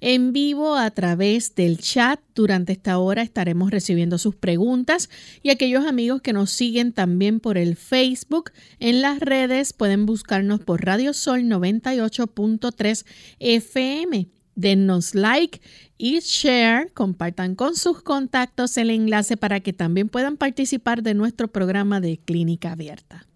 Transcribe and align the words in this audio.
en 0.00 0.32
vivo 0.32 0.76
a 0.76 0.90
través 0.90 1.54
del 1.54 1.78
chat. 1.78 2.20
Durante 2.34 2.72
esta 2.72 2.98
hora 2.98 3.22
estaremos 3.22 3.70
recibiendo 3.70 4.18
sus 4.18 4.34
preguntas 4.34 5.08
y 5.42 5.50
aquellos 5.50 5.86
amigos 5.86 6.22
que 6.22 6.32
nos 6.32 6.50
siguen 6.50 6.92
también 6.92 7.38
por 7.40 7.58
el 7.58 7.76
Facebook 7.76 8.52
en 8.80 9.02
las 9.02 9.20
redes 9.20 9.72
pueden 9.72 10.06
buscarnos 10.06 10.60
por 10.60 10.84
Radio 10.84 11.12
Sol 11.12 11.31
98.3 11.40 13.06
FM. 13.38 14.28
Denos 14.54 15.14
like 15.14 15.60
y 15.96 16.20
share, 16.20 16.92
compartan 16.92 17.54
con 17.54 17.74
sus 17.74 18.02
contactos 18.02 18.76
el 18.76 18.90
enlace 18.90 19.36
para 19.36 19.60
que 19.60 19.72
también 19.72 20.08
puedan 20.08 20.36
participar 20.36 21.02
de 21.02 21.14
nuestro 21.14 21.48
programa 21.48 22.00
de 22.00 22.18
clínica 22.18 22.72
abierta. 22.72 23.26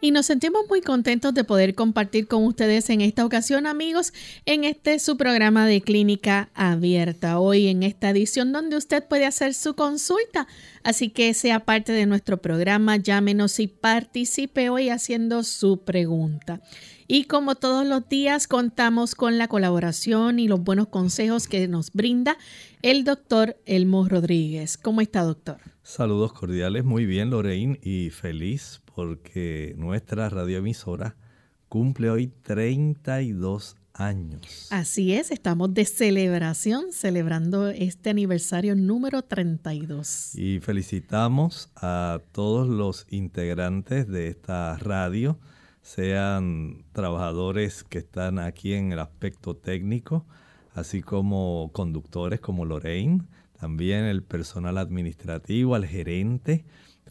Y 0.00 0.10
nos 0.12 0.26
sentimos 0.26 0.62
muy 0.68 0.80
contentos 0.80 1.34
de 1.34 1.44
poder 1.44 1.74
compartir 1.74 2.28
con 2.28 2.44
ustedes 2.44 2.88
en 2.90 3.00
esta 3.00 3.24
ocasión, 3.24 3.66
amigos, 3.66 4.12
en 4.46 4.64
este 4.64 4.98
su 4.98 5.16
programa 5.16 5.66
de 5.66 5.80
clínica 5.80 6.50
abierta. 6.54 7.40
Hoy 7.40 7.66
en 7.66 7.82
esta 7.82 8.10
edición 8.10 8.52
donde 8.52 8.76
usted 8.76 9.04
puede 9.04 9.26
hacer 9.26 9.54
su 9.54 9.74
consulta. 9.74 10.46
Así 10.84 11.10
que 11.10 11.34
sea 11.34 11.64
parte 11.64 11.92
de 11.92 12.06
nuestro 12.06 12.36
programa, 12.36 12.96
llámenos 12.96 13.58
y 13.58 13.66
participe 13.66 14.70
hoy 14.70 14.88
haciendo 14.88 15.42
su 15.42 15.82
pregunta. 15.84 16.60
Y 17.08 17.24
como 17.24 17.54
todos 17.54 17.86
los 17.86 18.08
días, 18.08 18.46
contamos 18.46 19.14
con 19.14 19.38
la 19.38 19.48
colaboración 19.48 20.38
y 20.38 20.46
los 20.46 20.62
buenos 20.62 20.88
consejos 20.88 21.48
que 21.48 21.66
nos 21.66 21.92
brinda 21.92 22.36
el 22.82 23.02
doctor 23.04 23.56
Elmo 23.64 24.06
Rodríguez. 24.08 24.76
¿Cómo 24.76 25.00
está, 25.00 25.22
doctor? 25.22 25.56
Saludos 25.82 26.34
cordiales, 26.34 26.84
muy 26.84 27.06
bien, 27.06 27.30
Lorraine, 27.30 27.80
y 27.82 28.10
feliz 28.10 28.82
porque 28.98 29.74
nuestra 29.76 30.28
radioemisora 30.28 31.14
cumple 31.68 32.10
hoy 32.10 32.32
32 32.42 33.76
años. 33.94 34.66
Así 34.72 35.14
es, 35.14 35.30
estamos 35.30 35.72
de 35.72 35.84
celebración, 35.84 36.86
celebrando 36.90 37.68
este 37.68 38.10
aniversario 38.10 38.74
número 38.74 39.22
32. 39.22 40.34
Y 40.34 40.58
felicitamos 40.58 41.70
a 41.76 42.20
todos 42.32 42.66
los 42.66 43.06
integrantes 43.08 44.08
de 44.08 44.26
esta 44.26 44.76
radio, 44.78 45.38
sean 45.80 46.84
trabajadores 46.90 47.84
que 47.84 47.98
están 47.98 48.40
aquí 48.40 48.74
en 48.74 48.90
el 48.90 48.98
aspecto 48.98 49.54
técnico, 49.54 50.26
así 50.74 51.02
como 51.02 51.70
conductores 51.72 52.40
como 52.40 52.64
Lorraine, 52.64 53.22
también 53.60 54.06
el 54.06 54.24
personal 54.24 54.76
administrativo, 54.76 55.76
al 55.76 55.86
gerente, 55.86 56.64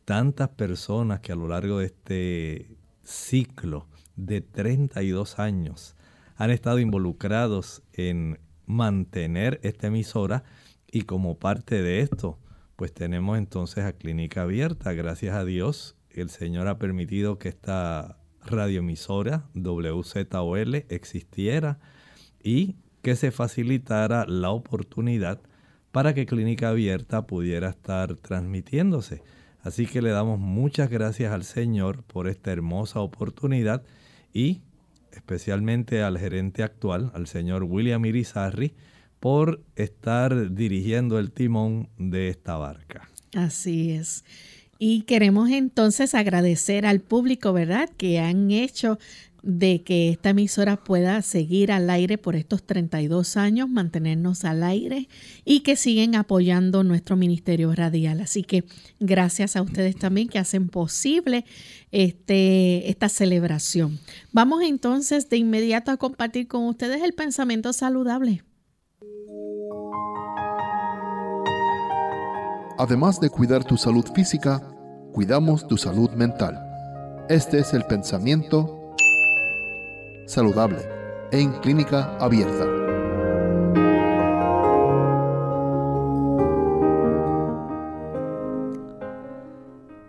tantas 0.07 0.47
personas 0.47 1.19
que 1.19 1.34
a 1.34 1.35
lo 1.35 1.50
largo 1.50 1.79
de 1.79 1.88
este 1.88 2.78
ciclo 3.03 3.90
de 4.16 4.40
32 4.40 5.38
años 5.38 5.97
han 6.38 6.50
estado 6.50 6.79
involucrados 6.79 7.84
en 7.91 8.40
mantener 8.66 9.59
esta 9.63 9.88
emisora 9.88 10.45
y 10.90 11.01
como 11.01 11.38
parte 11.38 11.81
de 11.81 12.00
esto, 12.00 12.40
pues 12.78 12.94
tenemos 12.94 13.38
entonces 13.38 13.84
a 13.84 13.91
Clínica 13.91 14.44
Abierta. 14.44 14.94
Gracias 14.94 15.35
a 15.35 15.44
Dios, 15.44 15.97
el 16.09 16.29
Señor 16.29 16.69
ha 16.69 16.79
permitido 16.79 17.38
que 17.38 17.50
esta 17.50 18.18
radioemisora 18.45 19.50
WZOL 19.56 20.85
existiera 20.88 21.79
y 22.41 22.78
que 23.01 23.18
se 23.18 23.31
facilitara 23.31 24.25
la 24.25 24.51
oportunidad 24.51 25.41
para 25.91 26.13
que 26.13 26.25
Clínica 26.25 26.69
Abierta 26.69 27.28
pudiera 27.28 27.68
estar 27.68 28.16
transmitiéndose. 28.16 29.22
Así 29.68 29.86
que 29.86 30.02
le 30.02 30.12
damos 30.12 30.40
muchas 30.40 30.90
gracias 30.90 31.34
al 31.34 31.44
Señor 31.44 32.02
por 32.04 32.30
esta 32.30 32.54
hermosa 32.54 33.02
oportunidad 33.02 33.84
y 34.34 34.62
especialmente 35.12 36.04
al 36.04 36.18
gerente 36.18 36.64
actual, 36.64 37.12
al 37.14 37.28
señor 37.28 37.64
William 37.66 38.06
Irizarry, 38.06 38.74
por 39.20 39.62
estar 39.76 40.54
dirigiendo 40.54 41.20
el 41.20 41.32
timón 41.32 41.90
de 41.98 42.30
esta 42.30 42.56
barca. 42.56 43.10
Así 43.36 43.92
es. 43.92 44.24
Y 44.80 45.02
queremos 45.02 45.50
entonces 45.50 46.16
agradecer 46.16 46.86
al 46.86 47.02
público, 47.02 47.52
¿verdad?, 47.52 47.90
que 47.98 48.20
han 48.20 48.52
hecho 48.52 49.00
de 49.44 49.84
que 49.84 50.09
esta 50.09 50.31
emisora 50.31 50.78
pueda 50.78 51.22
seguir 51.22 51.72
al 51.72 51.90
aire 51.90 52.18
por 52.18 52.36
estos 52.36 52.64
32 52.64 53.38
años, 53.38 53.70
mantenernos 53.70 54.46
al 54.46 54.64
aire 54.64 55.08
y 55.46 55.62
que 55.62 55.75
siguen 55.75 56.16
apoyando 56.16 56.84
nuestro 56.84 57.16
ministerio 57.16 57.74
radial. 57.74 58.22
Así 58.22 58.44
que 58.44 58.64
gracias 59.00 59.56
a 59.56 59.62
ustedes 59.62 59.96
también 59.96 60.28
que 60.28 60.40
hacen 60.40 60.70
posible 60.70 61.46
este, 61.92 62.90
esta 62.90 63.09
celebración. 63.09 64.00
Vamos 64.31 64.64
entonces 64.64 65.30
de 65.30 65.38
inmediato 65.38 65.92
a 65.92 65.98
compartir 65.98 66.48
con 66.48 66.66
ustedes 66.66 67.02
el 67.02 67.14
pensamiento 67.14 67.74
saludable. 67.74 68.44
Además 72.80 73.19
de 73.19 73.30
cuidar 73.30 73.63
tu 73.63 73.75
salud 73.75 74.06
física, 74.13 74.62
cuidamos 75.12 75.68
tu 75.68 75.78
salud 75.78 76.12
mental. 76.12 76.63
Este 77.28 77.60
es 77.60 77.74
el 77.74 77.84
pensamiento 77.86 78.76
saludable 80.27 80.79
en 81.31 81.51
clínica 81.62 82.18
abierta. 82.19 82.65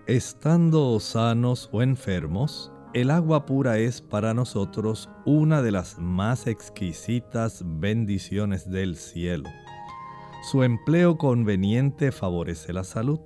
Estando 0.06 0.98
sanos 1.00 1.68
o 1.70 1.82
enfermos, 1.82 2.72
el 2.94 3.10
agua 3.10 3.46
pura 3.46 3.78
es 3.78 4.00
para 4.00 4.34
nosotros 4.34 5.08
una 5.24 5.62
de 5.62 5.70
las 5.70 5.98
más 5.98 6.46
exquisitas 6.46 7.62
bendiciones 7.64 8.68
del 8.68 8.96
cielo. 8.96 9.48
Su 10.50 10.62
empleo 10.62 11.18
conveniente 11.18 12.10
favorece 12.10 12.72
la 12.72 12.84
salud. 12.84 13.20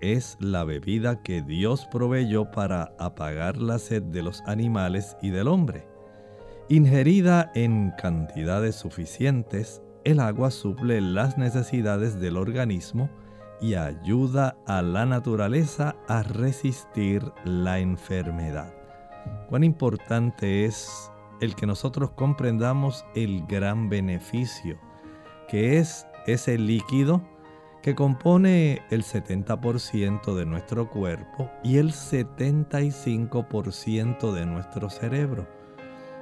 Es 0.00 0.36
la 0.40 0.64
bebida 0.64 1.22
que 1.22 1.42
Dios 1.42 1.86
proveyó 1.92 2.50
para 2.50 2.94
apagar 2.98 3.58
la 3.58 3.78
sed 3.78 4.02
de 4.02 4.22
los 4.22 4.40
animales 4.46 5.16
y 5.20 5.30
del 5.30 5.48
hombre. 5.48 5.87
Ingerida 6.70 7.50
en 7.54 7.94
cantidades 7.96 8.76
suficientes, 8.76 9.80
el 10.04 10.20
agua 10.20 10.50
suple 10.50 11.00
las 11.00 11.38
necesidades 11.38 12.20
del 12.20 12.36
organismo 12.36 13.08
y 13.60 13.74
ayuda 13.74 14.56
a 14.66 14.80
la 14.82 15.04
naturaleza 15.06 15.96
a 16.08 16.22
resistir 16.22 17.32
la 17.44 17.78
enfermedad. 17.78 18.70
Cuán 19.48 19.64
importante 19.64 20.66
es 20.66 21.10
el 21.40 21.54
que 21.54 21.66
nosotros 21.66 22.10
comprendamos 22.10 23.06
el 23.14 23.46
gran 23.46 23.88
beneficio 23.88 24.78
que 25.48 25.78
es 25.78 26.06
ese 26.26 26.58
líquido 26.58 27.22
que 27.82 27.94
compone 27.94 28.82
el 28.90 29.02
70% 29.02 30.34
de 30.34 30.44
nuestro 30.44 30.90
cuerpo 30.90 31.50
y 31.64 31.78
el 31.78 31.92
75% 31.92 34.32
de 34.32 34.44
nuestro 34.44 34.90
cerebro. 34.90 35.57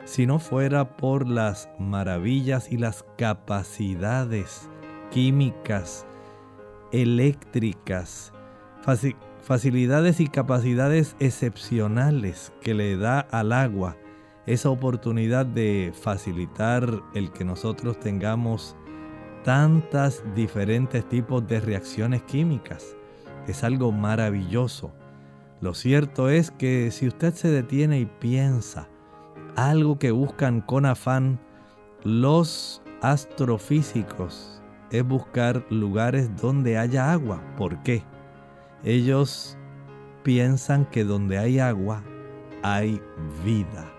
Si 0.06 0.24
no 0.24 0.38
fuera 0.38 0.96
por 0.96 1.26
las 1.26 1.68
maravillas 1.80 2.70
y 2.70 2.76
las 2.76 3.04
capacidades 3.18 4.70
químicas, 5.10 6.06
eléctricas, 6.92 8.32
facilidades 9.42 10.20
y 10.20 10.28
capacidades 10.28 11.16
excepcionales 11.18 12.52
que 12.60 12.72
le 12.72 12.96
da 12.96 13.18
al 13.18 13.52
agua 13.52 13.96
esa 14.46 14.70
oportunidad 14.70 15.44
de 15.44 15.92
facilitar 15.92 17.02
el 17.14 17.32
que 17.32 17.44
nosotros 17.44 17.98
tengamos 17.98 18.76
tantas 19.42 20.22
diferentes 20.36 21.08
tipos 21.08 21.44
de 21.48 21.58
reacciones 21.58 22.22
químicas. 22.22 22.96
Es 23.48 23.64
algo 23.64 23.90
maravilloso. 23.90 24.92
Lo 25.60 25.74
cierto 25.74 26.28
es 26.28 26.52
que 26.52 26.92
si 26.92 27.08
usted 27.08 27.34
se 27.34 27.48
detiene 27.48 27.98
y 27.98 28.06
piensa 28.06 28.88
algo 29.56 29.98
que 29.98 30.10
buscan 30.10 30.60
con 30.60 30.86
afán 30.86 31.40
los 32.04 32.82
astrofísicos 33.02 34.62
es 34.90 35.02
buscar 35.02 35.64
lugares 35.70 36.30
donde 36.36 36.78
haya 36.78 37.10
agua. 37.10 37.42
¿Por 37.56 37.82
qué? 37.82 38.04
Ellos 38.84 39.58
piensan 40.22 40.84
que 40.86 41.04
donde 41.04 41.38
hay 41.38 41.58
agua 41.58 42.02
hay 42.62 43.00
vida. 43.44 43.90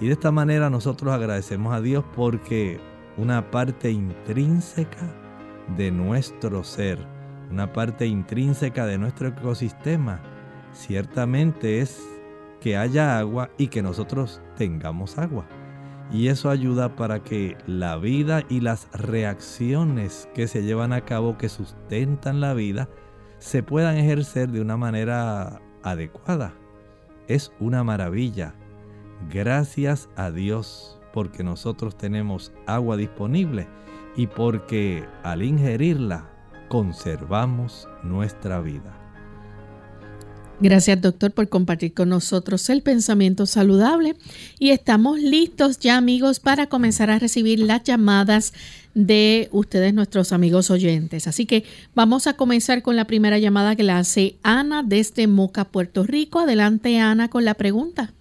Y 0.00 0.06
de 0.06 0.12
esta 0.12 0.30
manera 0.30 0.70
nosotros 0.70 1.12
agradecemos 1.12 1.74
a 1.74 1.80
Dios 1.80 2.04
porque 2.14 2.80
una 3.16 3.50
parte 3.50 3.90
intrínseca 3.90 5.12
de 5.76 5.90
nuestro 5.90 6.64
ser, 6.64 6.98
una 7.50 7.72
parte 7.72 8.06
intrínseca 8.06 8.86
de 8.86 8.98
nuestro 8.98 9.28
ecosistema, 9.28 10.20
ciertamente 10.72 11.80
es 11.80 12.02
que 12.60 12.76
haya 12.76 13.18
agua 13.18 13.50
y 13.58 13.68
que 13.68 13.82
nosotros 13.82 14.40
tengamos 14.56 15.18
agua. 15.18 15.46
Y 16.12 16.28
eso 16.28 16.50
ayuda 16.50 16.96
para 16.96 17.22
que 17.22 17.56
la 17.66 17.96
vida 17.96 18.42
y 18.48 18.60
las 18.60 18.88
reacciones 18.92 20.28
que 20.34 20.48
se 20.48 20.62
llevan 20.62 20.92
a 20.92 21.04
cabo, 21.04 21.38
que 21.38 21.48
sustentan 21.48 22.40
la 22.40 22.52
vida, 22.52 22.88
se 23.38 23.62
puedan 23.62 23.96
ejercer 23.96 24.50
de 24.50 24.60
una 24.60 24.76
manera 24.76 25.60
adecuada. 25.82 26.52
Es 27.28 27.52
una 27.60 27.84
maravilla. 27.84 28.54
Gracias 29.30 30.08
a 30.16 30.30
Dios 30.30 31.00
porque 31.12 31.44
nosotros 31.44 31.96
tenemos 31.96 32.52
agua 32.66 32.96
disponible 32.96 33.68
y 34.16 34.26
porque 34.26 35.04
al 35.22 35.42
ingerirla 35.42 36.28
conservamos 36.68 37.88
nuestra 38.02 38.60
vida. 38.60 38.99
Gracias 40.62 41.00
doctor 41.00 41.32
por 41.32 41.48
compartir 41.48 41.94
con 41.94 42.10
nosotros 42.10 42.68
el 42.68 42.82
pensamiento 42.82 43.46
saludable 43.46 44.14
y 44.58 44.70
estamos 44.70 45.18
listos 45.18 45.78
ya 45.78 45.96
amigos 45.96 46.38
para 46.38 46.66
comenzar 46.66 47.10
a 47.10 47.18
recibir 47.18 47.60
las 47.60 47.82
llamadas 47.84 48.52
de 48.94 49.48
ustedes 49.52 49.94
nuestros 49.94 50.34
amigos 50.34 50.70
oyentes. 50.70 51.26
Así 51.26 51.46
que 51.46 51.64
vamos 51.94 52.26
a 52.26 52.34
comenzar 52.34 52.82
con 52.82 52.94
la 52.94 53.06
primera 53.06 53.38
llamada 53.38 53.74
que 53.74 53.84
la 53.84 53.96
hace 53.96 54.36
Ana 54.42 54.82
desde 54.82 55.26
Moca, 55.26 55.64
Puerto 55.64 56.04
Rico. 56.04 56.40
Adelante 56.40 56.98
Ana 56.98 57.28
con 57.28 57.46
la 57.46 57.54
pregunta. 57.54 58.12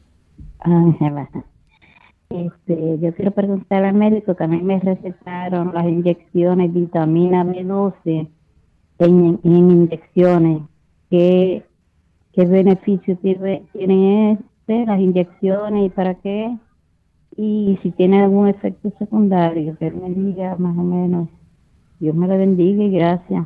Este, 2.29 2.99
yo 3.01 3.13
quiero 3.15 3.31
preguntar 3.31 3.83
al 3.83 3.95
médico 3.95 4.35
que 4.35 4.43
a 4.45 4.47
mí 4.47 4.61
me 4.61 4.79
recetaron 4.79 5.73
las 5.73 5.85
inyecciones 5.85 6.71
vitamina 6.73 7.43
B12 7.43 8.29
en, 8.99 9.39
inyecciones. 9.43 10.61
¿Qué, 11.09 11.65
qué 12.39 12.45
beneficios 12.45 13.19
tienen 13.21 14.39
este, 14.39 14.85
las 14.85 14.99
inyecciones 14.99 15.87
y 15.87 15.89
para 15.89 16.15
qué? 16.15 16.57
Y 17.35 17.77
si 17.83 17.91
tiene 17.91 18.21
algún 18.21 18.47
efecto 18.47 18.93
secundario, 18.97 19.77
que 19.77 19.91
me 19.91 20.09
diga 20.09 20.55
más 20.57 20.77
o 20.77 20.83
menos. 20.83 21.27
Dios 21.99 22.15
me 22.15 22.27
lo 22.27 22.37
bendiga 22.37 22.83
y 22.83 22.91
gracias. 22.91 23.45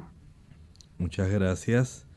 Muchas 1.00 1.30
gracias. 1.30 2.08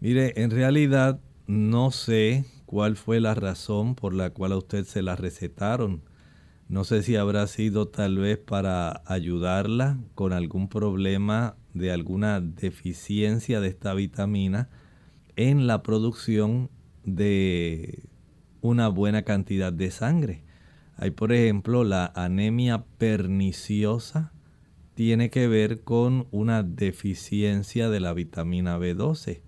Mire, 0.00 0.32
en 0.36 0.50
realidad 0.50 1.20
no 1.46 1.90
sé 1.90 2.46
cuál 2.64 2.96
fue 2.96 3.20
la 3.20 3.34
razón 3.34 3.94
por 3.94 4.14
la 4.14 4.30
cual 4.30 4.52
a 4.52 4.56
usted 4.56 4.84
se 4.84 5.02
la 5.02 5.14
recetaron. 5.14 6.02
No 6.68 6.84
sé 6.84 7.02
si 7.02 7.16
habrá 7.16 7.46
sido 7.46 7.88
tal 7.88 8.16
vez 8.16 8.38
para 8.38 9.02
ayudarla 9.04 9.98
con 10.14 10.32
algún 10.32 10.68
problema 10.68 11.56
de 11.74 11.92
alguna 11.92 12.40
deficiencia 12.40 13.60
de 13.60 13.68
esta 13.68 13.92
vitamina 13.92 14.70
en 15.38 15.66
la 15.66 15.82
producción 15.82 16.68
de 17.04 18.04
una 18.60 18.88
buena 18.88 19.22
cantidad 19.22 19.72
de 19.72 19.90
sangre. 19.90 20.44
Hay 20.98 21.12
por 21.12 21.32
ejemplo 21.32 21.82
la 21.82 22.12
anemia 22.14 22.84
perniciosa, 22.98 24.34
tiene 24.92 25.30
que 25.30 25.48
ver 25.48 25.80
con 25.82 26.26
una 26.32 26.62
deficiencia 26.62 27.88
de 27.88 28.00
la 28.00 28.12
vitamina 28.12 28.78
B12 28.78 29.40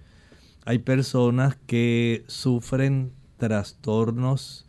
hay 0.70 0.78
personas 0.78 1.56
que 1.66 2.24
sufren 2.26 3.12
trastornos, 3.38 4.66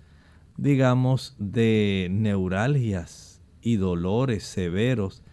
digamos, 0.57 1.35
de 1.37 2.07
neuralgias 2.09 3.41
y 3.61 3.75
dolores 3.75 4.43
severos, 4.43 5.23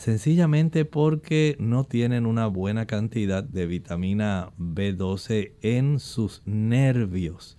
sencillamente 0.00 0.84
porque 0.84 1.56
no 1.60 1.84
tienen 1.84 2.24
una 2.24 2.46
buena 2.46 2.86
cantidad 2.86 3.44
de 3.44 3.66
vitamina 3.66 4.50
B12 4.58 5.52
en 5.62 6.00
sus 6.00 6.42
nervios. 6.46 7.56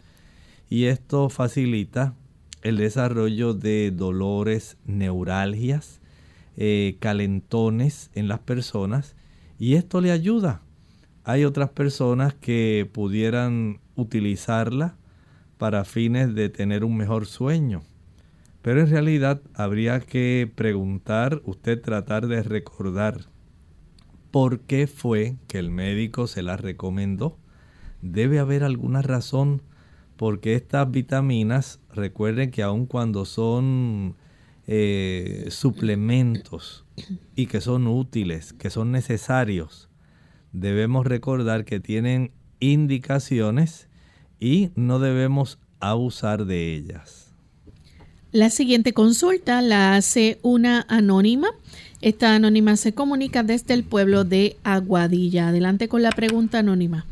Y 0.68 0.86
esto 0.86 1.30
facilita 1.30 2.16
el 2.64 2.78
desarrollo 2.78 3.54
de 3.54 3.92
dolores, 3.92 4.78
neuralgias, 4.86 6.02
eh, 6.58 6.98
calentones 7.00 8.10
en 8.16 8.28
las 8.28 8.40
personas 8.40 9.16
y 9.58 9.76
esto 9.76 10.02
le 10.02 10.12
ayuda 10.12 10.62
hay 11.24 11.46
otras 11.46 11.70
personas 11.70 12.34
que 12.34 12.90
pudieran 12.92 13.80
utilizarla 13.96 14.96
para 15.58 15.86
fines 15.86 16.34
de 16.34 16.50
tener 16.50 16.84
un 16.84 16.98
mejor 16.98 17.28
sueño. 17.28 17.84
Pero 18.62 18.82
en 18.82 18.90
realidad 18.90 19.42
habría 19.54 20.00
que 20.00 20.52
preguntar, 20.54 21.42
usted 21.46 21.82
tratar 21.82 22.28
de 22.28 22.44
recordar 22.44 23.26
por 24.30 24.62
qué 24.62 24.88
fue 24.88 25.36
que 25.48 25.60
el 25.60 25.72
médico 25.72 26.28
se 26.28 26.44
la 26.44 26.58
recomendó. 26.58 27.38
Debe 28.02 28.40
haber 28.40 28.64
alguna 28.64 29.02
razón 29.02 29.62
porque 30.16 30.54
estas 30.54 30.90
vitaminas, 30.92 31.80
recuerden 31.94 32.52
que 32.52 32.62
aun 32.62 32.86
cuando 32.86 33.26
son 33.26 34.16
eh, 34.68 35.48
suplementos 35.50 36.86
y 37.36 37.48
que 37.48 37.62
son 37.62 37.88
útiles, 37.88 38.54
que 38.54 38.70
son 38.70 38.92
necesarios, 38.92 39.90
debemos 40.52 41.08
recordar 41.08 41.66
que 41.66 41.80
tienen 41.80 42.32
indicaciones 42.60 43.90
y 44.40 44.72
no 44.76 45.00
debemos 45.00 45.60
abusar 45.80 46.46
de 46.46 46.76
ellas. 46.76 47.31
La 48.34 48.50
siguiente 48.50 48.94
consulta 48.94 49.62
la 49.62 49.96
hace 49.96 50.38
una 50.42 50.86
anónima. 50.88 51.50
Esta 52.02 52.34
anónima 52.34 52.78
se 52.78 52.94
comunica 52.94 53.44
desde 53.44 53.74
el 53.74 53.84
pueblo 53.84 54.24
de 54.24 54.56
Aguadilla. 54.64 55.50
Adelante 55.50 55.90
con 55.90 56.02
la 56.02 56.12
pregunta 56.12 56.60
anónima. 56.60 57.06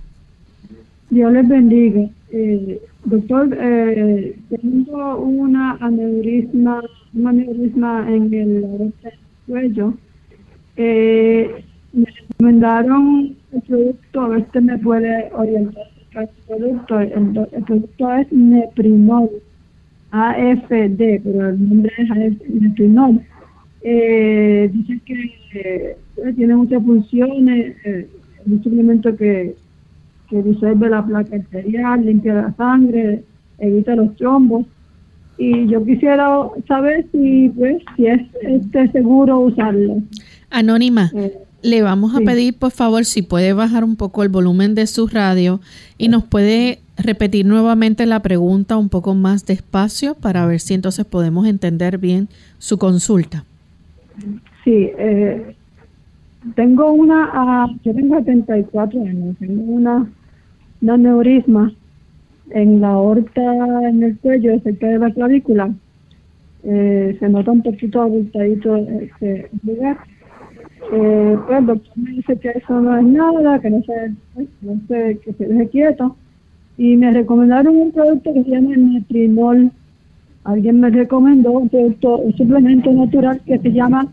Dios 1.10 1.34
les 1.34 1.46
bendiga. 1.46 2.08
Eh, 2.32 2.82
doctor, 3.04 3.58
eh, 3.60 4.38
tengo 4.50 5.18
una 5.18 5.74
aneurisma, 5.82 6.82
un 7.14 7.28
aneurisma 7.28 8.06
en 8.08 8.34
el 8.34 8.94
cuello. 9.46 9.94
Eh, 10.78 11.64
me 11.92 12.06
recomendaron 12.06 13.36
el 13.52 13.62
producto, 13.64 14.22
a 14.22 14.28
ver 14.30 14.48
si 14.54 14.62
me 14.62 14.78
puede 14.78 15.30
orientar 15.34 15.88
el 16.16 16.30
producto. 16.48 17.00
El, 17.00 17.64
producto 17.66 18.14
es 18.14 18.32
Neprinol, 18.32 19.30
AFD, 20.12 21.22
pero 21.24 21.50
el 21.50 21.70
nombre 21.70 21.92
es 21.98 22.50
Neprinol. 22.50 23.22
Eh, 23.82 24.70
dice 24.74 25.00
que 25.06 25.38
eh, 25.54 25.98
tiene 26.36 26.56
muchas 26.56 26.84
funciones, 26.84 27.76
eh, 27.86 28.08
es 28.40 28.48
un 28.48 28.64
suplemento 28.64 29.16
que, 29.16 29.56
que 30.30 30.44
disuelve 30.44 30.90
la 30.90 31.06
placa 31.06 31.36
arterial, 31.36 32.06
limpia 32.06 32.34
la 32.34 32.54
sangre, 32.56 33.24
evita 33.60 33.96
los 33.96 34.16
trombos. 34.16 34.66
Y 35.38 35.68
yo 35.68 35.86
quisiera 35.86 36.28
saber 36.68 37.06
si 37.14 37.50
pues 37.50 37.82
si 37.96 38.08
es 38.08 38.22
este 38.42 38.92
seguro 38.92 39.40
usarlo. 39.40 40.02
Anónima. 40.50 41.12
Eh, 41.16 41.34
le 41.62 41.82
vamos 41.82 42.16
a 42.16 42.20
pedir, 42.20 42.58
por 42.58 42.72
favor, 42.72 43.04
si 43.04 43.22
puede 43.22 43.52
bajar 43.54 43.84
un 43.84 43.98
poco 43.98 44.24
el 44.24 44.30
volumen 44.30 44.76
de 44.76 44.88
su 44.88 45.08
radio 45.08 45.60
y 45.98 46.08
nos 46.08 46.24
puede 46.24 46.80
repetir 47.00 47.46
nuevamente 47.46 48.06
la 48.06 48.22
pregunta 48.22 48.78
un 48.78 48.90
poco 48.90 49.16
más 49.16 49.46
despacio 49.46 50.16
para 50.16 50.46
ver 50.46 50.60
si 50.60 50.74
entonces 50.74 51.06
podemos 51.06 51.48
entender 51.48 51.98
bien 51.98 52.28
su 52.58 52.78
consulta. 52.78 53.46
Sí, 54.64 54.92
eh, 54.98 55.56
tengo 56.56 56.92
una, 56.92 57.30
ah, 57.34 57.68
yo 57.84 57.94
tengo 57.94 58.18
74 58.18 59.02
años, 59.02 59.36
tengo 59.40 59.62
una, 59.62 60.08
una 60.82 60.98
neurisma 60.98 61.74
en 62.52 62.82
la 62.82 62.90
aorta, 62.90 63.90
en 63.90 64.04
el 64.04 64.18
cuello, 64.18 64.60
cerca 64.62 64.88
de 64.88 65.00
la 65.00 65.12
clavícula. 65.12 65.72
Eh, 66.64 67.16
se 67.20 67.30
nota 67.30 67.52
un 67.52 67.64
poquito 67.64 68.02
abultadito 68.02 68.76
ese 68.76 69.50
lugar. 69.64 69.98
Eh, 70.92 71.38
pues 71.46 71.60
el 71.60 71.66
doctor 71.66 71.98
me 71.98 72.12
dice 72.12 72.38
que 72.38 72.50
eso 72.50 72.82
no 72.82 72.98
es 72.98 73.06
nada, 73.06 73.60
que 73.60 73.70
no 73.70 73.82
se, 73.84 74.10
no 74.62 74.80
sé, 74.88 75.20
que 75.24 75.34
se 75.34 75.46
deje 75.46 75.70
quieto. 75.70 76.16
Y 76.80 76.96
me 76.96 77.12
recomendaron 77.12 77.76
un 77.76 77.92
producto 77.92 78.34
que 78.34 78.42
se 78.42 78.52
llama 78.52 78.70
Metrinol. 78.78 79.70
Alguien 80.46 80.80
me 80.80 80.90
recomendó 80.90 81.52
un 81.52 81.68
producto, 81.68 82.20
un 82.20 82.34
suplemento 82.38 82.90
natural 82.94 83.42
que 83.46 83.60
se 83.60 83.74
llama 83.74 84.08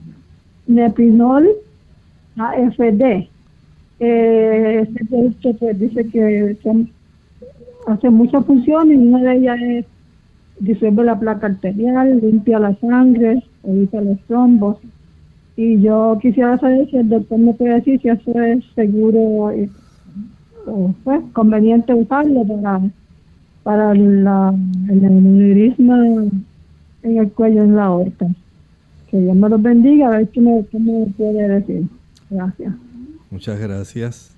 Neprinol 0.66 1.48
AFD. 2.36 3.28
Eh, 4.00 4.80
este 4.82 5.04
producto 5.04 5.54
pues 5.54 5.78
dice 5.78 6.08
que 6.08 6.56
hace 7.86 8.10
muchas 8.10 8.44
funciones 8.44 8.98
y 8.98 9.06
una 9.06 9.22
de 9.22 9.36
ellas 9.36 9.58
es 9.62 9.86
disuelve 10.58 11.04
la 11.04 11.20
placa 11.20 11.46
arterial, 11.46 12.20
limpia 12.20 12.58
la 12.58 12.74
sangre, 12.80 13.44
evita 13.62 14.00
los 14.00 14.18
trombos. 14.22 14.78
Y 15.56 15.80
yo 15.82 16.18
quisiera 16.20 16.58
saber 16.58 16.90
si 16.90 16.96
el 16.96 17.10
doctor 17.10 17.38
me 17.38 17.54
puede 17.54 17.74
decir 17.74 18.00
si 18.00 18.08
eso 18.08 18.42
es 18.42 18.64
seguro 18.74 19.20
o 19.20 19.50
pues, 21.04 21.22
conveniente 21.32 21.94
usarlo 21.94 22.44
para, 22.44 22.80
para 23.62 23.94
la, 23.94 24.54
el 24.88 25.00
neurisma 25.00 26.04
en 27.02 27.18
el 27.18 27.30
cuello 27.32 27.62
en 27.62 27.76
la 27.76 27.84
aorta. 27.84 28.26
Que 29.10 29.20
Dios 29.20 29.36
me 29.36 29.48
los 29.48 29.62
bendiga, 29.62 30.08
a 30.08 30.18
ver 30.18 30.28
qué 30.28 30.40
me, 30.40 30.64
me 30.72 31.06
puede 31.16 31.48
decir. 31.48 31.86
Gracias. 32.28 32.74
Muchas 33.30 33.58
gracias. 33.60 34.36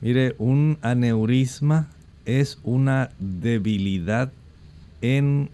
Mire, 0.00 0.34
un 0.38 0.78
aneurisma 0.82 1.88
es 2.24 2.58
una 2.64 3.10
debilidad 3.18 4.32
en 5.00 5.48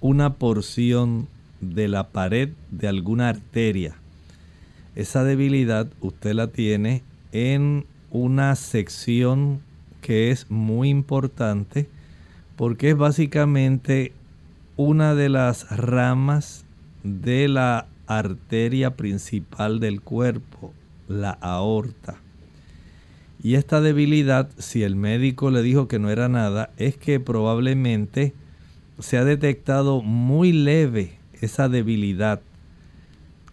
una 0.00 0.34
porción 0.34 1.26
de 1.60 1.88
la 1.88 2.08
pared 2.08 2.50
de 2.70 2.88
alguna 2.88 3.28
arteria. 3.28 3.94
Esa 4.94 5.24
debilidad 5.24 5.88
usted 6.00 6.34
la 6.34 6.48
tiene 6.48 7.02
en 7.32 7.84
una 8.12 8.54
sección 8.56 9.62
que 10.02 10.30
es 10.30 10.50
muy 10.50 10.90
importante 10.90 11.88
porque 12.56 12.90
es 12.90 12.96
básicamente 12.96 14.12
una 14.76 15.14
de 15.14 15.28
las 15.28 15.68
ramas 15.76 16.64
de 17.02 17.48
la 17.48 17.86
arteria 18.06 18.96
principal 18.96 19.80
del 19.80 20.02
cuerpo, 20.02 20.72
la 21.08 21.30
aorta. 21.30 22.20
Y 23.42 23.54
esta 23.54 23.80
debilidad, 23.80 24.50
si 24.58 24.82
el 24.82 24.94
médico 24.94 25.50
le 25.50 25.62
dijo 25.62 25.88
que 25.88 25.98
no 25.98 26.10
era 26.10 26.28
nada, 26.28 26.70
es 26.76 26.96
que 26.96 27.18
probablemente 27.18 28.34
se 28.98 29.16
ha 29.16 29.24
detectado 29.24 30.02
muy 30.02 30.52
leve 30.52 31.18
esa 31.40 31.68
debilidad. 31.68 32.40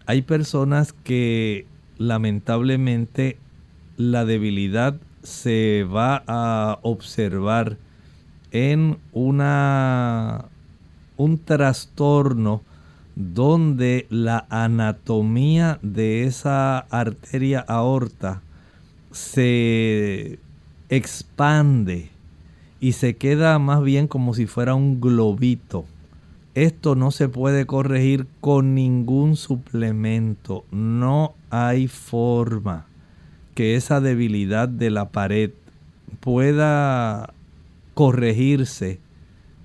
Hay 0.06 0.22
personas 0.22 0.92
que 0.92 1.66
lamentablemente 1.98 3.38
la 4.00 4.24
debilidad 4.24 4.98
se 5.22 5.84
va 5.84 6.24
a 6.26 6.78
observar 6.80 7.76
en 8.50 8.96
una 9.12 10.46
un 11.18 11.36
trastorno 11.36 12.62
donde 13.14 14.06
la 14.08 14.46
anatomía 14.48 15.78
de 15.82 16.24
esa 16.24 16.78
arteria 16.78 17.60
aorta 17.60 18.40
se 19.10 20.38
expande 20.88 22.08
y 22.80 22.92
se 22.92 23.16
queda 23.16 23.58
más 23.58 23.82
bien 23.82 24.08
como 24.08 24.32
si 24.32 24.46
fuera 24.46 24.74
un 24.74 25.02
globito. 25.02 25.84
Esto 26.54 26.94
no 26.94 27.10
se 27.10 27.28
puede 27.28 27.66
corregir 27.66 28.26
con 28.40 28.74
ningún 28.74 29.36
suplemento. 29.36 30.64
No 30.70 31.34
hay 31.50 31.86
forma 31.86 32.86
que 33.60 33.76
esa 33.76 34.00
debilidad 34.00 34.70
de 34.70 34.88
la 34.88 35.10
pared 35.10 35.50
pueda 36.20 37.34
corregirse 37.92 39.00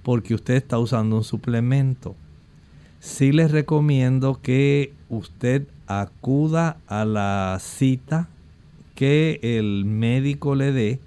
porque 0.04 0.34
usted 0.34 0.56
está 0.56 0.80
usando 0.80 1.16
un 1.16 1.24
suplemento. 1.24 2.14
Sí 3.00 3.32
les 3.32 3.52
recomiendo 3.52 4.42
que 4.42 4.92
usted 5.08 5.66
acuda 5.88 6.75
a 6.88 7.06
la 7.06 7.58
cita 7.62 8.28
que 8.96 9.40
el 9.42 9.86
médico 9.86 10.56
le 10.56 10.74
dé 10.74 11.00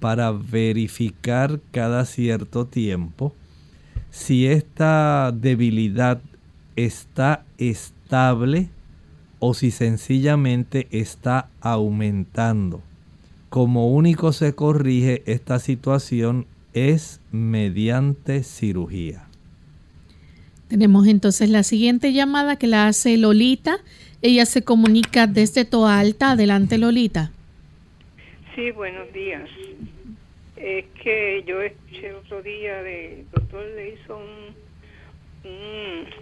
para 0.00 0.32
verificar 0.32 1.60
cada 1.70 2.04
cierto 2.06 2.66
tiempo 2.66 3.36
si 4.10 4.48
esta 4.48 5.30
debilidad 5.32 6.20
está 6.74 7.44
estable 7.56 8.68
o 9.38 9.54
si 9.54 9.70
sencillamente 9.70 10.88
está 10.90 11.48
aumentando. 11.60 12.82
Como 13.48 13.90
único 13.90 14.32
se 14.32 14.54
corrige 14.54 15.22
esta 15.26 15.58
situación 15.58 16.46
es 16.72 17.20
mediante 17.32 18.42
cirugía. 18.42 19.26
Tenemos 20.68 21.06
entonces 21.06 21.48
la 21.48 21.62
siguiente 21.62 22.12
llamada 22.12 22.56
que 22.56 22.66
la 22.66 22.88
hace 22.88 23.16
Lolita. 23.16 23.78
Ella 24.20 24.46
se 24.46 24.62
comunica 24.62 25.26
desde 25.26 25.64
Toa 25.64 26.00
Alta. 26.00 26.32
Adelante, 26.32 26.76
Lolita. 26.76 27.30
Sí, 28.54 28.72
buenos 28.72 29.12
días. 29.12 29.48
Es 30.56 30.86
que 31.02 31.44
yo 31.46 31.62
escuché 31.62 32.12
otro 32.14 32.42
día 32.42 32.82
de 32.82 33.20
el 33.20 33.26
doctor 33.30 33.64
le 33.76 33.94
hizo 33.94 34.16
un, 34.16 34.65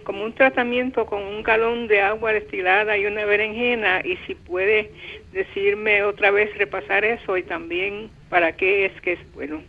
como 0.03 0.23
un 0.23 0.33
tratamiento 0.33 1.05
con 1.05 1.23
un 1.23 1.43
galón 1.43 1.87
de 1.87 2.01
agua 2.01 2.31
destilada 2.31 2.97
y 2.97 3.05
una 3.05 3.25
berenjena 3.25 4.01
y 4.01 4.17
si 4.27 4.35
puede 4.35 4.91
decirme 5.33 6.03
otra 6.03 6.31
vez 6.31 6.55
repasar 6.57 7.03
eso 7.03 7.37
y 7.37 7.43
también 7.43 8.09
para 8.29 8.55
qué 8.55 8.85
es 8.85 9.01
que 9.01 9.13
es 9.13 9.33
bueno. 9.33 9.61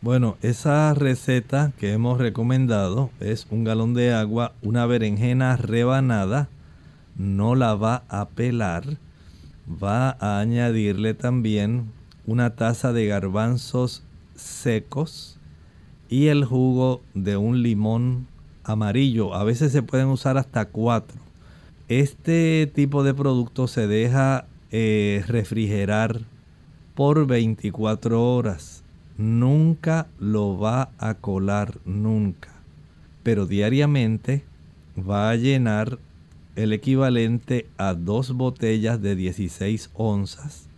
Bueno, 0.00 0.36
esa 0.42 0.92
receta 0.94 1.72
que 1.78 1.92
hemos 1.92 2.18
recomendado 2.18 3.10
es 3.20 3.46
un 3.50 3.62
galón 3.62 3.94
de 3.94 4.12
agua, 4.12 4.54
una 4.60 4.84
berenjena 4.86 5.56
rebanada, 5.56 6.48
no 7.16 7.54
la 7.54 7.74
va 7.76 8.02
a 8.08 8.28
pelar 8.28 8.82
va 9.66 10.16
a 10.20 10.40
añadirle 10.40 11.14
también 11.14 11.92
una 12.26 12.54
taza 12.56 12.92
de 12.92 13.06
garbanzos 13.06 14.04
secos 14.34 15.38
y 16.08 16.28
el 16.28 16.44
jugo 16.44 17.02
de 17.14 17.36
un 17.36 17.62
limón 17.62 18.26
amarillo. 18.64 19.34
A 19.34 19.44
veces 19.44 19.72
se 19.72 19.82
pueden 19.82 20.08
usar 20.08 20.38
hasta 20.38 20.66
cuatro. 20.66 21.18
Este 21.88 22.70
tipo 22.74 23.02
de 23.04 23.14
producto 23.14 23.68
se 23.68 23.86
deja 23.86 24.46
eh, 24.70 25.24
refrigerar 25.26 26.20
por 26.94 27.26
24 27.26 28.34
horas. 28.34 28.82
Nunca 29.18 30.06
lo 30.18 30.58
va 30.58 30.90
a 30.98 31.14
colar, 31.14 31.78
nunca. 31.84 32.48
Pero 33.22 33.46
diariamente 33.46 34.42
va 34.98 35.30
a 35.30 35.36
llenar 35.36 35.98
el 36.56 36.72
equivalente 36.72 37.66
a 37.78 37.94
dos 37.94 38.32
botellas 38.32 39.00
de 39.00 39.16
16 39.16 39.90
onzas. 39.94 40.68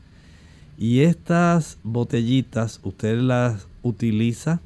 Y 0.79 1.01
estas 1.01 1.79
botellitas 1.83 2.81
usted 2.83 3.19
las 3.19 3.69
utiliza 3.83 4.61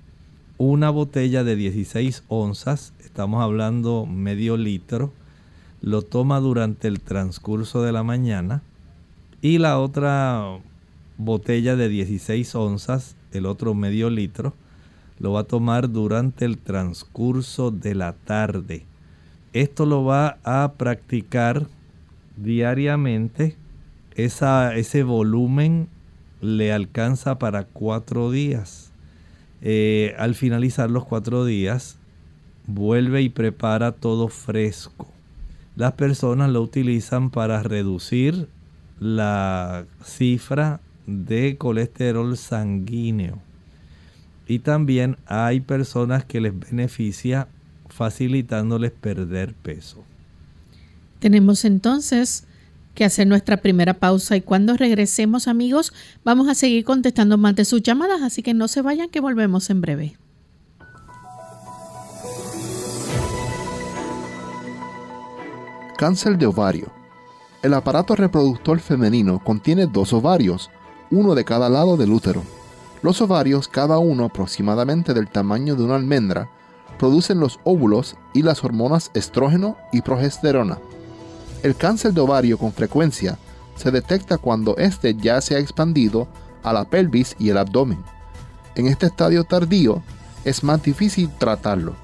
una 0.57 0.91
botella 0.91 1.45
de 1.45 1.57
16 1.57 2.25
onzas, 2.29 2.93
estamos 3.19 3.43
hablando 3.43 4.07
medio 4.07 4.57
litro, 4.57 5.13
lo 5.81 6.03
toma 6.03 6.39
durante 6.39 6.87
el 6.87 7.01
transcurso 7.01 7.83
de 7.83 7.91
la 7.91 8.05
mañana 8.05 8.63
y 9.43 9.59
la 9.59 9.81
otra 9.81 10.61
botella 11.17 11.75
de 11.75 11.89
16 11.89 12.55
onzas, 12.55 13.17
el 13.33 13.47
otro 13.47 13.75
medio 13.75 14.09
litro, 14.09 14.55
lo 15.19 15.33
va 15.33 15.41
a 15.41 15.45
tomar 15.45 15.91
durante 15.91 16.45
el 16.45 16.59
transcurso 16.59 17.73
de 17.73 17.97
la 17.97 18.13
tarde. 18.13 18.85
Esto 19.53 19.85
lo 19.85 20.05
va 20.05 20.39
a 20.45 20.75
practicar 20.77 21.67
diariamente. 22.37 23.57
ese 24.15 25.03
volumen 25.03 25.89
le 26.41 26.73
alcanza 26.73 27.37
para 27.41 27.65
cuatro 27.65 28.31
días. 28.31 28.93
Eh, 29.61 30.15
al 30.19 30.37
finalizar 30.37 30.89
los 30.89 31.05
cuatro 31.05 31.45
días, 31.45 31.98
vuelve 32.69 33.23
y 33.23 33.31
prepara 33.31 33.93
todo 33.93 34.29
fresco. 34.29 35.09
Las 35.75 35.93
personas 35.95 36.51
lo 36.51 36.63
utilizan 36.63 37.31
para 37.31 37.63
reducir 37.63 38.49
la 39.01 39.87
cifra 40.05 40.81
de 41.07 41.57
colesterol 41.57 42.37
sanguíneo. 42.37 43.41
Y 44.47 44.61
también 44.61 45.17
hay 45.27 45.61
personas 45.61 46.25
que 46.25 46.41
les 46.41 46.59
beneficia 46.59 47.49
facilitándoles 47.89 48.93
perder 48.93 49.55
peso. 49.55 50.05
Tenemos 51.21 51.65
entonces 51.65 52.45
que 52.95 53.05
hacer 53.05 53.27
nuestra 53.27 53.59
primera 53.59 53.95
pausa 53.95 54.37
y 54.37 54.41
cuando 54.41 54.77
regresemos 54.77 55.49
amigos 55.49 55.93
vamos 56.25 56.49
a 56.49 56.55
seguir 56.55 56.85
contestando 56.85 57.39
más 57.39 57.57
de 57.57 57.65
sus 57.65 57.83
llamadas, 57.83 58.23
así 58.23 58.43
que 58.43 58.55
no 58.55 58.69
se 58.69 58.83
vayan 58.83 59.09
que 59.09 59.21
volvemos 59.21 59.71
en 59.71 59.81
breve. 59.81 60.17
Cáncer 65.99 66.39
de 66.39 66.47
ovario. 66.47 66.93
El 67.61 67.75
aparato 67.75 68.15
reproductor 68.15 68.79
femenino 68.79 69.43
contiene 69.43 69.89
dos 69.89 70.13
ovarios, 70.13 70.71
uno 71.11 71.35
de 71.35 71.45
cada 71.45 71.69
lado 71.69 71.97
del 71.97 72.13
útero. 72.13 72.45
Los 73.03 73.21
ovarios, 73.21 73.67
cada 73.67 73.99
uno 73.99 74.27
aproximadamente 74.27 75.13
del 75.13 75.29
tamaño 75.29 75.75
de 75.75 75.83
una 75.83 75.97
almendra, 75.97 76.49
producen 77.01 77.41
los 77.41 77.59
óvulos 77.65 78.15
y 78.33 78.43
las 78.43 78.63
hormonas 78.63 79.11
estrógeno 79.13 79.77
y 79.91 80.03
progesterona. 80.03 80.79
El 81.65 81.75
cáncer 81.75 82.13
de 82.13 82.21
ovario 82.21 82.59
con 82.59 82.73
frecuencia 82.73 83.37
se 83.75 83.91
detecta 83.91 84.39
cuando 84.39 84.77
éste 84.77 85.17
ya 85.17 85.41
se 85.41 85.57
ha 85.57 85.59
expandido 85.59 86.29
a 86.63 86.73
la 86.73 86.85
pelvis 86.85 87.35
y 87.41 87.49
el 87.49 87.59
abdomen. 87.59 87.99
En 88.77 88.87
este 88.87 89.07
estadio 89.07 89.43
tardío 89.43 90.01
es 90.45 90.63
más 90.63 90.81
difícil 90.81 91.29
tratarlo 91.41 91.97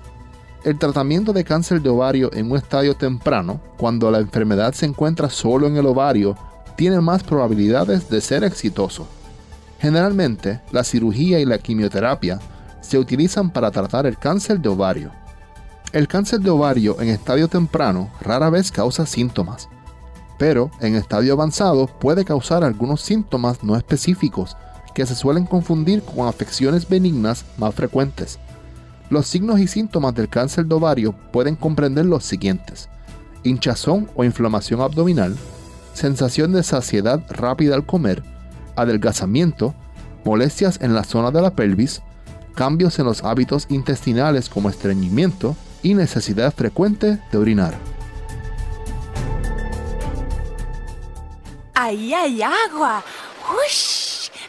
el 0.64 0.78
tratamiento 0.78 1.32
de 1.32 1.44
cáncer 1.44 1.82
de 1.82 1.90
ovario 1.90 2.30
en 2.32 2.50
un 2.50 2.56
estadio 2.56 2.94
temprano, 2.94 3.60
cuando 3.76 4.10
la 4.10 4.18
enfermedad 4.18 4.72
se 4.72 4.86
encuentra 4.86 5.28
solo 5.28 5.66
en 5.66 5.76
el 5.76 5.86
ovario, 5.86 6.36
tiene 6.76 7.00
más 7.00 7.22
probabilidades 7.22 8.08
de 8.08 8.20
ser 8.20 8.44
exitoso. 8.44 9.06
Generalmente, 9.78 10.60
la 10.72 10.82
cirugía 10.82 11.38
y 11.38 11.44
la 11.44 11.58
quimioterapia 11.58 12.40
se 12.80 12.98
utilizan 12.98 13.50
para 13.50 13.70
tratar 13.70 14.06
el 14.06 14.16
cáncer 14.16 14.58
de 14.58 14.70
ovario. 14.70 15.10
El 15.92 16.08
cáncer 16.08 16.40
de 16.40 16.50
ovario 16.50 17.00
en 17.00 17.08
estadio 17.08 17.46
temprano 17.46 18.10
rara 18.20 18.48
vez 18.48 18.72
causa 18.72 19.04
síntomas, 19.04 19.68
pero 20.38 20.70
en 20.80 20.94
estadio 20.94 21.34
avanzado 21.34 21.86
puede 21.86 22.24
causar 22.24 22.64
algunos 22.64 23.02
síntomas 23.02 23.62
no 23.62 23.76
específicos 23.76 24.56
que 24.94 25.04
se 25.04 25.14
suelen 25.14 25.44
confundir 25.44 26.02
con 26.02 26.26
afecciones 26.26 26.88
benignas 26.88 27.44
más 27.58 27.74
frecuentes. 27.74 28.38
Los 29.14 29.28
signos 29.28 29.60
y 29.60 29.68
síntomas 29.68 30.12
del 30.12 30.28
cáncer 30.28 30.66
de 30.66 30.74
ovario 30.74 31.12
pueden 31.30 31.54
comprender 31.54 32.04
los 32.04 32.24
siguientes. 32.24 32.88
Hinchazón 33.44 34.10
o 34.16 34.24
inflamación 34.24 34.80
abdominal, 34.80 35.36
sensación 35.92 36.52
de 36.52 36.64
saciedad 36.64 37.22
rápida 37.28 37.76
al 37.76 37.86
comer, 37.86 38.24
adelgazamiento, 38.74 39.72
molestias 40.24 40.80
en 40.80 40.94
la 40.94 41.04
zona 41.04 41.30
de 41.30 41.40
la 41.40 41.54
pelvis, 41.54 42.02
cambios 42.56 42.98
en 42.98 43.04
los 43.04 43.22
hábitos 43.22 43.66
intestinales 43.68 44.48
como 44.48 44.68
estreñimiento 44.68 45.54
y 45.84 45.94
necesidad 45.94 46.52
frecuente 46.52 47.20
de 47.30 47.38
orinar. 47.38 47.78
¡Ahí 51.74 52.12
hay 52.12 52.42
agua! 52.42 53.04
¡Ush! 53.64 54.03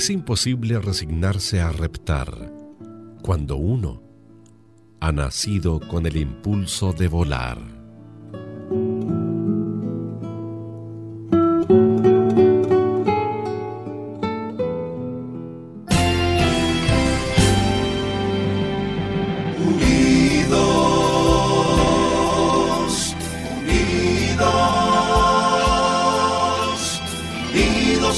Es 0.00 0.08
imposible 0.08 0.80
resignarse 0.80 1.60
a 1.60 1.72
reptar 1.72 2.50
cuando 3.20 3.56
uno 3.56 4.02
ha 4.98 5.12
nacido 5.12 5.78
con 5.78 6.06
el 6.06 6.16
impulso 6.16 6.94
de 6.94 7.06
volar. 7.06 7.79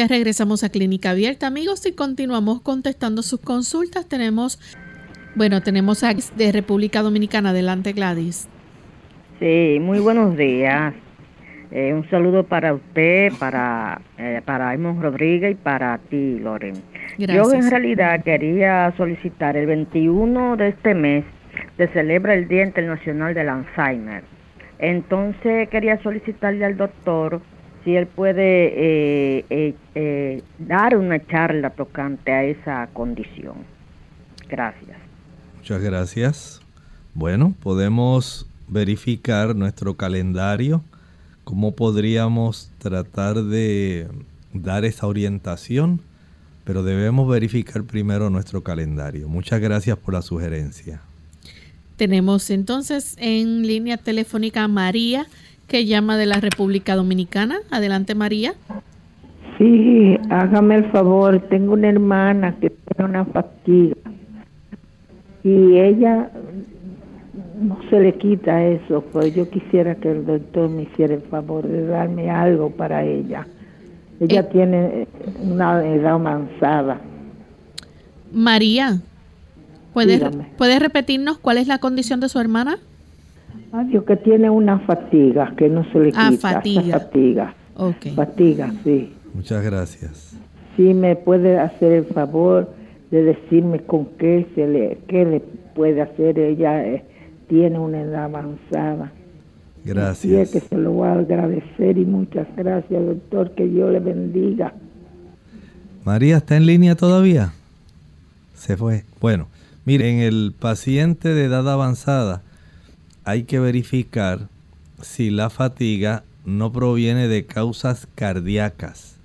Ya 0.00 0.06
regresamos 0.06 0.64
a 0.64 0.70
Clínica 0.70 1.10
Abierta, 1.10 1.46
amigos, 1.46 1.84
y 1.84 1.92
continuamos 1.92 2.62
contestando 2.62 3.20
sus 3.20 3.38
consultas. 3.38 4.08
Tenemos, 4.08 4.58
bueno, 5.34 5.60
tenemos 5.60 6.02
a 6.04 6.14
de 6.14 6.52
República 6.52 7.02
Dominicana. 7.02 7.50
Adelante, 7.50 7.92
Gladys. 7.92 8.48
Sí, 9.40 9.76
muy 9.78 9.98
buenos 9.98 10.38
días. 10.38 10.94
Eh, 11.70 11.92
un 11.92 12.08
saludo 12.08 12.44
para 12.44 12.72
usted, 12.72 13.30
para, 13.38 14.00
eh, 14.16 14.40
para 14.42 14.70
Aymon 14.70 15.02
Rodríguez 15.02 15.52
y 15.52 15.54
para 15.56 15.98
ti, 15.98 16.38
Loren. 16.38 16.76
Yo 17.18 17.52
en 17.52 17.70
realidad 17.70 18.24
quería 18.24 18.94
solicitar 18.96 19.58
el 19.58 19.66
21 19.66 20.56
de 20.56 20.68
este 20.68 20.94
mes, 20.94 21.26
se 21.76 21.88
celebra 21.88 22.32
el 22.32 22.48
Día 22.48 22.64
Internacional 22.64 23.34
del 23.34 23.50
Alzheimer. 23.50 24.24
Entonces 24.78 25.68
quería 25.68 26.02
solicitarle 26.02 26.64
al 26.64 26.78
doctor 26.78 27.42
si 27.84 27.96
él 27.96 28.06
puede 28.06 29.38
eh, 29.38 29.44
eh, 29.50 29.74
eh, 29.94 30.42
dar 30.58 30.96
una 30.96 31.24
charla 31.26 31.70
tocante 31.70 32.32
a 32.32 32.44
esa 32.44 32.88
condición. 32.92 33.64
Gracias. 34.48 34.96
Muchas 35.58 35.82
gracias. 35.82 36.60
Bueno, 37.14 37.54
podemos 37.62 38.46
verificar 38.68 39.56
nuestro 39.56 39.94
calendario, 39.94 40.82
cómo 41.44 41.72
podríamos 41.72 42.70
tratar 42.78 43.42
de 43.42 44.06
dar 44.52 44.84
esa 44.84 45.06
orientación, 45.06 46.00
pero 46.64 46.82
debemos 46.82 47.28
verificar 47.28 47.82
primero 47.84 48.30
nuestro 48.30 48.62
calendario. 48.62 49.28
Muchas 49.28 49.60
gracias 49.60 49.96
por 49.98 50.14
la 50.14 50.22
sugerencia. 50.22 51.00
Tenemos 51.96 52.48
entonces 52.50 53.16
en 53.18 53.66
línea 53.66 53.98
telefónica 53.98 54.64
a 54.64 54.68
María, 54.68 55.26
que 55.70 55.86
llama 55.86 56.16
de 56.18 56.26
la 56.26 56.40
República 56.40 56.96
Dominicana. 56.96 57.58
Adelante, 57.70 58.14
María. 58.16 58.54
Sí, 59.56 60.18
hágame 60.28 60.74
el 60.76 60.90
favor, 60.90 61.38
tengo 61.48 61.74
una 61.74 61.88
hermana 61.88 62.56
que 62.60 62.70
tiene 62.70 63.08
una 63.10 63.24
fatiga 63.26 63.94
y 65.44 65.76
ella 65.78 66.30
no 67.62 67.78
se 67.88 68.00
le 68.00 68.14
quita 68.14 68.64
eso, 68.64 69.02
pues 69.12 69.34
yo 69.34 69.48
quisiera 69.48 69.94
que 69.94 70.10
el 70.10 70.26
doctor 70.26 70.68
me 70.70 70.82
hiciera 70.82 71.14
el 71.14 71.22
favor 71.22 71.66
de 71.68 71.86
darme 71.86 72.30
algo 72.30 72.70
para 72.70 73.04
ella. 73.04 73.46
Ella 74.18 74.40
Eh. 74.40 74.48
tiene 74.50 75.06
una 75.42 75.84
edad 75.86 76.14
avanzada. 76.14 77.00
María, 78.32 79.00
¿puedes, 79.92 80.18
Dígame. 80.20 80.48
¿puedes 80.56 80.80
repetirnos 80.80 81.38
cuál 81.38 81.58
es 81.58 81.68
la 81.68 81.78
condición 81.78 82.18
de 82.20 82.28
su 82.28 82.40
hermana? 82.40 82.78
Adiós, 83.72 84.04
que 84.04 84.16
tiene 84.16 84.50
una 84.50 84.80
fatiga 84.80 85.54
que 85.56 85.68
no 85.68 85.84
se 85.92 85.98
le 85.98 86.06
quita. 86.06 86.26
Ah, 86.26 86.32
esa 86.32 86.52
fatiga. 86.54 86.98
Fatiga. 86.98 87.54
Ok. 87.76 88.06
Fatiga, 88.16 88.72
sí. 88.82 89.12
Muchas 89.32 89.62
gracias. 89.64 90.36
Sí, 90.76 90.94
me 90.94 91.14
puede 91.16 91.58
hacer 91.58 91.92
el 91.92 92.04
favor 92.06 92.68
de 93.10 93.22
decirme 93.22 93.80
con 93.80 94.06
qué 94.18 94.46
se 94.54 94.66
le, 94.66 94.98
qué 95.08 95.24
le 95.24 95.40
puede 95.74 96.00
hacer. 96.02 96.38
Ella 96.38 96.84
eh, 96.84 97.04
tiene 97.48 97.78
una 97.78 98.00
edad 98.00 98.24
avanzada. 98.24 99.12
Y 99.84 99.88
es 99.88 99.94
Gracias. 99.94 100.50
que 100.50 100.60
se 100.60 100.76
lo 100.76 100.92
voy 100.92 101.08
a 101.08 101.12
agradecer 101.12 101.96
y 101.96 102.04
muchas 102.04 102.46
gracias, 102.56 103.06
doctor. 103.06 103.52
Que 103.52 103.66
Dios 103.66 103.92
le 103.92 104.00
bendiga. 104.00 104.74
María, 106.04 106.38
¿está 106.38 106.56
en 106.56 106.66
línea 106.66 106.96
todavía? 106.96 107.52
Se 108.54 108.76
fue. 108.76 109.04
Bueno, 109.20 109.48
mire, 109.84 110.10
en 110.10 110.18
el 110.18 110.54
paciente 110.58 111.30
de 111.30 111.44
edad 111.44 111.70
avanzada 111.70 112.42
hay 113.30 113.44
que 113.44 113.60
verificar 113.60 114.48
si 115.00 115.30
la 115.30 115.50
fatiga 115.50 116.24
no 116.44 116.72
proviene 116.72 117.28
de 117.28 117.46
causas 117.46 118.08
cardíacas. 118.16 119.18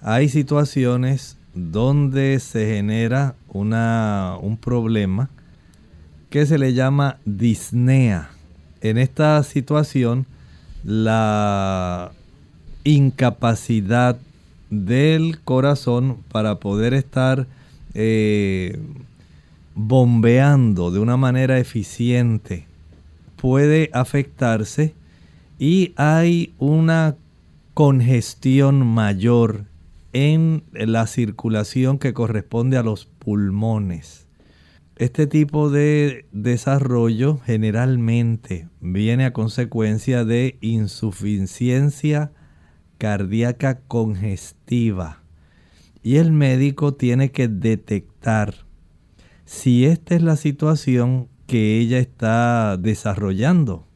Hay 0.00 0.30
situaciones 0.30 1.36
donde 1.52 2.40
se 2.40 2.74
genera 2.74 3.34
una, 3.48 4.36
un 4.40 4.56
problema 4.56 5.28
que 6.30 6.46
se 6.46 6.56
le 6.56 6.72
llama 6.72 7.18
disnea. 7.26 8.30
En 8.80 8.96
esta 8.96 9.42
situación, 9.42 10.24
la 10.82 12.12
incapacidad 12.84 14.18
del 14.70 15.38
corazón 15.40 16.16
para 16.32 16.60
poder 16.60 16.94
estar 16.94 17.46
eh, 17.92 18.80
bombeando 19.74 20.90
de 20.90 20.98
una 20.98 21.18
manera 21.18 21.58
eficiente 21.58 22.67
puede 23.38 23.88
afectarse 23.94 24.94
y 25.58 25.94
hay 25.96 26.54
una 26.58 27.16
congestión 27.72 28.86
mayor 28.86 29.64
en 30.12 30.64
la 30.72 31.06
circulación 31.06 31.98
que 31.98 32.12
corresponde 32.12 32.76
a 32.76 32.82
los 32.82 33.06
pulmones. 33.06 34.26
Este 34.96 35.28
tipo 35.28 35.70
de 35.70 36.26
desarrollo 36.32 37.38
generalmente 37.38 38.68
viene 38.80 39.26
a 39.26 39.32
consecuencia 39.32 40.24
de 40.24 40.58
insuficiencia 40.60 42.32
cardíaca 42.98 43.78
congestiva 43.86 45.22
y 46.02 46.16
el 46.16 46.32
médico 46.32 46.94
tiene 46.94 47.30
que 47.30 47.46
detectar 47.46 48.66
si 49.44 49.86
esta 49.86 50.16
es 50.16 50.22
la 50.22 50.36
situación 50.36 51.28
que 51.48 51.78
ella 51.78 51.98
está 51.98 52.76
desarrollando. 52.76 53.88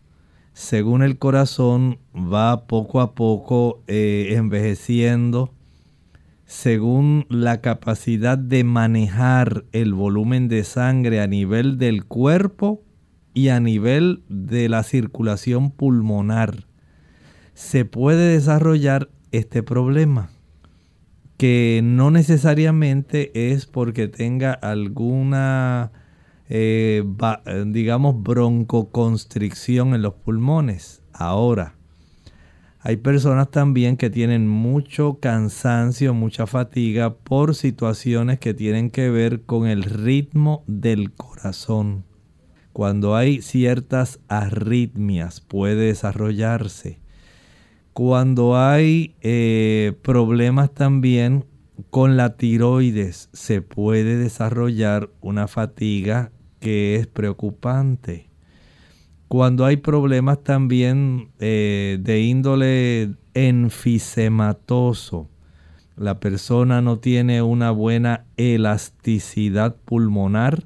Según 0.54 1.02
el 1.02 1.18
corazón 1.18 2.00
va 2.14 2.66
poco 2.66 3.00
a 3.00 3.14
poco 3.14 3.84
eh, 3.86 4.30
envejeciendo, 4.30 5.54
según 6.46 7.26
la 7.28 7.60
capacidad 7.60 8.36
de 8.38 8.64
manejar 8.64 9.64
el 9.72 9.94
volumen 9.94 10.48
de 10.48 10.64
sangre 10.64 11.20
a 11.20 11.26
nivel 11.26 11.78
del 11.78 12.04
cuerpo 12.04 12.82
y 13.34 13.48
a 13.48 13.60
nivel 13.60 14.22
de 14.28 14.68
la 14.68 14.82
circulación 14.82 15.70
pulmonar, 15.70 16.66
se 17.54 17.84
puede 17.84 18.32
desarrollar 18.32 19.10
este 19.30 19.62
problema, 19.62 20.30
que 21.36 21.80
no 21.84 22.10
necesariamente 22.10 23.52
es 23.52 23.66
porque 23.66 24.08
tenga 24.08 24.52
alguna, 24.52 25.92
eh, 26.54 27.02
va- 27.02 27.42
eh, 27.46 27.64
digamos, 27.66 28.22
broncoconstricción 28.22 29.94
en 29.94 30.02
los 30.02 30.12
pulmones. 30.12 31.02
Ahora, 31.14 31.76
hay 32.80 32.96
personas 32.96 33.50
también 33.50 33.96
que 33.96 34.10
tienen 34.10 34.46
mucho 34.46 35.18
cansancio, 35.18 36.12
mucha 36.12 36.46
fatiga 36.46 37.14
por 37.14 37.54
situaciones 37.54 38.38
que 38.38 38.52
tienen 38.52 38.90
que 38.90 39.08
ver 39.08 39.44
con 39.44 39.66
el 39.66 39.82
ritmo 39.82 40.62
del 40.66 41.12
corazón. 41.12 42.04
Cuando 42.74 43.16
hay 43.16 43.40
ciertas 43.40 44.20
arritmias 44.28 45.40
puede 45.40 45.86
desarrollarse. 45.86 46.98
Cuando 47.94 48.58
hay 48.58 49.14
eh, 49.22 49.94
problemas 50.02 50.74
también 50.74 51.46
con 51.88 52.18
la 52.18 52.36
tiroides 52.36 53.30
se 53.32 53.62
puede 53.62 54.18
desarrollar 54.18 55.08
una 55.22 55.48
fatiga 55.48 56.30
que 56.62 56.96
es 56.96 57.06
preocupante 57.06 58.32
cuando 59.32 59.64
hay 59.64 59.78
problemas 59.78 60.44
también 60.44 61.30
eh, 61.38 61.96
de 62.02 62.20
índole 62.20 63.14
enfisematoso, 63.32 65.30
la 65.96 66.20
persona 66.20 66.82
no 66.82 66.98
tiene 66.98 67.40
una 67.40 67.70
buena 67.70 68.26
elasticidad 68.36 69.74
pulmonar, 69.86 70.64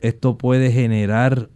esto 0.00 0.38
puede 0.38 0.70
generar 0.70 1.50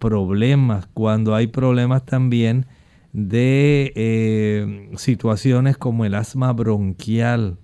problemas. 0.00 0.88
Cuando 0.94 1.36
hay 1.36 1.46
problemas 1.46 2.04
también 2.04 2.66
de 3.12 3.92
eh, 3.94 4.90
situaciones 4.96 5.76
como 5.76 6.04
el 6.04 6.16
asma 6.16 6.52
bronquial, 6.52 7.58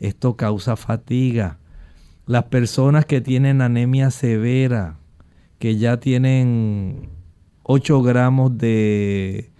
esto 0.00 0.34
causa 0.38 0.76
fatiga. 0.76 1.58
Las 2.26 2.46
personas 2.46 3.06
que 3.06 3.20
tienen 3.20 3.62
anemia 3.62 4.10
severa, 4.10 4.98
que 5.60 5.76
ya 5.76 6.00
tienen 6.00 7.08
8 7.62 8.02
gramos 8.02 8.58
de 8.58 9.52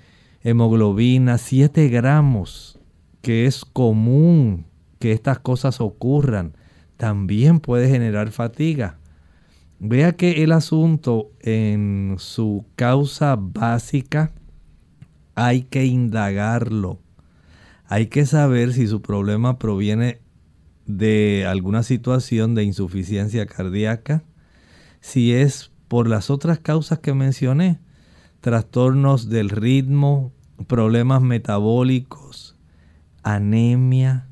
hemoglobina, 0.43 1.39
7 1.39 1.89
gramos, 1.89 2.81
que 3.23 3.47
es 3.47 3.65
común 3.65 4.67
que 4.99 5.13
estas 5.13 5.39
cosas 5.39 5.81
ocurran, 5.81 6.57
también 6.97 7.61
puede 7.61 7.89
generar 7.89 8.33
fatiga. 8.33 8.99
Vea 9.79 10.17
que 10.17 10.43
el 10.43 10.51
asunto 10.51 11.31
en 11.43 12.17
su 12.19 12.65
causa 12.75 13.37
básica 13.39 14.33
hay 15.37 15.63
que 15.63 15.85
indagarlo. 15.85 16.99
Hay 17.85 18.09
que 18.09 18.27
saber 18.27 18.73
si 18.73 18.89
su 18.89 19.03
problema 19.03 19.57
proviene 19.57 20.26
de 20.87 21.47
alguna 21.47 21.83
situación 21.83 22.55
de 22.55 22.65
insuficiencia 22.65 23.47
cardíaca, 23.47 24.23
si 25.01 25.33
es 25.33 25.71
por 25.89 26.09
las 26.09 26.31
otras 26.31 26.59
causas 26.59 27.01
que 27.01 27.15
mencioné, 27.15 27.79
trastornos 28.41 29.29
del 29.29 29.51
ritmo, 29.51 30.33
problemas 30.67 31.23
metabólicos, 31.23 32.57
anemia. 33.23 34.29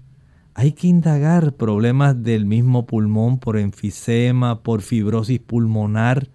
Hay 0.55 0.73
que 0.73 0.87
indagar 0.87 1.55
problemas 1.55 2.23
del 2.23 2.47
mismo 2.47 2.87
pulmón 2.87 3.39
por 3.39 3.57
enfisema, 3.59 4.63
por 4.63 4.83
fibrosis 4.83 5.41
pulmonar. 5.41 6.29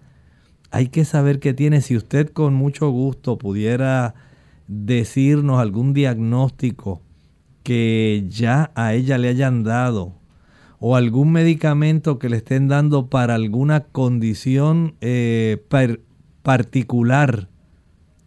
Hay 0.70 0.88
que 0.88 1.06
saber 1.06 1.40
qué 1.40 1.54
tiene. 1.54 1.80
Si 1.80 1.96
usted 1.96 2.30
con 2.30 2.54
mucho 2.54 2.90
gusto 2.90 3.38
pudiera 3.38 4.14
decirnos 4.68 5.58
algún 5.58 5.94
diagnóstico 5.94 7.00
que 7.62 8.24
ya 8.28 8.70
a 8.74 8.94
ella 8.94 9.18
le 9.18 9.28
hayan 9.28 9.62
dado 9.64 10.14
o 10.78 10.96
algún 10.96 11.30
medicamento 11.32 12.18
que 12.18 12.30
le 12.30 12.38
estén 12.38 12.68
dando 12.68 13.08
para 13.08 13.34
alguna 13.34 13.80
condición 13.80 14.94
eh, 15.00 15.62
par- 15.68 16.00
particular, 16.42 17.48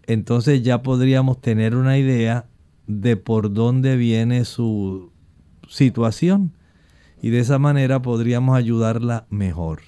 entonces 0.05 0.61
ya 0.61 0.83
podríamos 0.83 1.41
tener 1.41 1.75
una 1.75 1.97
idea 1.97 2.45
de 2.85 3.17
por 3.17 3.53
dónde 3.53 3.95
viene 3.95 4.45
su 4.45 5.11
situación 5.67 6.51
y 7.21 7.29
de 7.29 7.39
esa 7.39 7.57
manera 7.57 8.01
podríamos 8.01 8.55
ayudarla 8.57 9.25
mejor. 9.29 9.81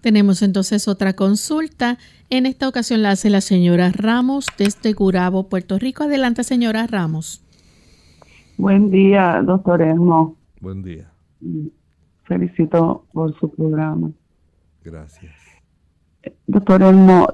Tenemos 0.00 0.42
entonces 0.42 0.86
otra 0.88 1.14
consulta. 1.14 1.96
En 2.28 2.44
esta 2.44 2.68
ocasión 2.68 3.02
la 3.02 3.12
hace 3.12 3.30
la 3.30 3.40
señora 3.40 3.90
Ramos 3.90 4.46
desde 4.58 4.92
Gurabo, 4.92 5.48
Puerto 5.48 5.78
Rico. 5.78 6.04
Adelante, 6.04 6.44
señora 6.44 6.86
Ramos. 6.86 7.40
Buen 8.56 8.90
día, 8.90 9.42
doctor 9.44 9.82
Elmo. 9.82 10.36
Buen 10.60 10.82
día. 10.82 11.10
Felicito 12.22 13.04
por 13.12 13.34
su 13.38 13.50
programa. 13.50 14.10
Gracias. 14.82 15.32
Doctor 16.46 16.82
Elmo, 16.82 17.26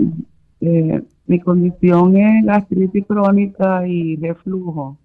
eh, 0.61 1.03
Mi 1.27 1.39
condición 1.41 2.17
es 2.17 2.45
gastritis 2.45 3.07
crónica 3.07 3.87
y 3.87 4.17
reflujo. 4.17 4.99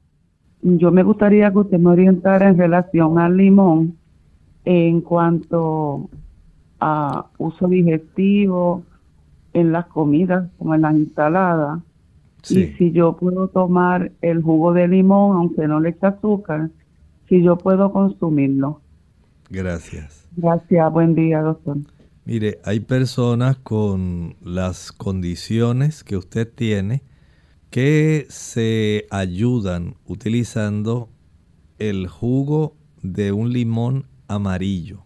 Yo 0.62 0.91
me 0.91 1.04
gustaría 1.04 1.51
que 1.51 1.60
usted 1.60 1.78
me 1.78 1.91
orientara 1.91 2.49
en 2.49 2.58
relación 2.58 3.19
al 3.19 3.38
limón 3.38 3.97
en 4.63 5.01
cuanto 5.01 6.10
a 6.80 7.28
uso 7.38 7.67
digestivo 7.67 8.84
en 9.54 9.71
las 9.71 9.86
comidas, 9.86 10.49
como 10.58 10.73
en 10.73 10.82
las 10.82 10.95
Y 12.49 12.67
si 12.77 12.91
yo 12.91 13.17
puedo 13.17 13.47
tomar 13.47 14.12
el 14.21 14.41
jugo 14.41 14.73
de 14.73 14.88
limón, 14.88 15.38
aunque 15.38 15.67
no 15.67 15.79
le 15.79 15.89
eche 15.89 16.05
azúcar, 16.05 16.69
si 17.27 17.43
yo 17.43 17.58
puedo 17.58 17.91
consumirlo. 17.91 18.81
Gracias. 19.49 20.27
Gracias, 20.36 20.91
buen 20.91 21.15
día, 21.15 21.41
doctor. 21.41 21.77
Mire, 22.25 22.60
hay 22.63 22.79
personas 22.79 23.58
con 23.58 24.36
las 24.41 24.91
condiciones 24.91 26.03
que 26.03 26.17
usted 26.17 26.51
tiene 26.51 27.03
que 27.69 28.25
se 28.29 29.05
ayudan 29.12 29.95
utilizando 30.05 31.10
el 31.77 32.08
jugo 32.08 32.75
de 33.01 33.31
un 33.31 33.51
limón 33.51 34.08
amarillo, 34.27 35.03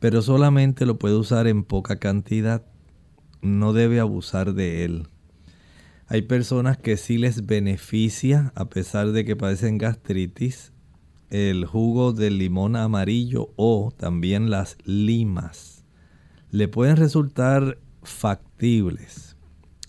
pero 0.00 0.20
solamente 0.20 0.86
lo 0.86 0.98
puede 0.98 1.14
usar 1.14 1.46
en 1.46 1.64
poca 1.64 1.96
cantidad, 1.96 2.64
no 3.42 3.72
debe 3.72 4.00
abusar 4.00 4.54
de 4.54 4.84
él. 4.84 5.08
Hay 6.12 6.22
personas 6.22 6.76
que 6.76 6.96
sí 6.96 7.18
les 7.18 7.46
beneficia, 7.46 8.52
a 8.56 8.68
pesar 8.68 9.12
de 9.12 9.24
que 9.24 9.36
padecen 9.36 9.78
gastritis, 9.78 10.72
el 11.28 11.66
jugo 11.66 12.12
del 12.12 12.36
limón 12.36 12.74
amarillo 12.74 13.52
o 13.54 13.92
también 13.96 14.50
las 14.50 14.76
limas. 14.84 15.84
Le 16.50 16.66
pueden 16.66 16.96
resultar 16.96 17.78
factibles, 18.02 19.36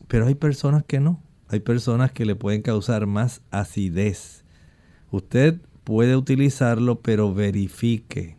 pero 0.07 0.27
hay 0.27 0.36
personas 0.36 0.84
que 0.84 0.99
no. 0.99 1.23
Hay 1.47 1.62
personas 1.62 2.12
que 2.12 2.27
le 2.27 2.36
pueden 2.36 2.62
causar 2.62 3.07
más 3.07 3.41
acidez. 3.49 4.45
Usted 5.10 5.60
puede 5.84 6.15
utilizarlo, 6.15 7.01
pero 7.01 7.34
verifique. 7.34 8.38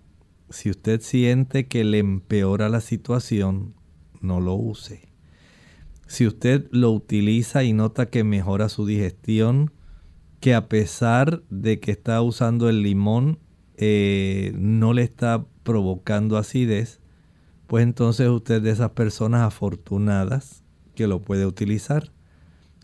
Si 0.51 0.71
usted 0.71 1.01
siente 1.01 1.67
que 1.67 1.83
le 1.83 1.99
empeora 1.99 2.69
la 2.69 2.81
situación, 2.81 3.75
no 4.21 4.39
lo 4.41 4.55
use. 4.55 5.12
Si 6.13 6.27
usted 6.27 6.69
lo 6.73 6.91
utiliza 6.91 7.65
y 7.65 7.73
nota 7.73 8.11
que 8.11 8.23
mejora 8.23 8.69
su 8.69 8.85
digestión, 8.85 9.73
que 10.41 10.55
a 10.55 10.69
pesar 10.69 11.43
de 11.49 11.81
que 11.81 11.91
está 11.91 12.21
usando 12.21 12.69
el 12.69 12.83
limón, 12.83 13.39
eh, 13.79 14.53
no 14.55 14.93
le 14.93 15.05
está 15.05 15.47
provocando 15.63 16.37
acidez, 16.37 17.01
pues 17.67 17.85
entonces 17.85 18.29
usted 18.29 18.61
de 18.61 18.73
esas 18.73 18.91
personas 18.91 19.41
afortunadas 19.41 20.65
que 20.95 21.07
lo 21.07 21.23
puede 21.23 21.47
utilizar. 21.47 22.13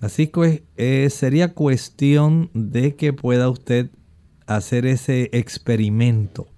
Así 0.01 0.29
que 0.29 0.65
eh, 0.79 1.11
sería 1.11 1.53
cuestión 1.53 2.51
de 2.55 2.97
que 2.97 3.13
pueda 3.13 3.51
usted 3.51 3.91
hacer 4.47 4.87
ese 4.87 5.29
experimento 5.35 6.49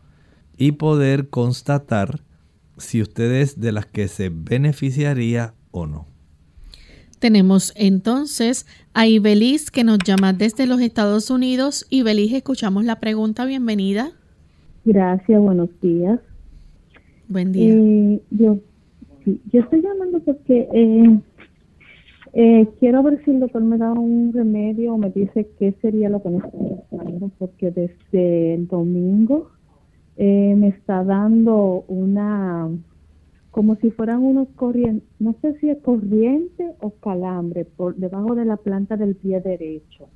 y 0.57 0.71
poder 0.71 1.31
constatar 1.31 2.23
si 2.79 3.03
usted 3.03 3.33
es 3.33 3.59
de 3.59 3.73
las 3.73 3.87
que 3.87 4.07
se 4.07 4.29
beneficiaría 4.29 5.55
o 5.73 5.89
no. 5.89 6.10
Tenemos 7.21 7.75
entonces 7.77 8.67
a 8.95 9.07
Ibeliz 9.07 9.71
que 9.71 9.85
nos 9.85 9.99
llama 9.99 10.33
desde 10.33 10.67
los 10.67 10.81
Estados 10.81 11.31
Unidos. 11.31 11.87
Ibeliz, 11.91 12.33
escuchamos 12.33 12.87
la 12.87 12.99
pregunta. 12.99 13.45
Bienvenida. 13.45 14.13
Gracias, 14.87 15.39
buenos 15.39 15.69
días. 15.83 16.19
Buen 17.29 17.53
día. 17.53 17.75
Eh, 17.75 18.23
yo, 18.31 18.59
yo 19.27 19.61
estoy 19.61 19.83
llamando 19.83 20.21
porque 20.21 20.67
eh, 20.73 21.21
eh, 22.33 22.67
quiero 22.81 23.03
ver 23.03 23.23
si 23.23 23.33
el 23.33 23.41
doctor 23.41 23.65
me 23.65 23.77
da 23.77 23.93
un 23.93 24.33
remedio 24.33 24.95
o 24.95 24.99
me 24.99 25.11
dice 25.11 25.47
qué 25.59 25.75
sería 25.83 26.09
lo 26.09 26.23
que 26.23 26.31
me 26.31 26.39
está 26.39 26.51
pasando, 26.91 27.31
porque 27.39 27.71
desde 27.71 28.55
el 28.55 28.67
domingo 28.67 29.51
me 30.17 30.69
está 30.69 31.05
dando 31.05 31.85
una 31.89 32.69
como 33.51 33.75
si 33.77 33.91
fueran 33.91 34.23
unos 34.23 34.49
corrientes, 34.55 35.09
no 35.19 35.35
sé 35.41 35.59
si 35.59 35.71
es 35.71 35.79
corriente 35.79 36.73
o 36.81 36.91
calambre, 36.91 37.65
por 37.65 37.97
debajo 37.97 38.35
de 38.35 38.45
la 38.45 38.57
planta 38.57 38.97
del 38.97 39.17
pie 39.17 39.41
derecho 39.41 40.09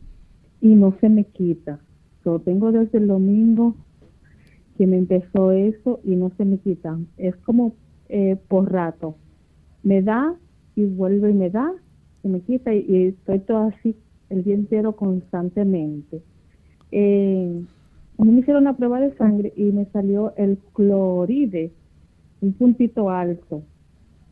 y 0.60 0.68
no 0.74 0.94
se 1.00 1.08
me 1.08 1.24
quita. 1.24 1.80
Lo 2.24 2.38
tengo 2.38 2.72
desde 2.72 2.98
el 2.98 3.08
domingo 3.08 3.74
que 4.78 4.86
me 4.86 4.98
empezó 4.98 5.50
eso 5.50 6.00
y 6.04 6.16
no 6.16 6.30
se 6.36 6.44
me 6.44 6.58
quita. 6.58 6.98
Es 7.16 7.36
como 7.36 7.74
eh, 8.08 8.36
por 8.48 8.72
rato. 8.72 9.16
Me 9.82 10.00
da 10.00 10.34
y 10.76 10.84
vuelve 10.84 11.30
y 11.30 11.34
me 11.34 11.50
da, 11.50 11.72
se 12.22 12.28
me 12.28 12.40
quita 12.40 12.72
y, 12.72 13.08
estoy 13.08 13.40
todo 13.40 13.68
así 13.68 13.96
el 14.30 14.44
día 14.44 14.54
entero 14.54 14.96
constantemente. 14.96 16.22
Eh, 16.92 17.62
me 18.16 18.32
hicieron 18.38 18.62
una 18.62 18.76
prueba 18.76 19.00
de 19.00 19.14
sangre 19.16 19.52
y 19.56 19.64
me 19.64 19.86
salió 19.86 20.34
el 20.36 20.58
cloride 20.72 21.72
un 22.44 22.52
puntito 22.52 23.10
alto. 23.10 23.62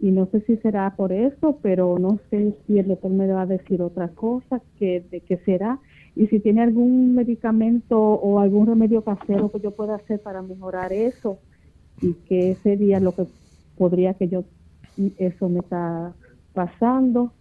Y 0.01 0.11
no 0.11 0.27
sé 0.27 0.41
si 0.43 0.57
será 0.57 0.95
por 0.97 1.13
eso, 1.13 1.59
pero 1.63 1.97
no 1.99 2.19
sé 2.29 2.55
si 2.67 2.79
el 2.79 2.89
doctor 2.89 3.11
me 3.13 3.27
va 3.29 3.43
a 3.43 3.47
decir 3.47 3.81
otra 3.83 4.09
cosa, 4.09 4.61
que, 4.79 5.05
de 5.11 5.21
qué 5.21 5.37
será. 5.39 5.79
Y 6.17 6.27
si 6.27 6.41
tiene 6.41 6.61
algún 6.61 7.15
medicamento 7.15 7.99
o 7.99 8.41
algún 8.41 8.67
remedio 8.67 9.03
casero 9.03 9.51
que 9.51 9.61
yo 9.61 9.71
pueda 9.71 9.95
hacer 9.95 10.21
para 10.21 10.43
mejorar 10.43 10.93
eso. 10.93 11.39
Y 12.01 12.15
que 12.29 12.57
sería 12.63 12.99
lo 12.99 13.13
que 13.13 13.27
podría 13.79 14.15
que 14.15 14.29
yo, 14.29 14.45
eso 15.19 15.49
me 15.49 15.61
está 15.61 16.13
pasando. 16.53 17.33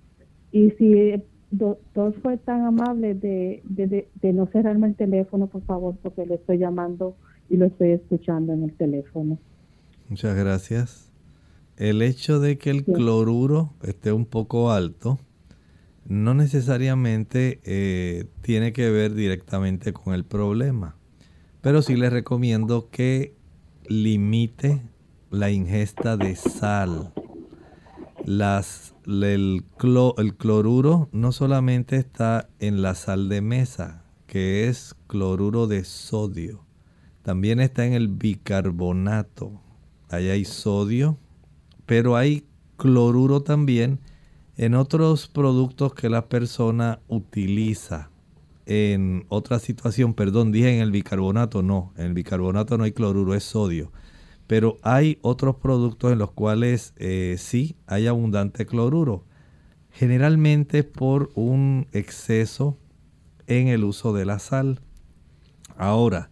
Y 0.52 0.70
si 0.72 0.94
el 0.94 1.24
doctor 1.50 2.14
fue 2.22 2.38
tan 2.38 2.62
amable 2.62 3.16
de, 3.16 3.64
de, 3.64 4.08
de 4.22 4.34
no 4.34 4.46
cerrarme 4.48 4.88
el 4.88 4.96
teléfono, 4.96 5.48
por 5.48 5.64
favor, 5.64 5.96
porque 6.04 6.28
le 6.28 6.36
estoy 6.36 6.60
llamando 6.60 7.16
y 7.50 7.58
lo 7.58 7.66
estoy 7.66 7.90
escuchando 7.92 8.54
en 8.54 8.64
el 8.64 8.74
teléfono. 8.74 9.40
Muchas 10.12 10.36
gracias. 10.36 11.10
El 11.78 12.02
hecho 12.02 12.42
de 12.42 12.58
que 12.58 12.70
el 12.70 12.84
cloruro 12.84 13.74
esté 13.82 14.12
un 14.12 14.26
poco 14.26 14.74
alto 14.74 15.20
no 16.06 16.34
necesariamente 16.34 17.62
eh, 17.64 18.26
tiene 18.42 18.74
que 18.74 18.90
ver 18.90 19.14
directamente 19.14 19.94
con 19.94 20.14
el 20.14 20.26
problema, 20.26 20.98
pero 21.62 21.82
sí 21.82 21.96
le 21.96 22.10
recomiendo 22.10 22.90
que 22.90 23.38
limite 23.88 24.82
la 25.30 25.50
ingesta 25.50 26.18
de 26.18 26.36
sal. 26.36 27.14
Las, 28.26 28.94
el, 29.08 29.64
el 30.18 30.36
cloruro 30.36 31.08
no 31.14 31.32
solamente 31.32 31.96
está 31.96 32.50
en 32.60 32.82
la 32.82 32.96
sal 32.96 33.30
de 33.30 33.40
mesa, 33.40 34.04
que 34.28 34.68
es 34.68 34.94
cloruro 35.08 35.68
de 35.68 35.86
sodio, 35.86 36.66
también 37.22 37.62
está 37.62 37.86
en 37.86 37.94
el 37.94 38.10
bicarbonato, 38.10 39.62
ahí 40.12 40.30
hay 40.30 40.46
sodio, 40.46 41.18
pero 41.86 42.16
hay 42.16 42.46
cloruro 42.78 43.42
también 43.42 44.00
en 44.58 44.76
otros 44.76 45.28
productos 45.28 45.94
que 45.94 46.10
la 46.10 46.28
persona 46.28 47.00
utiliza 47.08 48.10
en 48.66 49.26
otra 49.28 49.60
situación, 49.60 50.14
perdón, 50.14 50.52
dije 50.52 50.76
en 50.76 50.82
el 50.82 50.92
bicarbonato, 50.92 51.64
no, 51.64 51.94
en 51.98 52.08
el 52.08 52.14
bicarbonato 52.14 52.78
no 52.78 52.84
hay 52.84 52.92
cloruro, 52.92 53.34
es 53.34 53.44
sodio. 53.44 53.92
Pero 54.48 54.78
hay 54.82 55.18
otros 55.22 55.56
productos 55.56 56.12
en 56.12 56.20
los 56.20 56.32
cuales 56.32 56.94
eh, 56.98 57.36
sí 57.38 57.76
hay 57.88 58.08
abundante 58.08 58.66
cloruro, 58.66 59.26
generalmente 59.92 60.84
por 60.84 61.32
un 61.36 61.88
exceso 61.92 62.78
en 63.48 63.68
el 63.68 63.84
uso 63.84 64.14
de 64.14 64.26
la 64.26 64.40
sal. 64.40 64.82
Ahora, 65.78 66.30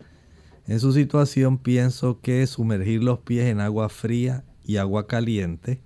en 0.69 0.79
su 0.79 0.93
situación 0.93 1.58
pienso 1.58 2.21
que 2.21 2.45
sumergir 2.45 3.03
los 3.03 3.21
pies 3.21 3.47
en 3.47 3.60
agua 3.60 3.89
fría 3.89 4.45
y 4.63 4.77
agua 4.77 5.08
caliente 5.08 5.82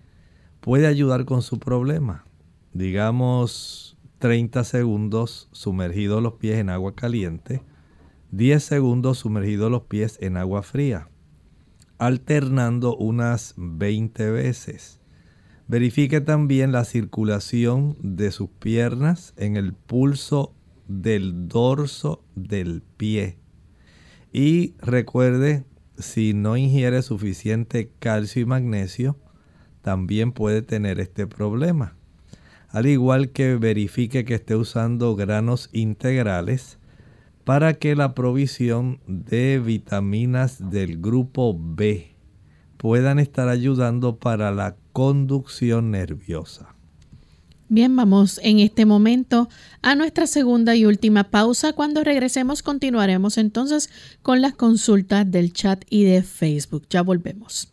puede 0.59 0.87
ayudar 0.87 1.23
con 1.23 1.41
su 1.41 1.57
problema. 1.57 2.25
Digamos 2.73 3.97
30 4.19 4.65
segundos 4.65 5.47
sumergidos 5.53 6.21
los 6.21 6.33
pies 6.33 6.57
en 6.57 6.69
agua 6.69 6.95
caliente, 6.95 7.63
10 8.31 8.61
segundos 8.61 9.19
sumergidos 9.19 9.71
los 9.71 9.83
pies 9.83 10.17
en 10.19 10.35
agua 10.35 10.63
fría, 10.63 11.07
alternando 11.97 12.97
unas 12.97 13.53
20 13.55 14.31
veces. 14.31 14.99
Verifique 15.69 16.19
también 16.19 16.73
la 16.73 16.83
circulación 16.83 17.95
de 18.01 18.31
sus 18.31 18.49
piernas 18.49 19.33
en 19.37 19.55
el 19.55 19.71
pulso 19.71 20.53
del 20.89 21.47
dorso 21.47 22.25
del 22.35 22.81
pie 22.97 23.37
y 24.33 24.73
recuerde, 24.79 25.63
si 25.99 26.33
no 26.33 26.57
ingiere 26.57 27.03
suficiente 27.03 27.91
calcio 27.99 28.41
y 28.41 28.45
magnesio, 28.45 29.15
también 29.83 30.31
puede 30.31 30.63
tener 30.63 30.99
este 30.99 31.27
problema. 31.27 31.95
Al 32.69 32.87
igual 32.87 33.29
que 33.29 33.55
verifique 33.55 34.25
que 34.25 34.33
esté 34.33 34.55
usando 34.55 35.15
granos 35.15 35.69
integrales 35.71 36.79
para 37.43 37.75
que 37.75 37.95
la 37.95 38.15
provisión 38.15 38.99
de 39.05 39.59
vitaminas 39.59 40.71
del 40.71 40.99
grupo 40.99 41.55
B 41.55 42.15
puedan 42.77 43.19
estar 43.19 43.49
ayudando 43.49 44.17
para 44.17 44.51
la 44.51 44.75
conducción 44.93 45.91
nerviosa. 45.91 46.72
Bien, 47.73 47.95
vamos 47.95 48.39
en 48.43 48.59
este 48.59 48.85
momento 48.85 49.49
a 49.81 49.95
nuestra 49.95 50.27
segunda 50.27 50.75
y 50.75 50.85
última 50.85 51.31
pausa. 51.31 51.73
Cuando 51.73 52.03
regresemos 52.03 52.61
continuaremos 52.61 53.39
entonces 53.39 53.89
con 54.21 54.43
las 54.43 54.53
consultas 54.53 55.31
del 55.31 55.53
chat 55.53 55.83
y 55.89 56.03
de 56.03 56.21
Facebook. 56.21 56.85
Ya 56.91 57.01
volvemos. 57.01 57.72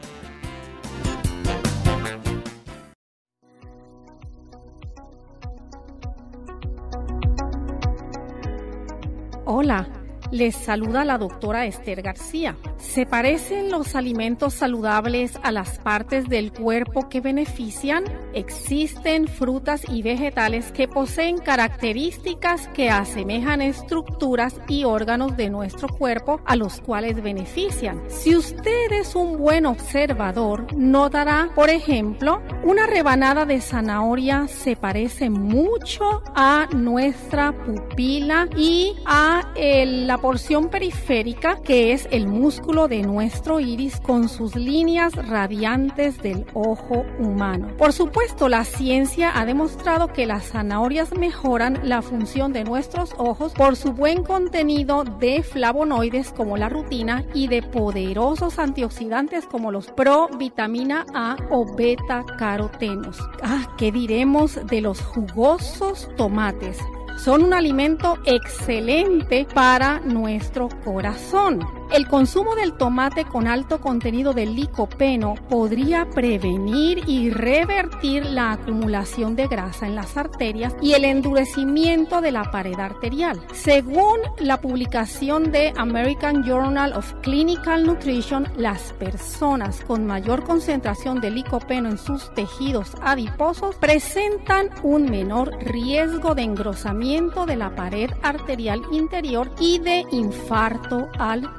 Hola, 9.53 9.85
les 10.31 10.55
saluda 10.55 11.03
la 11.05 11.17
doctora 11.17 11.65
Esther 11.65 12.01
García. 12.01 12.55
¿Se 12.77 13.05
parecen 13.05 13.69
los 13.69 13.95
alimentos 13.95 14.53
saludables 14.53 15.37
a 15.43 15.51
las 15.51 15.77
partes 15.79 16.27
del 16.29 16.51
cuerpo 16.51 17.09
que 17.09 17.21
benefician? 17.21 18.05
Existen 18.33 19.27
frutas 19.27 19.83
y 19.89 20.01
vegetales 20.01 20.71
que 20.71 20.87
poseen 20.87 21.37
características 21.37 22.67
que 22.69 22.89
asemejan 22.89 23.61
estructuras 23.61 24.55
y 24.67 24.85
órganos 24.85 25.35
de 25.37 25.49
nuestro 25.49 25.89
cuerpo 25.89 26.41
a 26.45 26.55
los 26.55 26.79
cuales 26.79 27.21
benefician. 27.21 28.01
Si 28.07 28.35
usted 28.35 28.91
es 28.91 29.15
un 29.15 29.37
buen 29.37 29.65
observador, 29.65 30.73
notará, 30.75 31.49
por 31.53 31.69
ejemplo, 31.69 32.41
una 32.63 32.87
rebanada 32.87 33.45
de 33.45 33.59
zanahoria 33.59 34.47
se 34.47 34.75
parece 34.75 35.29
mucho 35.29 36.23
a 36.35 36.67
nuestra 36.73 37.51
pupila 37.51 38.47
y 38.55 38.95
a 39.05 39.43
la 39.55 40.20
porción 40.21 40.69
periférica 40.69 41.61
que 41.61 41.93
es 41.93 42.07
el 42.11 42.27
músculo 42.27 42.87
de 42.87 43.01
nuestro 43.01 43.59
iris 43.59 43.99
con 43.99 44.29
sus 44.29 44.55
líneas 44.55 45.13
radiantes 45.15 46.21
del 46.21 46.45
ojo 46.53 47.03
humano. 47.19 47.69
Por 47.77 47.91
supuesto, 47.93 48.47
la 48.47 48.63
ciencia 48.63 49.31
ha 49.33 49.45
demostrado 49.45 50.13
que 50.13 50.25
las 50.25 50.51
zanahorias 50.51 51.17
mejoran 51.17 51.79
la 51.83 52.01
función 52.01 52.53
de 52.53 52.63
nuestros 52.63 53.13
ojos 53.17 53.53
por 53.53 53.75
su 53.75 53.93
buen 53.93 54.23
contenido 54.23 55.03
de 55.03 55.43
flavonoides 55.43 56.31
como 56.31 56.57
la 56.57 56.69
rutina 56.69 57.25
y 57.33 57.47
de 57.47 57.61
poderosos 57.63 58.59
antioxidantes 58.59 59.45
como 59.45 59.71
los 59.71 59.87
provitamina 59.87 61.05
A 61.13 61.37
o 61.49 61.65
beta 61.75 62.23
carotenos. 62.37 63.17
Ah, 63.41 63.73
¿qué 63.77 63.91
diremos 63.91 64.59
de 64.67 64.81
los 64.81 65.01
jugosos 65.01 66.09
tomates? 66.17 66.77
Son 67.17 67.43
un 67.43 67.53
alimento 67.53 68.17
excelente 68.25 69.47
para 69.53 69.99
nuestro 69.99 70.69
corazón. 70.83 71.80
El 71.91 72.07
consumo 72.07 72.55
del 72.55 72.71
tomate 72.77 73.25
con 73.25 73.49
alto 73.49 73.81
contenido 73.81 74.33
de 74.33 74.45
licopeno 74.45 75.35
podría 75.49 76.09
prevenir 76.09 77.03
y 77.05 77.31
revertir 77.31 78.25
la 78.27 78.53
acumulación 78.53 79.35
de 79.35 79.47
grasa 79.47 79.87
en 79.87 79.95
las 79.95 80.15
arterias 80.15 80.73
y 80.81 80.93
el 80.93 81.03
endurecimiento 81.03 82.21
de 82.21 82.31
la 82.31 82.49
pared 82.49 82.79
arterial. 82.79 83.41
Según 83.51 84.19
la 84.39 84.61
publicación 84.61 85.51
de 85.51 85.73
American 85.75 86.45
Journal 86.45 86.93
of 86.93 87.13
Clinical 87.23 87.85
Nutrition, 87.85 88.47
las 88.55 88.93
personas 88.93 89.81
con 89.81 90.05
mayor 90.05 90.45
concentración 90.45 91.19
de 91.19 91.31
licopeno 91.31 91.89
en 91.89 91.97
sus 91.97 92.33
tejidos 92.33 92.93
adiposos 93.01 93.75
presentan 93.75 94.69
un 94.83 95.11
menor 95.11 95.57
riesgo 95.65 96.35
de 96.35 96.43
engrosamiento 96.43 97.45
de 97.45 97.57
la 97.57 97.75
pared 97.75 98.09
arterial 98.23 98.81
interior 98.93 99.51
y 99.59 99.79
de 99.79 100.05
infarto 100.11 101.09
al 101.19 101.53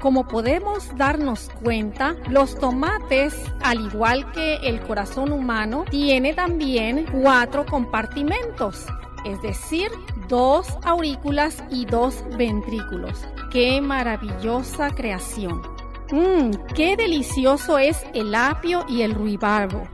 como 0.00 0.26
podemos 0.28 0.96
darnos 0.96 1.50
cuenta, 1.62 2.16
los 2.28 2.58
tomates, 2.58 3.34
al 3.62 3.80
igual 3.86 4.30
que 4.32 4.56
el 4.56 4.80
corazón 4.80 5.32
humano, 5.32 5.84
tiene 5.90 6.34
también 6.34 7.06
cuatro 7.12 7.64
compartimentos 7.66 8.86
es 9.24 9.40
decir, 9.42 9.90
dos 10.28 10.66
aurículas 10.82 11.62
y 11.70 11.86
dos 11.86 12.24
ventrículos. 12.36 13.24
¡Qué 13.50 13.80
maravillosa 13.80 14.90
creación! 14.90 15.62
Mmm, 16.10 16.50
qué 16.74 16.96
delicioso 16.96 17.78
es 17.78 18.04
el 18.14 18.34
apio 18.34 18.84
y 18.88 19.02
el 19.02 19.14
ruibarbo 19.14 19.88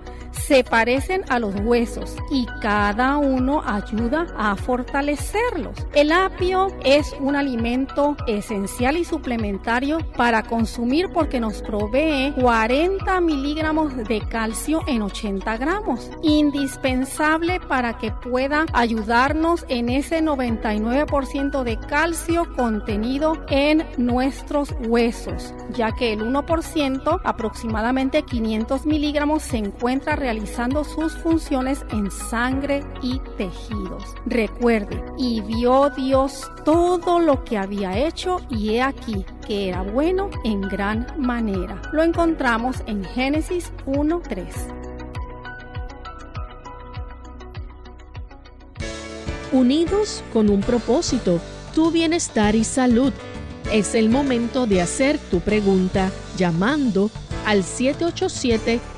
se 0.46 0.64
parecen 0.64 1.24
a 1.28 1.38
los 1.38 1.54
huesos 1.60 2.16
y 2.30 2.46
cada 2.60 3.16
uno 3.16 3.62
ayuda 3.64 4.26
a 4.36 4.56
fortalecerlos. 4.56 5.86
El 5.94 6.12
apio 6.12 6.68
es 6.84 7.14
un 7.20 7.36
alimento 7.36 8.16
esencial 8.26 8.96
y 8.96 9.04
suplementario 9.04 9.98
para 10.16 10.42
consumir 10.42 11.08
porque 11.12 11.40
nos 11.40 11.62
provee 11.62 12.32
40 12.40 13.20
miligramos 13.20 13.96
de 13.96 14.20
calcio 14.28 14.82
en 14.86 15.02
80 15.02 15.56
gramos, 15.56 16.10
indispensable 16.22 17.60
para 17.60 17.98
que 17.98 18.10
pueda 18.10 18.66
ayudarnos 18.72 19.64
en 19.68 19.88
ese 19.88 20.22
99% 20.22 21.62
de 21.62 21.78
calcio 21.78 22.46
contenido 22.54 23.44
en 23.48 23.84
nuestros 23.96 24.74
huesos, 24.80 25.54
ya 25.70 25.92
que 25.92 26.12
el 26.12 26.20
1%, 26.20 27.20
aproximadamente 27.24 28.22
500 28.22 28.86
miligramos, 28.86 29.42
se 29.42 29.58
encuentra 29.58 30.16
realizando 30.28 30.84
sus 30.84 31.14
funciones 31.14 31.86
en 31.90 32.10
sangre 32.10 32.84
y 33.00 33.18
tejidos. 33.38 34.04
Recuerde, 34.26 35.02
y 35.16 35.40
vio 35.40 35.88
Dios 35.88 36.50
todo 36.66 37.18
lo 37.18 37.44
que 37.44 37.56
había 37.56 37.96
hecho 37.96 38.38
y 38.50 38.74
he 38.74 38.82
aquí 38.82 39.24
que 39.46 39.70
era 39.70 39.80
bueno 39.80 40.28
en 40.44 40.60
gran 40.60 41.06
manera. 41.16 41.80
Lo 41.92 42.02
encontramos 42.02 42.76
en 42.84 43.04
Génesis 43.04 43.72
1.3. 43.86 44.44
Unidos 49.52 50.22
con 50.34 50.50
un 50.50 50.60
propósito, 50.60 51.40
tu 51.74 51.90
bienestar 51.90 52.54
y 52.54 52.64
salud. 52.64 53.14
Es 53.72 53.94
el 53.94 54.10
momento 54.10 54.66
de 54.66 54.82
hacer 54.82 55.18
tu 55.30 55.40
pregunta 55.40 56.10
llamando 56.36 57.10
al 57.46 57.64
787 57.64 58.97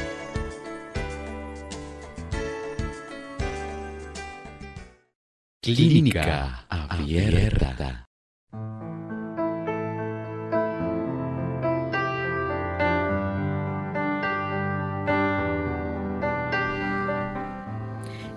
Clínica 5.63 6.65
Abierta. 6.69 8.07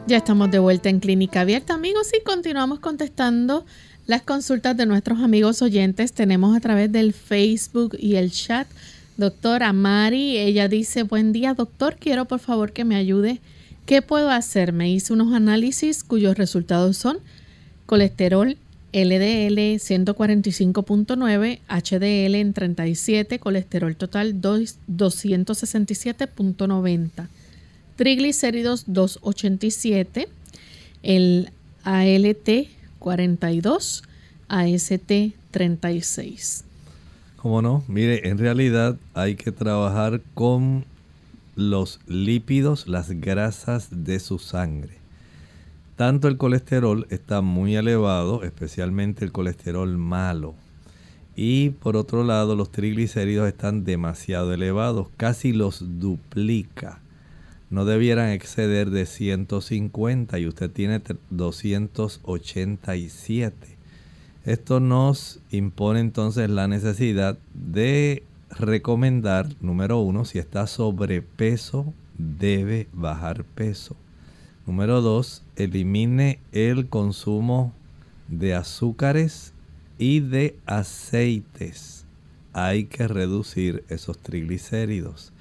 Ya 0.07 0.19
estamos 0.19 0.51
de 0.51 0.59
vuelta 0.59 0.91
en 0.91 1.01
Clínica 1.01 1.41
Abierta, 1.41 1.73
amigos, 1.73 2.09
y 2.13 2.23
continuamos 2.23 2.81
contestando 2.81 3.65
las 4.05 4.21
consultas 4.21 4.77
de 4.77 4.85
nuestros 4.85 5.21
amigos 5.21 5.63
oyentes. 5.63 6.13
Tenemos 6.13 6.55
a 6.55 6.61
través 6.61 6.93
del 6.93 7.15
Facebook 7.15 7.97
y 7.99 8.17
el 8.17 8.33
chat. 8.33 8.69
Doctora 9.17 9.73
Mari, 9.73 10.37
ella 10.37 10.69
dice, 10.69 11.05
buen 11.05 11.33
día, 11.33 11.55
doctor, 11.55 11.97
quiero 11.99 12.27
por 12.27 12.41
favor 12.41 12.73
que 12.73 12.85
me 12.85 12.97
ayude 12.97 13.41
¿Qué 13.87 14.03
puedo 14.03 14.31
hacer? 14.31 14.73
Me 14.73 14.91
hice 14.91 15.13
unos 15.13 15.35
análisis 15.35 16.05
cuyos 16.05 16.39
resultados 16.39 16.97
son 16.97 17.19
colesterol 17.85 18.57
LDL 18.95 19.77
145.9, 19.77 21.61
HDL 21.69 22.35
en 22.37 22.55
37, 22.55 23.39
colesterol 23.41 23.97
total 23.97 24.41
267.90, 24.41 27.29
triglicéridos 27.97 28.85
287, 28.87 30.29
el 31.03 31.51
ALT 31.83 32.49
42 33.01 34.05
AST 34.49 35.13
36. 35.51 36.65
¿Cómo 37.37 37.61
no? 37.61 37.85
Mire, 37.89 38.29
en 38.29 38.39
realidad 38.39 38.97
hay 39.13 39.35
que 39.35 39.53
trabajar 39.53 40.23
con 40.33 40.87
los 41.57 42.01
lípidos, 42.07 42.87
las 42.89 43.11
grasas 43.11 43.89
de 43.91 44.21
su 44.21 44.39
sangre. 44.39 44.99
Tanto 45.97 46.29
el 46.29 46.37
colesterol 46.37 47.07
está 47.11 47.41
muy 47.41 47.77
elevado, 47.77 48.43
especialmente 48.43 49.25
el 49.25 49.33
colesterol 49.33 49.97
malo. 49.97 50.55
Y 51.37 51.71
por 51.71 51.97
otro 51.97 52.25
lado, 52.25 52.57
los 52.57 52.73
triglicéridos 52.73 53.49
están 53.49 53.85
demasiado 53.85 54.53
elevados, 54.53 55.07
casi 55.17 55.53
los 55.53 56.01
duplica. 56.01 56.99
No 57.71 57.85
debieran 57.85 58.31
exceder 58.31 58.91
de 58.91 59.07
150 59.07 60.39
y 60.39 60.47
usted 60.47 60.71
tiene 60.71 61.01
287. 61.31 63.57
Esto 64.45 64.79
nos 64.79 65.41
impone 65.51 65.99
entonces 66.01 66.51
la 66.51 66.69
necesidad 66.69 67.39
de 67.55 68.23
recomendar, 68.59 69.49
número 69.61 69.99
uno, 70.01 70.25
si 70.25 70.39
está 70.39 70.67
sobrepeso, 70.67 71.93
debe 72.19 72.89
bajar 72.93 73.45
peso. 73.45 73.97
Número 74.67 75.01
dos, 75.01 75.43
elimine 75.57 76.39
el 76.53 76.89
consumo 76.89 77.73
de 78.29 78.55
azúcares 78.55 79.53
y 79.99 80.21
de 80.21 80.57
aceites. 80.67 82.07
Hay 82.53 82.85
que 82.85 83.09
reducir 83.09 83.85
esos 83.89 84.19
triglicéridos. 84.19 85.33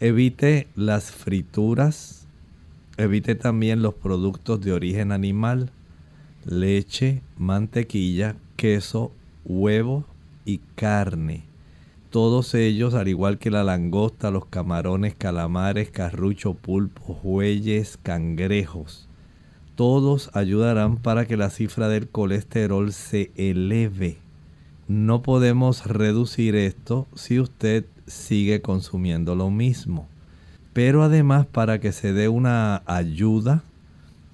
Evite 0.00 0.68
las 0.74 1.10
frituras. 1.10 2.26
Evite 2.96 3.34
también 3.34 3.82
los 3.82 3.94
productos 3.94 4.60
de 4.60 4.72
origen 4.72 5.12
animal 5.12 5.72
leche, 6.44 7.22
mantequilla, 7.38 8.36
queso, 8.56 9.12
huevo 9.44 10.04
y 10.44 10.58
carne. 10.74 11.49
Todos 12.10 12.54
ellos, 12.54 12.94
al 12.94 13.06
igual 13.06 13.38
que 13.38 13.52
la 13.52 13.62
langosta, 13.62 14.32
los 14.32 14.46
camarones, 14.46 15.14
calamares, 15.14 15.90
carrucho, 15.90 16.54
pulpo, 16.54 17.14
jueyes, 17.14 18.00
cangrejos, 18.02 19.08
todos 19.76 20.28
ayudarán 20.34 20.96
para 20.96 21.26
que 21.26 21.36
la 21.36 21.50
cifra 21.50 21.88
del 21.88 22.08
colesterol 22.08 22.92
se 22.92 23.30
eleve. 23.36 24.18
No 24.88 25.22
podemos 25.22 25.86
reducir 25.86 26.56
esto 26.56 27.06
si 27.14 27.38
usted 27.38 27.84
sigue 28.08 28.60
consumiendo 28.60 29.36
lo 29.36 29.50
mismo. 29.50 30.08
Pero 30.72 31.04
además 31.04 31.46
para 31.46 31.78
que 31.78 31.92
se 31.92 32.12
dé 32.12 32.28
una 32.28 32.82
ayuda, 32.86 33.62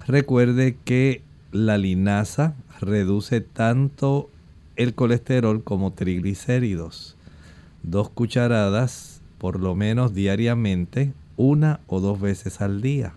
recuerde 0.07 0.77
que 0.83 1.21
la 1.51 1.77
linaza 1.77 2.55
reduce 2.81 3.39
tanto 3.41 4.31
el 4.77 4.95
colesterol 4.95 5.63
como 5.63 5.93
triglicéridos. 5.93 7.16
Dos 7.89 8.09
cucharadas 8.09 9.21
por 9.37 9.61
lo 9.61 9.73
menos 9.73 10.13
diariamente, 10.13 11.13
una 11.37 11.79
o 11.87 12.01
dos 12.01 12.19
veces 12.19 12.59
al 12.59 12.81
día. 12.81 13.13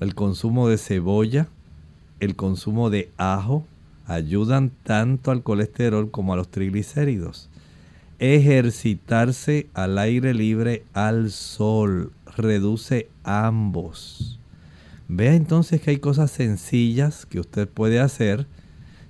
El 0.00 0.16
consumo 0.16 0.68
de 0.68 0.76
cebolla, 0.76 1.46
el 2.18 2.34
consumo 2.34 2.90
de 2.90 3.12
ajo 3.16 3.64
ayudan 4.06 4.72
tanto 4.82 5.30
al 5.30 5.44
colesterol 5.44 6.10
como 6.10 6.32
a 6.32 6.36
los 6.36 6.48
triglicéridos. 6.48 7.48
Ejercitarse 8.18 9.68
al 9.72 9.96
aire 9.98 10.34
libre 10.34 10.82
al 10.94 11.30
sol 11.30 12.10
reduce 12.36 13.08
ambos. 13.22 14.40
Vea 15.06 15.36
entonces 15.36 15.80
que 15.80 15.90
hay 15.90 15.98
cosas 15.98 16.32
sencillas 16.32 17.24
que 17.24 17.38
usted 17.38 17.68
puede 17.68 18.00
hacer 18.00 18.48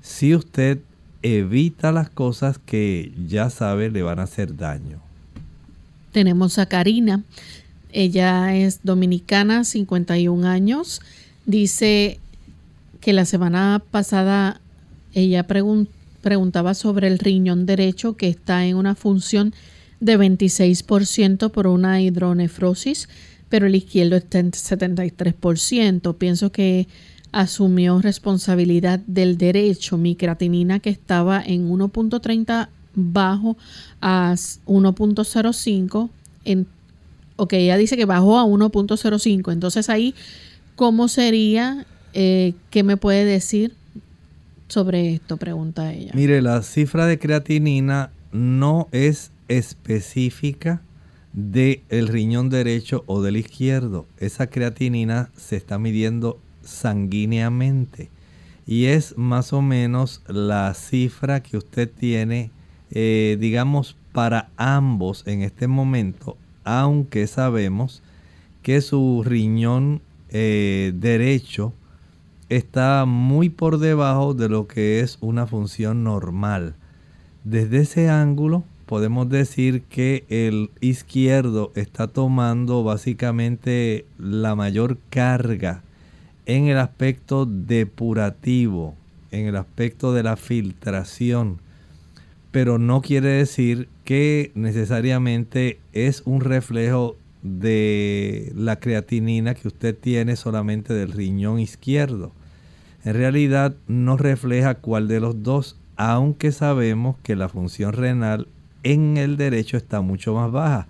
si 0.03 0.35
usted 0.35 0.81
evita 1.23 1.93
las 1.93 2.11
cosas 2.11 2.59
que 2.59 3.13
ya 3.27 3.51
sabe 3.51 3.91
le 3.91 4.03
van 4.03 4.19
a 4.19 4.25
hacer 4.25 4.57
daño. 4.57 5.01
Tenemos 6.13 6.59
a 6.59 6.67
Karina. 6.67 7.23
Ella 7.93 8.57
es 8.57 8.81
dominicana, 8.83 9.65
51 9.65 10.47
años. 10.47 11.01
Dice 11.47 12.19
que 13.01 13.13
la 13.13 13.25
semana 13.25 13.83
pasada 13.91 14.61
ella 15.15 15.47
preguntaba 15.47 16.75
sobre 16.75 17.09
el 17.09 17.19
riñón 17.19 17.67
derecho 17.67 18.17
que 18.17 18.29
está 18.29 18.67
en 18.67 18.77
una 18.77 18.95
función 18.95 19.55
de 20.01 20.19
26% 20.19 21.51
por 21.51 21.67
una 21.67 22.01
hidronefrosis 22.01 23.09
pero 23.53 23.67
el 23.67 23.75
izquierdo 23.75 24.17
está 24.17 24.39
en 24.39 24.51
73%. 24.51 26.17
Pienso 26.17 26.51
que 26.53 26.89
asumió 27.33 28.01
responsabilidad 28.01 29.01
del 29.07 29.39
derecho. 29.39 29.99
Mi 29.99 30.15
creatinina 30.15 30.79
que 30.79 30.91
estaba 30.91 31.43
en 31.45 31.69
1.30 31.71 32.69
bajo 32.95 33.57
a 34.01 34.35
1.05. 34.67 36.11
En, 36.45 36.67
ok, 37.37 37.53
ella 37.55 37.77
dice 37.77 37.97
que 37.97 38.05
bajó 38.05 38.39
a 38.39 38.45
1.05. 38.45 39.53
Entonces 39.53 39.89
ahí, 39.89 40.15
¿cómo 40.77 41.09
sería? 41.09 41.87
Eh, 42.13 42.53
¿Qué 42.71 42.83
me 42.83 42.97
puede 42.97 43.25
decir 43.25 43.75
sobre 44.69 45.15
esto? 45.15 45.39
Pregunta 45.39 45.93
ella. 45.93 46.13
Mire, 46.15 46.43
la 46.43 46.63
cifra 46.63 47.07
de 47.07 47.19
creatinina 47.19 48.11
no 48.33 48.89
es 48.93 49.33
específica 49.49 50.83
del 51.33 51.81
el 51.89 52.09
riñón 52.09 52.51
derecho 52.51 53.05
o 53.07 53.23
del 53.23 53.37
izquierdo. 53.39 54.07
Esa 54.19 54.49
creatinina 54.49 55.31
se 55.37 55.57
está 55.57 55.79
midiendo 55.79 56.39
sanguíneamente 56.63 58.11
y 58.67 58.87
es 58.87 59.17
más 59.19 59.53
o 59.53 59.63
menos 59.63 60.23
la 60.29 60.73
cifra 60.75 61.43
que 61.43 61.57
usted 61.57 61.91
tiene, 61.91 62.51
eh, 62.91 63.37
digamos, 63.41 63.97
para 64.13 64.51
ambos 64.57 65.27
en 65.27 65.43
este 65.43 65.67
momento, 65.67 66.37
aunque 66.65 67.27
sabemos 67.27 68.03
que 68.63 68.81
su 68.81 69.23
riñón 69.25 70.01
eh, 70.31 70.93
derecho 70.95 71.73
está 72.49 73.05
muy 73.07 73.49
por 73.49 73.79
debajo 73.79 74.35
de 74.35 74.49
lo 74.49 74.69
que 74.69 75.01
es 75.01 75.19
una 75.21 75.47
función 75.47 76.05
normal. 76.05 76.75
Desde 77.45 77.81
ese 77.81 78.09
ángulo, 78.11 78.63
podemos 78.87 79.29
decir 79.29 79.83
que 79.83 80.25
el 80.29 80.71
izquierdo 80.81 81.73
está 81.75 82.07
tomando 82.07 82.85
básicamente 82.85 84.05
la 84.19 84.55
mayor 84.55 84.99
carga 85.11 85.83
en 86.47 86.67
el 86.69 86.79
aspecto 86.79 87.47
depurativo, 87.47 88.95
en 89.31 89.47
el 89.47 89.57
aspecto 89.57 90.13
de 90.13 90.23
la 90.23 90.37
filtración. 90.37 91.61
Pero 92.51 92.79
no 92.79 93.01
quiere 93.01 93.29
decir 93.29 93.89
que 94.05 94.53
necesariamente 94.55 95.79
es 95.93 96.23
un 96.27 96.41
reflejo 96.41 97.17
de 97.43 98.53
la 98.55 98.77
creatinina 98.77 99.55
que 99.55 99.69
usted 99.69 99.97
tiene 99.97 100.37
solamente 100.37 100.95
del 100.95 101.13
riñón 101.13 101.59
izquierdo. 101.59 102.33
En 103.05 103.15
realidad 103.15 103.75
no 103.89 104.17
refleja 104.17 104.77
cuál 104.77 105.09
de 105.09 105.21
los 105.21 105.43
dos, 105.43 105.77
aunque 105.97 106.53
sabemos 106.53 107.17
que 107.23 107.35
la 107.35 107.49
función 107.49 107.93
renal 107.93 108.49
en 108.85 109.17
el 109.17 109.37
derecho 109.37 109.77
está 109.77 110.01
mucho 110.01 110.35
más 110.35 110.53
baja. 110.53 110.87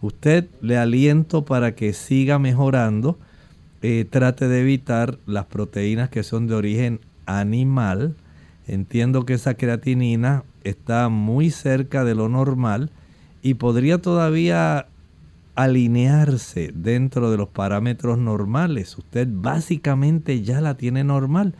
Usted 0.00 0.48
le 0.60 0.76
aliento 0.76 1.44
para 1.44 1.74
que 1.74 1.92
siga 1.92 2.38
mejorando. 2.38 3.18
Eh, 3.82 4.06
trate 4.08 4.48
de 4.48 4.60
evitar 4.60 5.18
las 5.26 5.46
proteínas 5.46 6.08
que 6.08 6.22
son 6.22 6.46
de 6.46 6.54
origen 6.54 7.00
animal. 7.26 8.16
Entiendo 8.66 9.26
que 9.26 9.34
esa 9.34 9.54
creatinina 9.54 10.44
está 10.64 11.08
muy 11.08 11.50
cerca 11.50 12.04
de 12.04 12.14
lo 12.14 12.28
normal 12.28 12.90
y 13.42 13.54
podría 13.54 13.98
todavía 13.98 14.86
alinearse 15.54 16.70
dentro 16.74 17.30
de 17.30 17.36
los 17.36 17.48
parámetros 17.48 18.18
normales. 18.18 18.96
Usted 18.98 19.28
básicamente 19.30 20.42
ya 20.42 20.60
la 20.60 20.76
tiene 20.76 21.04
normal. 21.04 21.54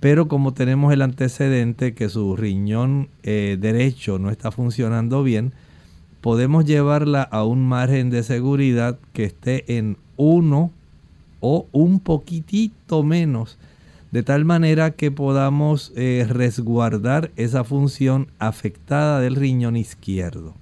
Pero 0.00 0.28
como 0.28 0.52
tenemos 0.52 0.92
el 0.92 1.00
antecedente 1.00 1.94
que 1.94 2.08
su 2.08 2.36
riñón 2.36 3.08
eh, 3.22 3.56
derecho 3.58 4.18
no 4.18 4.30
está 4.30 4.50
funcionando 4.50 5.22
bien, 5.22 5.52
podemos 6.20 6.64
llevarla 6.64 7.22
a 7.22 7.44
un 7.44 7.66
margen 7.66 8.10
de 8.10 8.22
seguridad 8.22 8.98
que 9.12 9.24
esté 9.24 9.78
en 9.78 9.96
1 10.16 10.70
o 11.40 11.66
un 11.72 12.00
poquitito 12.00 13.02
menos, 13.02 13.58
de 14.12 14.22
tal 14.22 14.44
manera 14.44 14.92
que 14.92 15.10
podamos 15.10 15.92
eh, 15.96 16.26
resguardar 16.28 17.30
esa 17.36 17.64
función 17.64 18.28
afectada 18.38 19.20
del 19.20 19.36
riñón 19.36 19.76
izquierdo. 19.76 20.54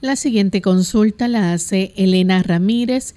La 0.00 0.16
siguiente 0.16 0.62
consulta 0.62 1.28
la 1.28 1.52
hace 1.52 1.92
Elena 1.96 2.42
Ramírez 2.42 3.14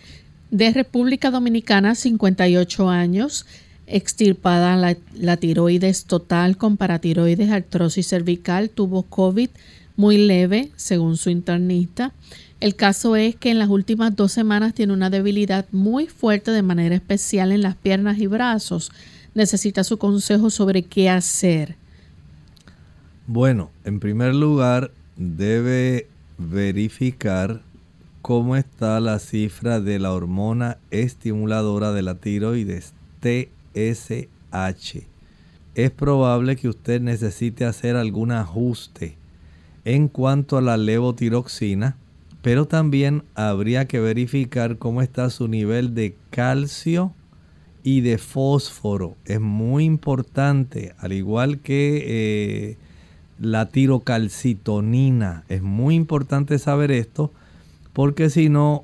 de 0.51 0.71
República 0.71 1.31
Dominicana, 1.31 1.95
58 1.95 2.89
años 2.89 3.45
extirpada 3.87 4.95
la, 5.13 5.37
tiroides 5.37 6.05
total 6.05 6.57
con 6.57 6.77
paratiroides, 6.77 7.51
artrosis 7.51 8.07
cervical, 8.07 8.69
tuvo 8.69 9.03
COVID 9.03 9.49
muy 9.95 10.17
leve, 10.17 10.71
según 10.75 11.17
su 11.17 11.29
internista. 11.29 12.13
El 12.59 12.75
caso 12.75 13.15
es 13.15 13.35
que 13.35 13.51
en 13.51 13.59
las 13.59 13.69
últimas 13.69 14.15
dos 14.15 14.31
semanas 14.31 14.73
tiene 14.73 14.93
una 14.93 15.09
debilidad 15.09 15.65
muy 15.71 16.07
fuerte 16.07 16.51
de 16.51 16.61
manera 16.61 16.95
especial 16.95 17.51
en 17.51 17.61
las 17.61 17.75
piernas 17.75 18.17
y 18.17 18.27
brazos. 18.27 18.91
necesita 19.33 19.83
su 19.83 19.97
consejo 19.97 20.49
sobre 20.49 20.83
qué 20.83 21.09
hacer. 21.09 21.75
Bueno, 23.27 23.69
en 23.83 23.99
primer 23.99 24.33
lugar, 24.33 24.91
debe 25.17 26.07
verificar 26.37 27.61
cómo 28.21 28.55
está 28.55 28.99
la 28.99 29.19
cifra 29.19 29.81
de 29.81 29.99
la 29.99 30.13
hormona 30.13 30.77
estimuladora 30.89 31.91
de 31.91 32.01
la 32.01 32.15
tiroides, 32.15 32.93
TSH. 33.21 34.27
Es 35.75 35.91
probable 35.91 36.55
que 36.55 36.69
usted 36.69 37.01
necesite 37.01 37.65
hacer 37.65 37.97
algún 37.97 38.31
ajuste 38.31 39.17
en 39.83 40.07
cuanto 40.07 40.57
a 40.57 40.61
la 40.61 40.77
levotiroxina, 40.77 41.97
pero 42.45 42.67
también 42.67 43.23
habría 43.33 43.85
que 43.85 43.99
verificar 43.99 44.77
cómo 44.77 45.01
está 45.01 45.31
su 45.31 45.47
nivel 45.47 45.95
de 45.95 46.15
calcio 46.29 47.11
y 47.81 48.01
de 48.01 48.19
fósforo. 48.19 49.15
Es 49.25 49.41
muy 49.41 49.83
importante, 49.83 50.93
al 50.99 51.11
igual 51.13 51.57
que 51.57 52.03
eh, 52.05 52.77
la 53.39 53.69
tirocalcitonina. 53.69 55.43
Es 55.49 55.63
muy 55.63 55.95
importante 55.95 56.59
saber 56.59 56.91
esto 56.91 57.31
porque 57.93 58.29
si 58.29 58.47
no, 58.47 58.83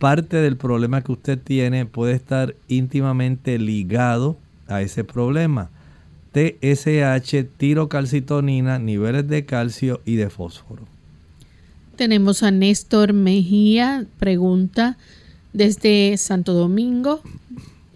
parte 0.00 0.38
del 0.38 0.56
problema 0.56 1.02
que 1.02 1.12
usted 1.12 1.38
tiene 1.38 1.86
puede 1.86 2.14
estar 2.14 2.56
íntimamente 2.66 3.60
ligado 3.60 4.36
a 4.66 4.82
ese 4.82 5.04
problema. 5.04 5.70
TSH, 6.32 7.44
tirocalcitonina, 7.56 8.80
niveles 8.80 9.28
de 9.28 9.44
calcio 9.44 10.00
y 10.04 10.16
de 10.16 10.28
fósforo. 10.28 10.95
Tenemos 11.96 12.42
a 12.42 12.50
Néstor 12.50 13.14
Mejía, 13.14 14.04
pregunta 14.18 14.98
desde 15.54 16.18
Santo 16.18 16.52
Domingo. 16.52 17.22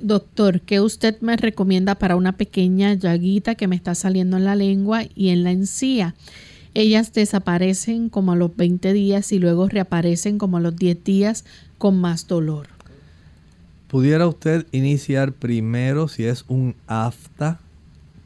Doctor, 0.00 0.62
¿qué 0.62 0.80
usted 0.80 1.20
me 1.20 1.36
recomienda 1.36 1.94
para 1.96 2.16
una 2.16 2.32
pequeña 2.32 2.94
llaguita 2.94 3.56
que 3.56 3.68
me 3.68 3.76
está 3.76 3.94
saliendo 3.94 4.38
en 4.38 4.44
la 4.44 4.56
lengua 4.56 5.02
y 5.14 5.28
en 5.28 5.44
la 5.44 5.50
encía? 5.50 6.14
Ellas 6.72 7.12
desaparecen 7.12 8.08
como 8.08 8.32
a 8.32 8.36
los 8.36 8.56
20 8.56 8.94
días 8.94 9.32
y 9.32 9.38
luego 9.38 9.68
reaparecen 9.68 10.38
como 10.38 10.56
a 10.56 10.60
los 10.60 10.76
10 10.76 11.04
días 11.04 11.44
con 11.76 12.00
más 12.00 12.26
dolor. 12.26 12.68
¿Pudiera 13.88 14.26
usted 14.26 14.66
iniciar 14.72 15.32
primero 15.32 16.08
si 16.08 16.24
es 16.24 16.46
un 16.48 16.74
afta? 16.86 17.60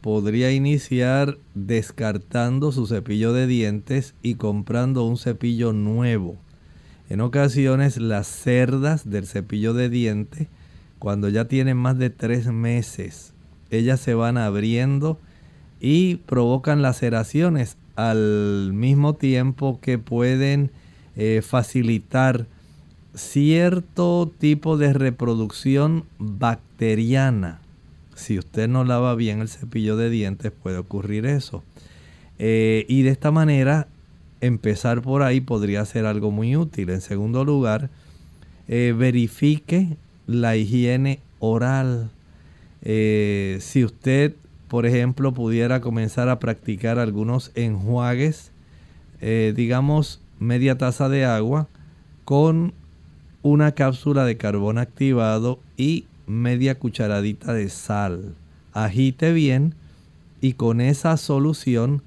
Podría 0.04 0.52
iniciar 0.52 1.38
descartando 1.54 2.72
su 2.72 2.86
cepillo 2.86 3.32
de 3.32 3.46
dientes 3.46 4.14
y 4.20 4.34
comprando 4.34 5.06
un 5.06 5.16
cepillo 5.16 5.72
nuevo. 5.72 6.36
En 7.08 7.22
ocasiones 7.22 7.96
las 7.96 8.26
cerdas 8.26 9.08
del 9.08 9.26
cepillo 9.26 9.72
de 9.72 9.88
dientes 9.88 10.48
cuando 10.98 11.30
ya 11.30 11.46
tienen 11.46 11.78
más 11.78 11.96
de 11.96 12.10
tres 12.10 12.48
meses, 12.48 13.32
ellas 13.70 13.98
se 13.98 14.12
van 14.12 14.36
abriendo 14.36 15.18
y 15.80 16.16
provocan 16.16 16.82
laceraciones 16.82 17.78
al 17.96 18.72
mismo 18.74 19.14
tiempo 19.14 19.80
que 19.80 19.96
pueden 19.96 20.70
eh, 21.16 21.40
facilitar 21.42 22.46
cierto 23.14 24.30
tipo 24.38 24.76
de 24.76 24.92
reproducción 24.92 26.04
bacteriana. 26.18 27.63
Si 28.14 28.38
usted 28.38 28.68
no 28.68 28.84
lava 28.84 29.14
bien 29.14 29.40
el 29.40 29.48
cepillo 29.48 29.96
de 29.96 30.10
dientes 30.10 30.52
puede 30.52 30.78
ocurrir 30.78 31.26
eso. 31.26 31.62
Eh, 32.38 32.84
y 32.88 33.02
de 33.02 33.10
esta 33.10 33.30
manera 33.30 33.88
empezar 34.40 35.02
por 35.02 35.22
ahí 35.22 35.40
podría 35.40 35.84
ser 35.84 36.06
algo 36.06 36.30
muy 36.30 36.56
útil. 36.56 36.90
En 36.90 37.00
segundo 37.00 37.44
lugar, 37.44 37.90
eh, 38.68 38.94
verifique 38.96 39.96
la 40.26 40.56
higiene 40.56 41.20
oral. 41.38 42.10
Eh, 42.82 43.58
si 43.60 43.84
usted, 43.84 44.34
por 44.68 44.86
ejemplo, 44.86 45.32
pudiera 45.32 45.80
comenzar 45.80 46.28
a 46.28 46.38
practicar 46.38 46.98
algunos 46.98 47.50
enjuagues, 47.54 48.50
digamos 49.20 50.20
media 50.38 50.76
taza 50.76 51.08
de 51.08 51.24
agua 51.24 51.66
con 52.26 52.74
una 53.42 53.72
cápsula 53.72 54.26
de 54.26 54.36
carbón 54.36 54.76
activado 54.76 55.60
y 55.78 56.04
media 56.26 56.78
cucharadita 56.78 57.52
de 57.52 57.68
sal. 57.68 58.34
Agite 58.72 59.32
bien 59.32 59.74
y 60.40 60.54
con 60.54 60.80
esa 60.80 61.16
solución 61.16 62.02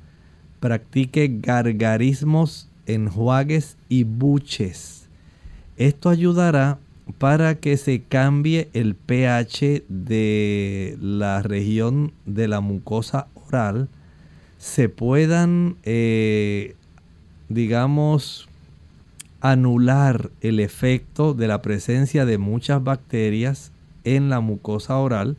practique 0.60 1.40
gargarismos, 1.42 2.70
enjuagues 2.86 3.78
y 3.90 4.04
buches. 4.04 5.08
Esto 5.78 6.10
ayudará 6.10 6.80
para 7.18 7.56
que 7.56 7.78
se 7.78 8.02
cambie 8.02 8.70
el 8.74 8.96
pH 8.96 9.84
de 9.88 10.98
la 11.02 11.42
región 11.42 12.12
de 12.26 12.48
la 12.48 12.60
mucosa 12.60 13.28
oral, 13.34 13.88
se 14.58 14.90
puedan, 14.90 15.78
eh, 15.84 16.76
digamos, 17.50 18.50
anular 19.40 20.32
el 20.42 20.60
efecto 20.60 21.34
de 21.34 21.48
la 21.48 21.62
presencia 21.62 22.26
de 22.26 22.38
muchas 22.38 22.84
bacterias 22.84 23.72
en 24.16 24.30
la 24.30 24.40
mucosa 24.40 24.98
oral, 24.98 25.38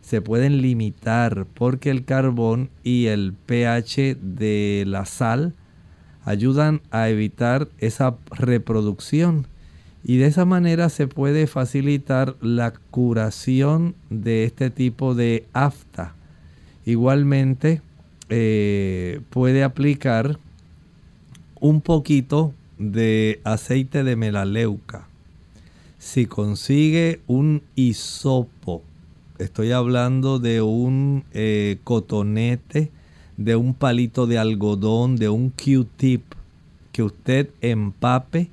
se 0.00 0.20
pueden 0.20 0.60
limitar 0.60 1.46
porque 1.54 1.90
el 1.90 2.04
carbón 2.04 2.70
y 2.82 3.06
el 3.06 3.32
pH 3.32 4.16
de 4.20 4.84
la 4.86 5.06
sal 5.06 5.54
ayudan 6.24 6.82
a 6.90 7.08
evitar 7.08 7.68
esa 7.78 8.16
reproducción 8.30 9.46
y 10.04 10.18
de 10.18 10.26
esa 10.26 10.44
manera 10.44 10.90
se 10.90 11.06
puede 11.06 11.46
facilitar 11.46 12.36
la 12.42 12.74
curación 12.90 13.94
de 14.10 14.44
este 14.44 14.68
tipo 14.68 15.14
de 15.14 15.46
afta. 15.54 16.14
Igualmente 16.84 17.80
eh, 18.28 19.22
puede 19.30 19.64
aplicar 19.64 20.38
un 21.60 21.80
poquito 21.80 22.52
de 22.78 23.40
aceite 23.44 24.04
de 24.04 24.16
melaleuca. 24.16 25.08
Si 26.04 26.26
consigue 26.26 27.22
un 27.26 27.62
hisopo, 27.76 28.82
estoy 29.38 29.72
hablando 29.72 30.38
de 30.38 30.60
un 30.60 31.24
eh, 31.32 31.78
cotonete, 31.82 32.92
de 33.38 33.56
un 33.56 33.72
palito 33.72 34.26
de 34.26 34.38
algodón, 34.38 35.16
de 35.16 35.30
un 35.30 35.48
Q-tip, 35.48 36.22
que 36.92 37.02
usted 37.02 37.48
empape 37.62 38.50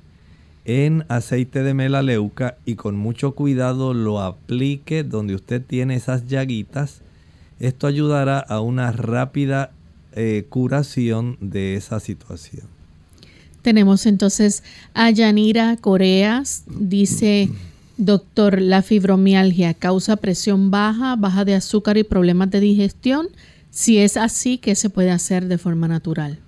en 0.64 1.04
aceite 1.08 1.62
de 1.62 1.74
melaleuca 1.74 2.56
y 2.64 2.74
con 2.74 2.96
mucho 2.96 3.32
cuidado 3.32 3.92
lo 3.92 4.22
aplique 4.22 5.04
donde 5.04 5.34
usted 5.34 5.62
tiene 5.62 5.96
esas 5.96 6.26
llaguitas. 6.26 7.02
Esto 7.60 7.86
ayudará 7.86 8.38
a 8.38 8.60
una 8.60 8.92
rápida 8.92 9.72
eh, 10.14 10.46
curación 10.48 11.36
de 11.40 11.76
esa 11.76 12.00
situación. 12.00 12.71
Tenemos 13.62 14.06
entonces 14.06 14.62
a 14.94 15.10
Yanira 15.10 15.76
Coreas, 15.76 16.64
dice, 16.66 17.48
doctor, 17.96 18.60
la 18.60 18.82
fibromialgia 18.82 19.74
causa 19.74 20.16
presión 20.16 20.70
baja, 20.70 21.16
baja 21.16 21.44
de 21.44 21.54
azúcar 21.54 21.96
y 21.96 22.04
problemas 22.04 22.50
de 22.50 22.60
digestión. 22.60 23.28
Si 23.70 23.98
es 23.98 24.16
así, 24.16 24.58
¿qué 24.58 24.74
se 24.74 24.90
puede 24.90 25.10
hacer 25.10 25.46
de 25.46 25.58
forma 25.58 25.88
natural? 25.88 26.38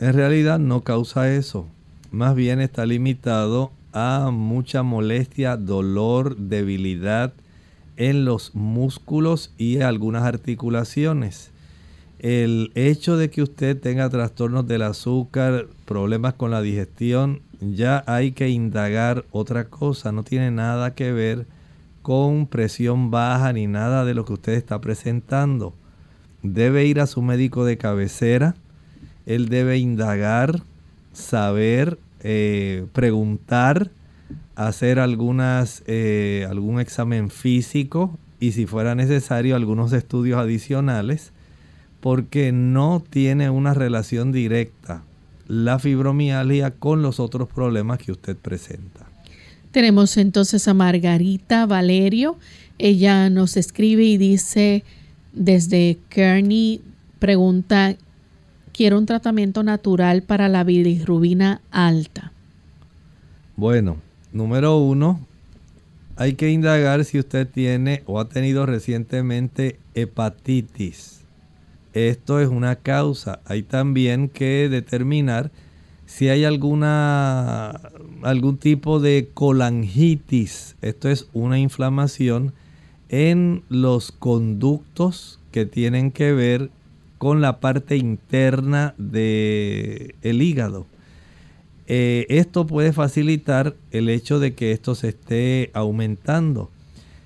En 0.00 0.14
realidad 0.14 0.58
no 0.58 0.80
causa 0.82 1.32
eso 1.32 1.66
más 2.14 2.36
bien 2.36 2.60
está 2.60 2.86
limitado 2.86 3.72
a 3.92 4.30
mucha 4.32 4.82
molestia, 4.82 5.56
dolor, 5.56 6.36
debilidad 6.36 7.32
en 7.96 8.24
los 8.24 8.54
músculos 8.54 9.52
y 9.58 9.80
algunas 9.80 10.22
articulaciones. 10.22 11.50
El 12.18 12.72
hecho 12.74 13.16
de 13.16 13.30
que 13.30 13.42
usted 13.42 13.78
tenga 13.78 14.08
trastornos 14.08 14.66
del 14.66 14.82
azúcar, 14.82 15.66
problemas 15.84 16.34
con 16.34 16.50
la 16.50 16.62
digestión, 16.62 17.40
ya 17.60 18.02
hay 18.06 18.32
que 18.32 18.48
indagar 18.48 19.24
otra 19.30 19.64
cosa, 19.64 20.12
no 20.12 20.22
tiene 20.22 20.50
nada 20.50 20.94
que 20.94 21.12
ver 21.12 21.46
con 22.02 22.46
presión 22.46 23.10
baja 23.10 23.52
ni 23.52 23.66
nada 23.66 24.04
de 24.04 24.14
lo 24.14 24.24
que 24.24 24.34
usted 24.34 24.52
está 24.52 24.80
presentando. 24.80 25.74
Debe 26.42 26.84
ir 26.86 27.00
a 27.00 27.06
su 27.06 27.22
médico 27.22 27.64
de 27.64 27.78
cabecera, 27.78 28.54
él 29.26 29.48
debe 29.48 29.78
indagar, 29.78 30.62
saber 31.12 31.98
eh, 32.20 32.86
preguntar, 32.92 33.90
hacer 34.54 34.98
algunas, 34.98 35.82
eh, 35.86 36.46
algún 36.48 36.80
examen 36.80 37.30
físico 37.30 38.18
y 38.40 38.52
si 38.52 38.66
fuera 38.66 38.94
necesario 38.94 39.56
algunos 39.56 39.92
estudios 39.92 40.38
adicionales 40.38 41.32
porque 42.04 42.52
no 42.52 43.02
tiene 43.08 43.48
una 43.48 43.72
relación 43.72 44.30
directa 44.30 45.04
la 45.48 45.78
fibromialgia 45.78 46.72
con 46.72 47.00
los 47.00 47.18
otros 47.18 47.48
problemas 47.48 47.98
que 47.98 48.12
usted 48.12 48.36
presenta. 48.36 49.06
Tenemos 49.70 50.18
entonces 50.18 50.68
a 50.68 50.74
Margarita 50.74 51.64
Valerio. 51.64 52.36
Ella 52.76 53.30
nos 53.30 53.56
escribe 53.56 54.04
y 54.04 54.18
dice 54.18 54.84
desde 55.32 55.96
Kearney, 56.10 56.82
pregunta, 57.20 57.96
quiero 58.74 58.98
un 58.98 59.06
tratamiento 59.06 59.62
natural 59.62 60.24
para 60.24 60.50
la 60.50 60.62
bilirrubina 60.62 61.62
alta? 61.70 62.32
Bueno, 63.56 63.96
número 64.30 64.76
uno, 64.76 65.26
hay 66.16 66.34
que 66.34 66.50
indagar 66.50 67.02
si 67.06 67.18
usted 67.18 67.48
tiene 67.48 68.02
o 68.04 68.20
ha 68.20 68.28
tenido 68.28 68.66
recientemente 68.66 69.78
hepatitis. 69.94 71.23
Esto 71.94 72.40
es 72.40 72.48
una 72.48 72.76
causa. 72.76 73.40
Hay 73.46 73.62
también 73.62 74.28
que 74.28 74.68
determinar 74.68 75.50
si 76.06 76.28
hay 76.28 76.44
alguna 76.44 77.80
algún 78.22 78.58
tipo 78.58 79.00
de 79.00 79.30
colangitis. 79.32 80.76
Esto 80.82 81.08
es 81.08 81.28
una 81.32 81.58
inflamación 81.58 82.52
en 83.08 83.62
los 83.68 84.10
conductos 84.10 85.38
que 85.52 85.66
tienen 85.66 86.10
que 86.10 86.32
ver 86.32 86.70
con 87.18 87.40
la 87.40 87.60
parte 87.60 87.96
interna 87.96 88.94
del 88.98 90.16
el 90.22 90.42
hígado. 90.42 90.86
Eh, 91.86 92.26
esto 92.28 92.66
puede 92.66 92.92
facilitar 92.92 93.76
el 93.92 94.08
hecho 94.08 94.40
de 94.40 94.54
que 94.54 94.72
esto 94.72 94.94
se 94.94 95.10
esté 95.10 95.70
aumentando. 95.74 96.70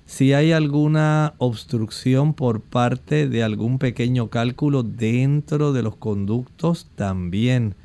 Si 0.09 0.33
hay 0.33 0.53
alguna 0.53 1.35
obstrucción 1.37 2.33
por 2.33 2.61
parte 2.61 3.29
de 3.29 3.43
algún 3.43 3.77
pequeño 3.77 4.29
cálculo 4.29 4.81
dentro 4.81 5.71
de 5.71 5.83
los 5.83 5.97
conductos, 5.97 6.87
también. 6.95 7.75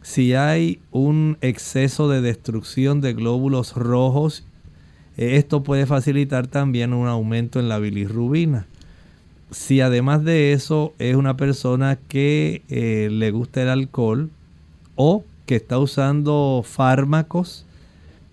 Si 0.00 0.32
hay 0.32 0.80
un 0.90 1.36
exceso 1.42 2.08
de 2.08 2.22
destrucción 2.22 3.02
de 3.02 3.12
glóbulos 3.12 3.74
rojos, 3.74 4.42
eh, 5.18 5.36
esto 5.36 5.62
puede 5.62 5.84
facilitar 5.84 6.46
también 6.46 6.94
un 6.94 7.08
aumento 7.08 7.60
en 7.60 7.68
la 7.68 7.78
bilirrubina. 7.78 8.66
Si 9.50 9.82
además 9.82 10.24
de 10.24 10.54
eso 10.54 10.94
es 10.98 11.14
una 11.14 11.36
persona 11.36 11.98
que 12.08 12.62
eh, 12.70 13.10
le 13.12 13.30
gusta 13.32 13.60
el 13.60 13.68
alcohol 13.68 14.30
o 14.94 15.24
que 15.44 15.56
está 15.56 15.78
usando 15.78 16.62
fármacos 16.64 17.66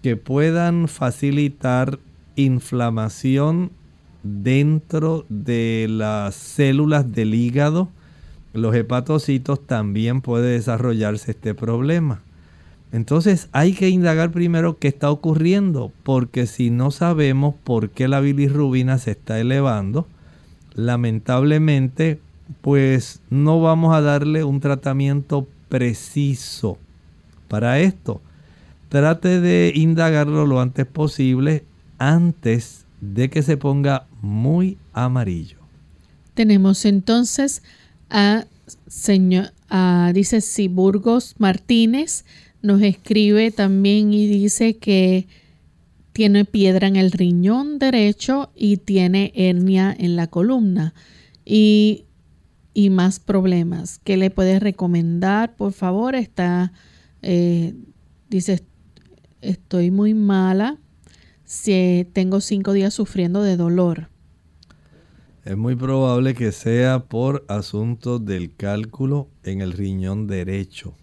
que 0.01 0.15
puedan 0.15 0.87
facilitar 0.87 1.99
inflamación 2.35 3.71
dentro 4.23 5.25
de 5.29 5.87
las 5.89 6.35
células 6.35 7.11
del 7.11 7.33
hígado, 7.33 7.89
los 8.53 8.75
hepatocitos, 8.75 9.65
también 9.65 10.21
puede 10.21 10.53
desarrollarse 10.53 11.31
este 11.31 11.53
problema. 11.53 12.21
Entonces 12.91 13.49
hay 13.51 13.73
que 13.73 13.89
indagar 13.89 14.31
primero 14.31 14.77
qué 14.77 14.87
está 14.87 15.09
ocurriendo, 15.09 15.91
porque 16.03 16.45
si 16.45 16.69
no 16.69 16.91
sabemos 16.91 17.55
por 17.63 17.89
qué 17.89 18.07
la 18.07 18.19
bilirrubina 18.19 18.99
se 18.99 19.11
está 19.11 19.39
elevando, 19.39 20.07
lamentablemente 20.75 22.19
pues 22.61 23.21
no 23.29 23.61
vamos 23.61 23.95
a 23.95 24.01
darle 24.01 24.43
un 24.43 24.59
tratamiento 24.59 25.47
preciso 25.69 26.77
para 27.47 27.79
esto. 27.79 28.21
Trate 28.89 29.41
de 29.41 29.71
indagarlo 29.73 30.45
lo 30.45 30.61
antes 30.61 30.85
posible 30.85 31.63
antes 32.07 32.85
de 33.01 33.29
que 33.29 33.43
se 33.43 33.57
ponga 33.57 34.07
muy 34.21 34.77
amarillo. 34.93 35.57
Tenemos 36.33 36.85
entonces 36.85 37.63
a 38.09 38.45
señor, 38.87 39.51
a, 39.69 40.11
dice 40.13 40.41
Siburgos 40.41 41.35
Martínez, 41.37 42.25
nos 42.61 42.81
escribe 42.81 43.51
también 43.51 44.13
y 44.13 44.27
dice 44.27 44.77
que 44.77 45.27
tiene 46.13 46.45
piedra 46.45 46.87
en 46.87 46.95
el 46.95 47.11
riñón 47.11 47.79
derecho 47.79 48.51
y 48.55 48.77
tiene 48.77 49.33
hernia 49.35 49.95
en 49.97 50.15
la 50.15 50.27
columna 50.27 50.93
y, 51.43 52.05
y 52.73 52.89
más 52.89 53.19
problemas. 53.19 53.99
¿Qué 54.03 54.15
le 54.15 54.29
puedes 54.29 54.61
recomendar? 54.61 55.55
Por 55.55 55.73
favor, 55.73 56.15
está 56.15 56.71
eh, 57.23 57.73
dice, 58.29 58.63
estoy 59.41 59.89
muy 59.89 60.13
mala, 60.13 60.77
si 61.53 62.09
tengo 62.13 62.41
cinco 62.41 62.73
días 62.73 62.95
sufriendo 62.95 63.43
de 63.43 63.57
dolor. 63.57 64.09
Es 65.45 65.55
muy 65.55 65.75
probable 65.75 66.33
que 66.33 66.51
sea 66.51 67.05
por 67.05 67.45
asunto 67.47 68.17
del 68.17 68.55
cálculo 68.55 69.29
en 69.43 69.61
el 69.61 69.73
riñón 69.73 70.25
derecho. 70.25 70.95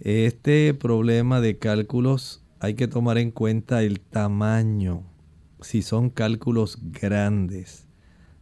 Este 0.00 0.72
problema 0.72 1.42
de 1.42 1.58
cálculos 1.58 2.42
hay 2.60 2.72
que 2.74 2.88
tomar 2.88 3.18
en 3.18 3.30
cuenta 3.30 3.82
el 3.82 4.00
tamaño. 4.00 5.02
Si 5.60 5.82
son 5.82 6.08
cálculos 6.08 6.78
grandes, 6.80 7.86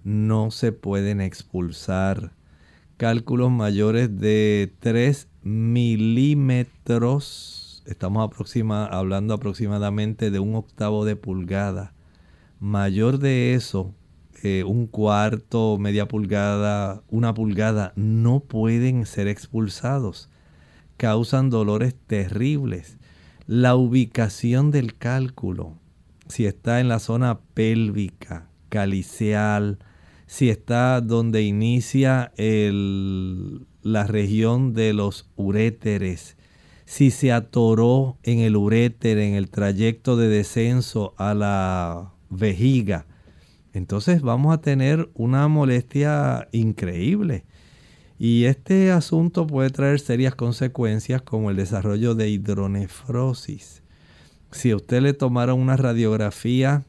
no 0.05 0.53
se 0.53 0.71
pueden 0.71 1.21
expulsar. 1.21 2.35
Cálculos 2.99 3.51
mayores 3.51 4.17
de 4.17 4.73
3 4.79 5.27
milímetros, 5.43 7.66
estamos 7.87 8.29
hablando 8.91 9.35
aproximadamente 9.35 10.31
de 10.31 10.39
un 10.39 10.55
octavo 10.55 11.05
de 11.05 11.17
pulgada. 11.17 11.95
Mayor 12.61 13.19
de 13.19 13.55
eso, 13.55 13.95
eh, 14.43 14.65
un 14.65 14.87
cuarto, 14.87 15.79
media 15.79 16.09
pulgada, 16.09 17.03
una 17.09 17.35
pulgada, 17.35 17.93
no 17.97 18.41
pueden 18.41 19.07
ser 19.07 19.29
expulsados. 19.29 20.29
Causan 20.97 21.51
dolores 21.51 21.95
terribles. 22.07 22.99
La 23.47 23.77
ubicación 23.77 24.71
del 24.71 24.97
cálculo, 24.97 25.75
si 26.29 26.47
está 26.47 26.81
en 26.81 26.89
la 26.89 26.99
zona 26.99 27.41
pélvica, 27.55 28.49
calicial, 28.69 29.79
si 30.27 30.51
está 30.51 31.01
donde 31.01 31.43
inicia 31.43 32.33
el, 32.37 33.67
la 33.83 34.05
región 34.05 34.75
de 34.75 34.93
los 34.93 35.31
uréteres, 35.37 36.36
si 36.87 37.11
se 37.11 37.33
atoró 37.33 38.17
en 38.23 38.39
el 38.39 38.57
uréter 38.57 39.19
en 39.19 39.35
el 39.35 39.51
trayecto 39.51 40.17
de 40.17 40.29
descenso 40.29 41.15
a 41.19 41.35
la 41.35 42.13
vejiga, 42.31 43.07
entonces 43.75 44.23
vamos 44.23 44.55
a 44.55 44.63
tener 44.63 45.11
una 45.13 45.49
molestia 45.49 46.49
increíble. 46.53 47.45
Y 48.19 48.45
este 48.45 48.91
asunto 48.91 49.47
puede 49.47 49.69
traer 49.69 50.01
serias 50.01 50.35
consecuencias 50.35 51.21
como 51.21 51.51
el 51.51 51.57
desarrollo 51.57 52.15
de 52.15 52.31
hidronefrosis. 52.31 53.83
Si 54.51 54.71
a 54.71 54.77
usted 54.77 55.03
le 55.03 55.13
tomara 55.13 55.53
una 55.53 55.77
radiografía 55.77 56.87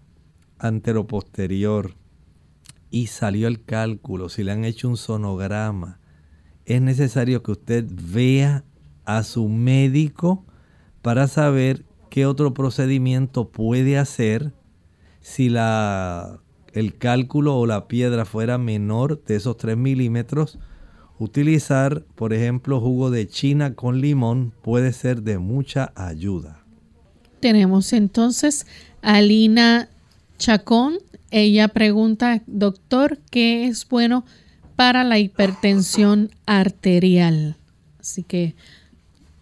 anteroposterior 0.60 1.96
y 2.90 3.08
salió 3.08 3.50
el 3.50 3.66
cálculo, 3.66 4.30
si 4.30 4.44
le 4.44 4.54
han 4.54 4.64
hecho 4.64 4.88
un 4.88 4.96
sonograma, 4.96 6.00
es 6.66 6.82
necesario 6.82 7.44
que 7.44 7.52
usted 7.52 7.86
vea 7.90 8.64
a 9.08 9.24
su 9.24 9.50
médico 9.50 10.46
para 11.02 11.28
saber 11.28 11.84
qué 12.12 12.28
otro 12.28 12.54
procedimiento 12.54 13.50
puede 13.50 13.98
hacer 13.98 14.54
si 15.22 15.50
la, 15.50 16.42
el 16.74 16.96
cálculo 16.98 17.58
o 17.58 17.66
la 17.66 17.88
piedra 17.88 18.26
fuera 18.26 18.60
menor 18.60 19.24
de 19.24 19.38
esos 19.38 19.58
3 19.58 19.76
milímetros. 19.78 20.60
Utilizar, 21.18 22.04
por 22.14 22.34
ejemplo, 22.34 22.80
jugo 22.80 23.10
de 23.10 23.28
china 23.28 23.74
con 23.74 24.02
limón 24.02 24.54
puede 24.62 24.94
ser 24.94 25.24
de 25.24 25.40
mucha 25.40 25.92
ayuda. 25.96 26.64
Tenemos 27.40 27.94
entonces 27.94 28.68
a 29.02 29.22
Lina 29.22 29.90
Chacón. 30.38 31.00
Ella 31.32 31.70
pregunta, 31.70 32.44
doctor, 32.46 33.20
¿qué 33.32 33.66
es 33.66 33.88
bueno 33.90 34.26
para 34.78 35.04
la 35.04 35.18
hipertensión 35.18 36.30
arterial. 36.46 37.58
Así 38.00 38.24
que 38.24 38.56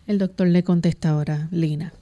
el 0.07 0.17
doctor 0.17 0.47
le 0.47 0.63
contesta 0.63 1.09
ahora, 1.09 1.47
Lina. 1.51 1.93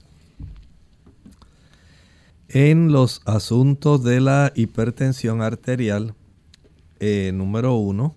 En 2.48 2.92
los 2.92 3.22
asuntos 3.24 4.04
de 4.04 4.20
la 4.20 4.52
hipertensión 4.54 5.42
arterial, 5.42 6.14
eh, 7.00 7.32
número 7.34 7.74
uno, 7.74 8.14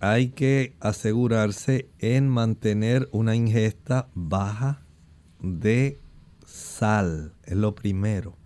hay 0.00 0.30
que 0.30 0.74
asegurarse 0.80 1.88
en 1.98 2.28
mantener 2.28 3.08
una 3.12 3.36
ingesta 3.36 4.08
baja 4.14 4.82
de 5.40 6.00
sal. 6.46 7.34
Es 7.44 7.56
lo 7.56 7.74
primero. 7.74 8.36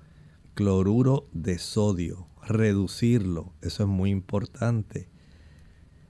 Cloruro 0.55 1.29
de 1.33 1.59
sodio. 1.59 2.27
Reducirlo. 2.43 3.53
Eso 3.63 3.85
es 3.85 3.89
muy 3.89 4.11
importante. 4.11 5.09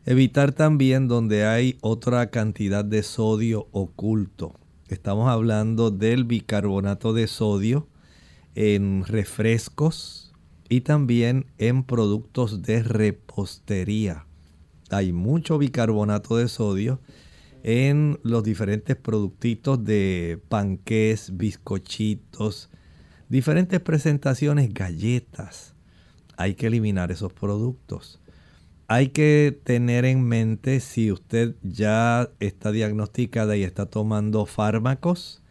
Evitar 0.08 0.52
también 0.52 1.08
donde 1.08 1.46
hay 1.46 1.78
otra 1.80 2.30
cantidad 2.30 2.84
de 2.84 3.02
sodio 3.02 3.66
oculto. 3.72 4.54
Estamos 4.86 5.28
hablando 5.28 5.90
del 5.90 6.22
bicarbonato 6.22 7.12
de 7.12 7.26
sodio 7.26 7.88
en 8.54 9.04
refrescos 9.04 10.32
y 10.68 10.82
también 10.82 11.46
en 11.58 11.82
productos 11.82 12.62
de 12.62 12.84
repostería. 12.84 14.26
Hay 14.90 15.12
mucho 15.12 15.58
bicarbonato 15.58 16.36
de 16.36 16.46
sodio 16.46 17.00
en 17.64 18.20
los 18.22 18.44
diferentes 18.44 18.94
productitos 18.94 19.84
de 19.84 20.40
panqués, 20.48 21.36
bizcochitos, 21.36 22.70
diferentes 23.28 23.80
presentaciones, 23.80 24.72
galletas. 24.72 25.74
Hay 26.36 26.54
que 26.54 26.68
eliminar 26.68 27.10
esos 27.10 27.32
productos 27.32 28.20
hay 28.88 29.08
que 29.08 29.58
tener 29.64 30.04
en 30.04 30.22
mente 30.22 30.80
si 30.80 31.10
usted 31.10 31.56
ya 31.62 32.30
está 32.38 32.70
diagnosticada 32.70 33.56
y 33.56 33.64
está 33.64 33.86
tomando 33.86 34.46
fármacos, 34.46 35.42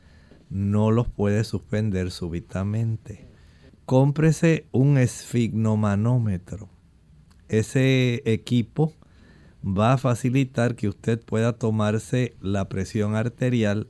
no 0.49 0.91
los 0.91 1.09
puede 1.09 1.43
suspender 1.43 2.11
súbitamente. 2.11 3.27
Cómprese 3.85 4.67
un 4.71 4.97
esfignomanómetro. 4.97 6.69
ese 7.49 8.23
equipo 8.25 8.93
va 9.63 9.93
a 9.93 9.97
facilitar 9.97 10.75
que 10.75 10.87
usted 10.87 11.19
pueda 11.19 11.53
tomarse 11.53 12.35
la 12.41 12.69
presión 12.69 13.15
arterial 13.15 13.87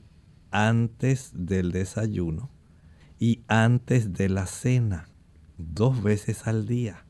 antes 0.50 1.30
del 1.34 1.72
desayuno 1.72 2.50
y 3.18 3.40
antes 3.48 4.12
de 4.12 4.28
la 4.28 4.46
cena, 4.46 5.08
dos 5.56 6.02
veces 6.02 6.46
al 6.46 6.66
día. 6.66 7.05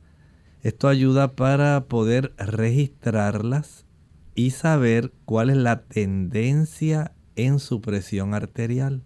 Esto 0.67 0.89
ayuda 0.89 1.37
para 1.37 1.85
poder 1.87 2.35
registrarlas 2.39 3.87
y 4.35 4.51
saber 4.51 5.13
cuál 5.25 5.51
es 5.51 5.57
la 5.59 5.85
tendencia 5.85 7.15
en 7.37 7.61
su 7.61 7.81
presión 7.81 8.35
arterial. 8.35 9.05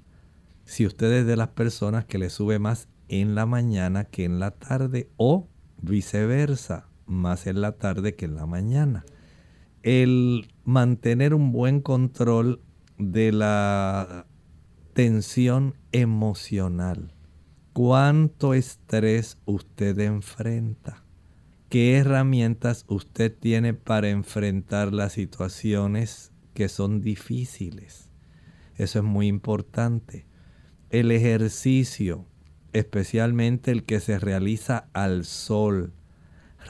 Si 0.65 0.87
usted 0.87 1.13
es 1.13 1.27
de 1.27 1.37
las 1.37 1.49
personas 1.49 2.07
que 2.07 2.17
le 2.17 2.31
sube 2.31 2.59
más 2.59 2.89
en 3.09 3.35
la 3.35 3.45
mañana 3.45 4.05
que 4.05 4.25
en 4.25 4.41
la 4.41 4.53
tarde 4.53 5.11
o 5.19 5.51
viceversa, 5.83 6.89
más 7.05 7.47
en 7.47 7.61
la 7.61 7.73
tarde 7.73 8.17
que 8.17 8.25
en 8.25 8.37
la 8.37 8.47
mañana. 8.47 9.05
El 9.83 10.55
mantener 10.65 11.35
un 11.35 11.53
buen 11.53 11.83
control 11.83 12.63
de 12.97 13.33
la 13.33 14.25
tensión 14.95 15.75
emocional. 15.93 17.13
¿Cuánto 17.75 18.55
estrés 18.55 19.37
usted 19.45 19.99
enfrenta? 19.99 21.05
¿Qué 21.71 21.99
herramientas 21.99 22.85
usted 22.89 23.33
tiene 23.33 23.75
para 23.75 24.09
enfrentar 24.09 24.93
las 24.93 25.13
situaciones 25.13 26.33
que 26.53 26.69
son 26.69 27.01
difíciles? 27.01 28.11
Eso 28.75 28.99
es 28.99 29.05
muy 29.05 29.29
importante. 29.29 30.27
El 30.91 31.13
ejercicio, 31.13 32.27
especialmente 32.73 33.71
el 33.71 33.85
que 33.85 34.01
se 34.01 34.19
realiza 34.19 34.89
al 34.95 35.25
sol, 35.25 35.93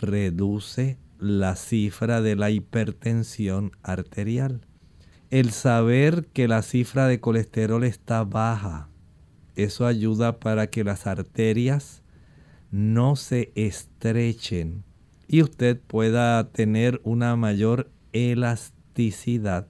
reduce 0.02 0.98
la 1.18 1.56
cifra 1.56 2.20
de 2.20 2.36
la 2.36 2.50
hipertensión 2.50 3.72
arterial. 3.82 4.66
El 5.30 5.52
saber 5.52 6.26
que 6.26 6.46
la 6.46 6.60
cifra 6.60 7.06
de 7.06 7.20
colesterol 7.20 7.84
está 7.84 8.22
baja, 8.24 8.90
eso 9.56 9.86
ayuda 9.86 10.40
para 10.40 10.66
que 10.66 10.84
las 10.84 11.06
arterias 11.06 12.02
no 12.70 13.16
se 13.16 13.50
estrechen 13.54 14.84
y 15.32 15.42
usted 15.42 15.78
pueda 15.78 16.50
tener 16.50 17.00
una 17.04 17.36
mayor 17.36 17.88
elasticidad 18.12 19.68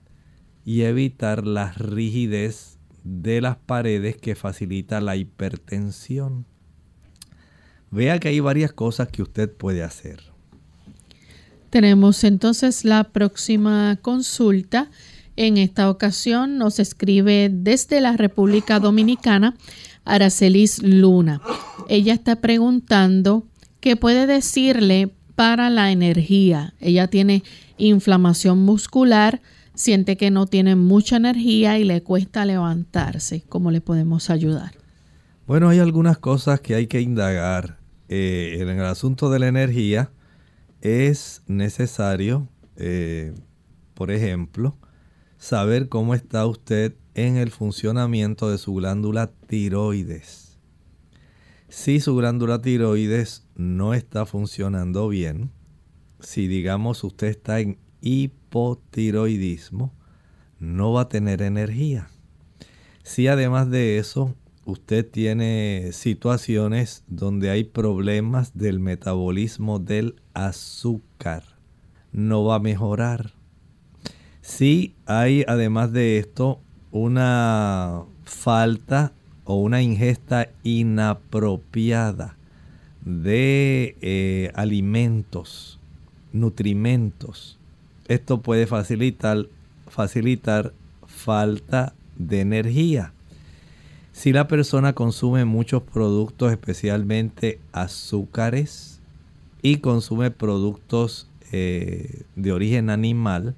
y 0.64 0.82
evitar 0.82 1.46
la 1.46 1.72
rigidez 1.72 2.78
de 3.04 3.42
las 3.42 3.58
paredes 3.58 4.16
que 4.16 4.34
facilita 4.34 5.02
la 5.02 5.16
hipertensión. 5.16 6.46
Vea 7.90 8.18
que 8.18 8.28
hay 8.28 8.40
varias 8.40 8.72
cosas 8.72 9.08
que 9.08 9.20
usted 9.20 9.52
puede 9.52 9.82
hacer. 9.82 10.22
Tenemos 11.68 12.24
entonces 12.24 12.86
la 12.86 13.04
próxima 13.04 13.98
consulta. 14.00 14.90
En 15.36 15.58
esta 15.58 15.90
ocasión 15.90 16.56
nos 16.56 16.78
escribe 16.78 17.50
desde 17.52 18.00
la 18.00 18.16
República 18.16 18.80
Dominicana 18.80 19.58
Aracelis 20.06 20.82
Luna. 20.82 21.42
Ella 21.90 22.14
está 22.14 22.36
preguntando 22.36 23.46
qué 23.80 23.96
puede 23.96 24.26
decirle 24.26 25.12
para 25.40 25.70
la 25.70 25.90
energía. 25.90 26.74
Ella 26.80 27.06
tiene 27.06 27.42
inflamación 27.78 28.58
muscular, 28.58 29.40
siente 29.72 30.18
que 30.18 30.30
no 30.30 30.46
tiene 30.46 30.76
mucha 30.76 31.16
energía 31.16 31.78
y 31.78 31.84
le 31.84 32.02
cuesta 32.02 32.44
levantarse. 32.44 33.42
¿Cómo 33.48 33.70
le 33.70 33.80
podemos 33.80 34.28
ayudar? 34.28 34.72
Bueno, 35.46 35.70
hay 35.70 35.78
algunas 35.78 36.18
cosas 36.18 36.60
que 36.60 36.74
hay 36.74 36.88
que 36.88 37.00
indagar. 37.00 37.78
Eh, 38.10 38.58
en 38.60 38.68
el 38.68 38.84
asunto 38.84 39.30
de 39.30 39.38
la 39.38 39.48
energía 39.48 40.10
es 40.82 41.40
necesario, 41.46 42.46
eh, 42.76 43.32
por 43.94 44.10
ejemplo, 44.10 44.76
saber 45.38 45.88
cómo 45.88 46.14
está 46.14 46.44
usted 46.44 46.96
en 47.14 47.38
el 47.38 47.50
funcionamiento 47.50 48.50
de 48.50 48.58
su 48.58 48.74
glándula 48.74 49.30
tiroides. 49.46 50.58
Si 51.70 51.98
su 51.98 52.14
glándula 52.14 52.60
tiroides 52.60 53.46
no 53.60 53.92
está 53.92 54.24
funcionando 54.24 55.06
bien, 55.08 55.50
si 56.18 56.48
digamos 56.48 57.04
usted 57.04 57.26
está 57.26 57.60
en 57.60 57.76
hipotiroidismo, 58.00 59.92
no 60.58 60.94
va 60.94 61.02
a 61.02 61.08
tener 61.10 61.42
energía. 61.42 62.08
Si 63.02 63.28
además 63.28 63.68
de 63.70 63.98
eso 63.98 64.34
usted 64.64 65.06
tiene 65.06 65.90
situaciones 65.92 67.04
donde 67.06 67.50
hay 67.50 67.64
problemas 67.64 68.56
del 68.56 68.80
metabolismo 68.80 69.78
del 69.78 70.16
azúcar, 70.32 71.44
no 72.12 72.44
va 72.44 72.56
a 72.56 72.60
mejorar. 72.60 73.34
Si 74.40 74.94
hay 75.04 75.44
además 75.46 75.92
de 75.92 76.16
esto 76.18 76.62
una 76.92 78.04
falta 78.24 79.12
o 79.44 79.56
una 79.56 79.82
ingesta 79.82 80.48
inapropiada 80.62 82.38
de 83.04 83.96
eh, 84.00 84.50
alimentos, 84.54 85.78
nutrimentos. 86.32 87.58
Esto 88.08 88.40
puede 88.40 88.66
facilitar, 88.66 89.46
facilitar 89.88 90.72
falta 91.06 91.94
de 92.16 92.40
energía. 92.40 93.12
Si 94.12 94.32
la 94.32 94.48
persona 94.48 94.92
consume 94.92 95.44
muchos 95.44 95.82
productos, 95.82 96.50
especialmente 96.50 97.58
azúcares, 97.72 99.00
y 99.62 99.76
consume 99.76 100.30
productos 100.30 101.28
eh, 101.52 102.22
de 102.36 102.52
origen 102.52 102.90
animal, 102.90 103.54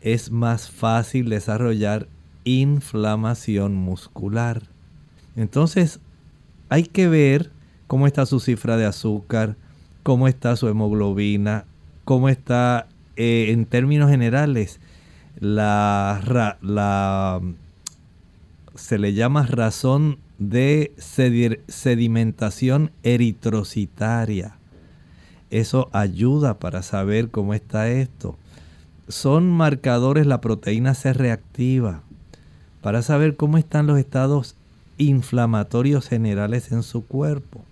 es 0.00 0.30
más 0.30 0.70
fácil 0.70 1.28
desarrollar 1.28 2.08
inflamación 2.44 3.74
muscular. 3.74 4.62
Entonces, 5.34 6.00
hay 6.68 6.84
que 6.84 7.08
ver 7.08 7.50
cómo 7.86 8.06
está 8.06 8.26
su 8.26 8.40
cifra 8.40 8.76
de 8.76 8.86
azúcar, 8.86 9.56
cómo 10.02 10.28
está 10.28 10.56
su 10.56 10.68
hemoglobina, 10.68 11.64
cómo 12.04 12.28
está 12.28 12.86
eh, 13.16 13.46
en 13.50 13.66
términos 13.66 14.10
generales 14.10 14.80
la, 15.40 16.56
la, 16.62 17.40
se 18.74 18.98
le 18.98 19.14
llama 19.14 19.46
razón 19.46 20.18
de 20.38 20.92
sedimentación 21.68 22.90
eritrocitaria. 23.02 24.56
Eso 25.50 25.88
ayuda 25.92 26.58
para 26.58 26.82
saber 26.82 27.30
cómo 27.30 27.54
está 27.54 27.88
esto. 27.88 28.36
Son 29.08 29.50
marcadores, 29.50 30.26
la 30.26 30.40
proteína 30.40 30.94
C 30.94 31.12
reactiva, 31.12 32.02
para 32.80 33.02
saber 33.02 33.36
cómo 33.36 33.58
están 33.58 33.86
los 33.86 33.98
estados 33.98 34.56
inflamatorios 34.98 36.08
generales 36.08 36.72
en 36.72 36.82
su 36.82 37.06
cuerpo. 37.06 37.64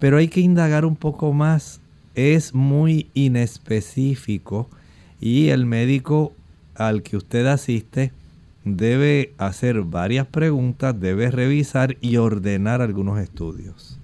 Pero 0.00 0.16
hay 0.16 0.26
que 0.26 0.40
indagar 0.40 0.84
un 0.84 0.96
poco 0.96 1.32
más. 1.32 1.80
Es 2.16 2.54
muy 2.54 3.06
inespecífico 3.14 4.68
y 5.20 5.48
el 5.50 5.64
médico 5.66 6.32
al 6.74 7.02
que 7.02 7.16
usted 7.16 7.46
asiste 7.46 8.12
debe 8.64 9.32
hacer 9.38 9.82
varias 9.82 10.26
preguntas, 10.26 10.98
debe 10.98 11.30
revisar 11.30 11.96
y 12.00 12.16
ordenar 12.16 12.82
algunos 12.82 13.20
estudios. 13.20 13.98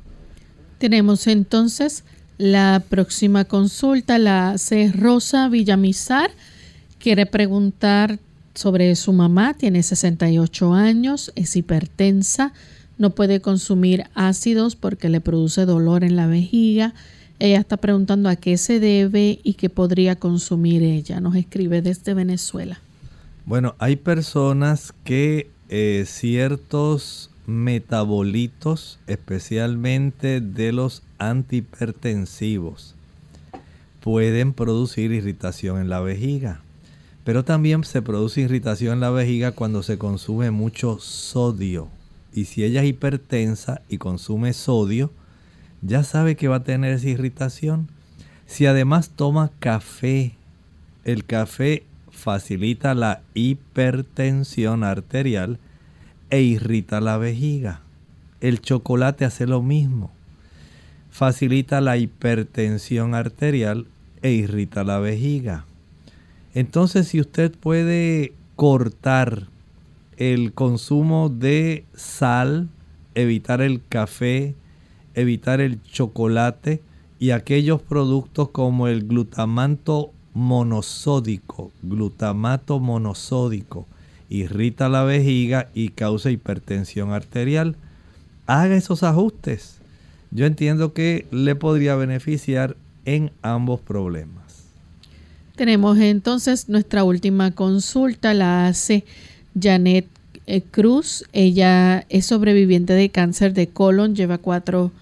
Tenemos 0.79 1.27
entonces 1.27 2.05
la 2.39 2.83
próxima 2.89 3.45
consulta, 3.47 4.19
la 4.19 4.51
hace 4.51 4.93
Rosa 4.93 5.49
Villamizar. 5.49 6.31
Quiere 6.99 7.27
preguntar 7.27 8.19
sobre 8.55 8.95
su 8.97 9.13
mamá, 9.13 9.55
tiene 9.55 9.83
68 9.83 10.75
años, 10.75 11.33
es 11.35 11.57
hipertensa, 11.57 12.53
no 12.99 13.11
puede 13.11 13.41
consumir 13.41 14.05
ácidos 14.15 14.77
porque 14.77 15.09
le 15.09 15.21
produce 15.21 15.67
dolor 15.67 16.05
en 16.05 16.17
la 16.17 16.27
vejiga. 16.27 16.95
Ella 17.39 17.59
está 17.59 17.77
preguntando 17.77 18.29
a 18.29 18.37
qué 18.37 18.57
se 18.57 18.81
debe 18.81 19.41
y 19.43 19.55
qué 19.55 19.69
podría 19.69 20.17
consumir 20.17 20.83
ella. 20.83 21.21
Nos 21.21 21.37
escribe 21.37 21.83
desde 21.83 22.15
Venezuela. 22.15 22.81
Bueno, 23.45 23.75
hay 23.79 23.97
personas 23.97 24.95
que 25.05 25.51
eh, 25.69 26.05
ciertos 26.07 27.31
metabolitos, 27.47 28.99
especialmente 29.07 30.41
de 30.41 30.73
los 30.73 31.03
antihipertensivos, 31.19 32.95
pueden 34.01 34.53
producir 34.53 35.13
irritación 35.13 35.81
en 35.81 35.89
la 35.89 36.01
vejiga. 36.01 36.61
Pero 37.25 37.45
también 37.45 37.85
se 37.85 38.03
produce 38.03 38.43
irritación 38.43 38.95
en 38.95 39.01
la 39.01 39.11
vejiga 39.11 39.53
cuando 39.53 39.83
se 39.83 39.99
consume 39.99 40.51
mucho 40.51 40.99
sodio. 41.01 41.89
Y 42.37 42.45
si 42.45 42.65
ella 42.65 42.83
es 42.83 42.91
hipertensa 42.91 43.81
y 43.89 43.97
consume 43.97 44.53
sodio, 44.53 45.11
ya 45.81 46.05
sabe 46.05 46.37
que 46.37 46.49
va 46.49 46.57
a 46.57 46.65
tener 46.65 46.93
esa 46.93 47.09
irritación. 47.09 47.89
Si 48.45 48.67
además 48.67 49.09
toma 49.17 49.51
café, 49.59 50.35
el 51.05 51.25
café 51.25 51.85
facilita 52.11 52.95
la 52.95 53.23
hipertensión 53.33 54.85
arterial 54.85 55.59
e 56.29 56.43
irrita 56.43 57.01
la 57.01 57.17
vejiga. 57.17 57.81
El 58.43 58.61
chocolate 58.61 59.25
hace 59.25 59.47
lo 59.47 59.63
mismo. 59.63 60.11
Facilita 61.11 61.81
la 61.81 61.97
hipertensión 61.97 63.15
arterial 63.15 63.87
e 64.21 64.33
irrita 64.33 64.85
la 64.85 64.99
vejiga. 64.99 65.65
Entonces, 66.53 67.09
si 67.09 67.19
usted 67.19 67.53
puede 67.53 68.35
cortar 68.57 69.47
el 70.17 70.53
consumo 70.53 71.29
de 71.29 71.85
sal, 71.95 72.69
evitar 73.15 73.61
el 73.61 73.83
café, 73.89 74.55
evitar 75.15 75.61
el 75.61 75.83
chocolate 75.83 76.83
y 77.19 77.31
aquellos 77.31 77.83
productos 77.83 78.51
como 78.51 78.89
el 78.89 79.07
glutamato 79.07 80.13
monosódico, 80.35 81.73
glutamato 81.83 82.79
monosódico, 82.79 83.87
irrita 84.29 84.89
la 84.89 85.05
vejiga 85.05 85.71
y 85.75 85.91
causa 85.91 86.31
hipertensión 86.31 87.13
arterial. 87.13 87.77
Haga 88.47 88.77
esos 88.77 89.03
ajustes. 89.03 89.79
Yo 90.31 90.45
entiendo 90.45 90.93
que 90.93 91.27
le 91.31 91.55
podría 91.55 91.97
beneficiar 91.97 92.77
en 93.07 93.33
ambos 93.41 93.81
problemas. 93.81 94.67
Tenemos 95.57 95.99
entonces 95.99 96.69
nuestra 96.69 97.03
última 97.03 97.53
consulta, 97.53 98.35
la 98.35 98.67
hace 98.67 99.05
Janet 99.61 100.07
eh, 100.47 100.63
Cruz. 100.63 101.25
Ella 101.33 102.05
es 102.09 102.27
sobreviviente 102.27 102.93
de 102.93 103.11
cáncer 103.11 103.55
de 103.55 103.69
colon, 103.69 104.15
lleva 104.15 104.39
cuatro 104.39 104.93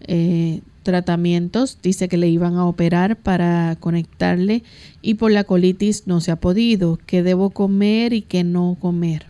eh, 0.00 0.60
tratamientos. 0.82 1.78
Dice 1.82 2.08
que 2.08 2.16
le 2.16 2.28
iban 2.28 2.56
a 2.56 2.66
operar 2.66 3.16
para 3.16 3.76
conectarle 3.78 4.62
y 5.02 5.14
por 5.14 5.30
la 5.30 5.44
colitis 5.44 6.06
no 6.06 6.20
se 6.20 6.30
ha 6.30 6.36
podido. 6.36 6.98
¿Qué 7.06 7.22
debo 7.22 7.50
comer 7.50 8.12
y 8.12 8.22
qué 8.22 8.44
no 8.44 8.76
comer? 8.80 9.26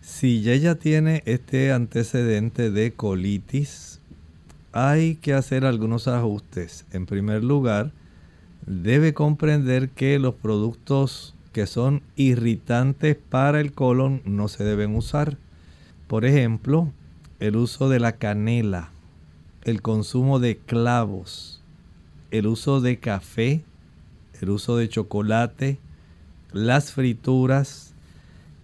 Si 0.00 0.48
ella 0.50 0.74
tiene 0.76 1.22
este 1.24 1.72
antecedente 1.72 2.70
de 2.70 2.92
colitis, 2.92 4.00
hay 4.72 5.14
que 5.16 5.32
hacer 5.32 5.64
algunos 5.64 6.08
ajustes. 6.08 6.84
En 6.92 7.06
primer 7.06 7.42
lugar, 7.42 7.92
debe 8.66 9.14
comprender 9.14 9.88
que 9.90 10.18
los 10.18 10.34
productos 10.34 11.33
que 11.54 11.66
son 11.66 12.02
irritantes 12.16 13.16
para 13.16 13.60
el 13.60 13.72
colon 13.72 14.20
no 14.26 14.48
se 14.48 14.64
deben 14.64 14.94
usar. 14.94 15.38
Por 16.08 16.26
ejemplo, 16.26 16.92
el 17.40 17.56
uso 17.56 17.88
de 17.88 18.00
la 18.00 18.12
canela, 18.16 18.90
el 19.62 19.80
consumo 19.80 20.40
de 20.40 20.58
clavos, 20.58 21.62
el 22.32 22.48
uso 22.48 22.82
de 22.82 22.98
café, 22.98 23.64
el 24.42 24.50
uso 24.50 24.76
de 24.76 24.88
chocolate, 24.88 25.78
las 26.52 26.92
frituras, 26.92 27.94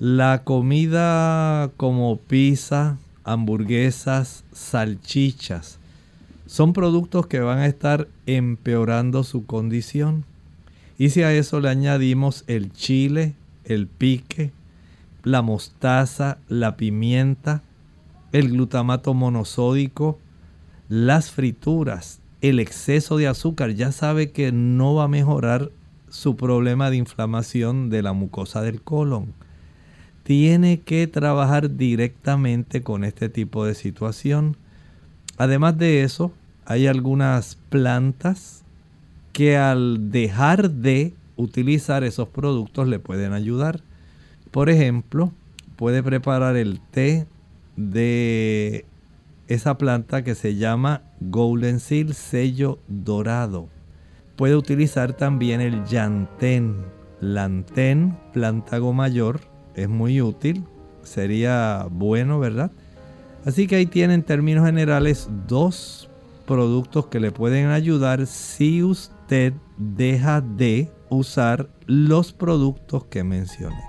la 0.01 0.43
comida 0.45 1.71
como 1.77 2.19
pizza, 2.19 2.99
hamburguesas, 3.23 4.45
salchichas, 4.53 5.79
son 6.47 6.73
productos 6.73 7.29
que 7.29 7.39
van 7.39 7.59
a 7.59 7.67
estar 7.67 8.09
empeorando 8.27 9.23
su 9.23 9.47
condición. 9.47 10.25
Y 11.01 11.09
si 11.09 11.23
a 11.23 11.33
eso 11.33 11.61
le 11.61 11.71
añadimos 11.71 12.45
el 12.47 12.75
chile, 12.75 13.35
el 13.65 13.87
pique, 13.87 14.53
la 15.23 15.41
mostaza, 15.41 16.37
la 16.47 16.77
pimienta, 16.77 17.63
el 18.33 18.51
glutamato 18.51 19.15
monosódico, 19.15 20.19
las 20.91 21.31
frituras, 21.31 22.21
el 22.43 22.61
exceso 22.61 23.17
de 23.17 23.29
azúcar, 23.29 23.71
ya 23.71 23.93
sabe 23.93 24.31
que 24.31 24.53
no 24.53 24.95
va 24.95 25.05
a 25.05 25.09
mejorar 25.09 25.71
su 26.11 26.37
problema 26.37 26.91
de 26.91 26.99
inflamación 26.99 27.89
de 27.89 28.03
la 28.03 28.13
mucosa 28.13 28.61
del 28.61 28.83
colon. 28.83 29.33
Tiene 30.23 30.81
que 30.81 31.07
trabajar 31.07 31.79
directamente 31.79 32.83
con 32.83 33.05
este 33.05 33.31
tipo 33.31 33.65
de 33.65 33.75
situación. 33.75 34.59
Además 35.39 35.79
de 35.79 36.03
eso, 36.03 36.31
hay 36.67 36.89
algunas 36.89 37.57
plantas 37.71 38.60
que 39.33 39.57
al 39.57 40.11
dejar 40.11 40.71
de 40.71 41.15
utilizar 41.37 42.05
esos 42.05 42.29
productos 42.29 42.89
le 42.89 42.99
pueden 42.99 43.33
ayudar. 43.33 43.81
Por 44.51 44.71
ejemplo, 44.71 45.33
puede 45.77 46.03
preparar 46.03 46.57
el 46.57 46.81
té 46.81 47.27
de 47.77 48.85
esa 49.49 49.79
planta 49.79 50.23
que 50.23 50.35
se 50.35 50.57
llama 50.57 51.03
Golden 51.21 51.81
Seal, 51.81 52.15
sello 52.15 52.79
dorado. 52.89 53.69
Puede 54.37 54.57
utilizar 54.57 55.13
también 55.13 55.61
el 55.61 55.85
llantén. 55.85 56.85
Lantén, 57.21 58.17
plantago 58.33 58.93
mayor, 58.93 59.41
es 59.75 59.89
muy 59.89 60.23
útil. 60.23 60.65
Sería 61.03 61.87
bueno, 61.91 62.39
¿verdad? 62.39 62.71
Así 63.45 63.67
que 63.67 63.77
ahí 63.77 63.87
tienen 63.87 64.21
en 64.21 64.23
términos 64.23 64.65
generales 64.65 65.29
dos 65.47 66.09
productos 66.47 67.07
que 67.07 67.21
le 67.21 67.33
pueden 67.33 67.69
ayudar 67.69 68.27
si 68.27 68.83
usted 69.31 69.53
deja 69.79 70.41
de 70.41 70.91
usar 71.09 71.71
los 71.87 72.33
productos 72.33 73.05
que 73.05 73.23
mencioné. 73.23 73.81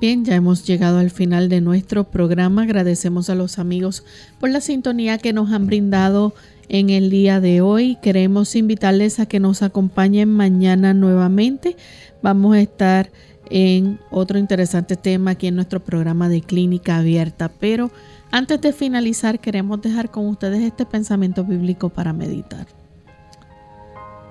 Bien, 0.00 0.24
ya 0.24 0.34
hemos 0.34 0.66
llegado 0.66 1.00
al 1.00 1.10
final 1.10 1.50
de 1.50 1.60
nuestro 1.60 2.04
programa. 2.04 2.62
Agradecemos 2.62 3.28
a 3.28 3.34
los 3.34 3.58
amigos 3.58 4.04
por 4.40 4.48
la 4.48 4.62
sintonía 4.62 5.18
que 5.18 5.34
nos 5.34 5.52
han 5.52 5.66
brindado 5.66 6.32
en 6.70 6.88
el 6.88 7.10
día 7.10 7.40
de 7.40 7.60
hoy. 7.60 7.98
Queremos 8.00 8.56
invitarles 8.56 9.20
a 9.20 9.26
que 9.26 9.38
nos 9.38 9.60
acompañen 9.60 10.30
mañana 10.30 10.94
nuevamente. 10.94 11.76
Vamos 12.22 12.56
a 12.56 12.60
estar 12.60 13.12
en 13.50 14.00
otro 14.10 14.38
interesante 14.38 14.96
tema 14.96 15.32
aquí 15.32 15.48
en 15.48 15.56
nuestro 15.56 15.80
programa 15.80 16.30
de 16.30 16.40
clínica 16.40 16.96
abierta, 16.96 17.50
pero 17.60 17.90
antes 18.30 18.62
de 18.62 18.72
finalizar, 18.72 19.40
queremos 19.40 19.82
dejar 19.82 20.10
con 20.10 20.26
ustedes 20.26 20.62
este 20.62 20.86
pensamiento 20.86 21.44
bíblico 21.44 21.90
para 21.90 22.14
meditar. 22.14 22.66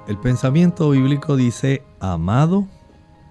El 0.07 0.17
pensamiento 0.17 0.89
bíblico 0.89 1.35
dice, 1.37 1.83
amado, 1.99 2.67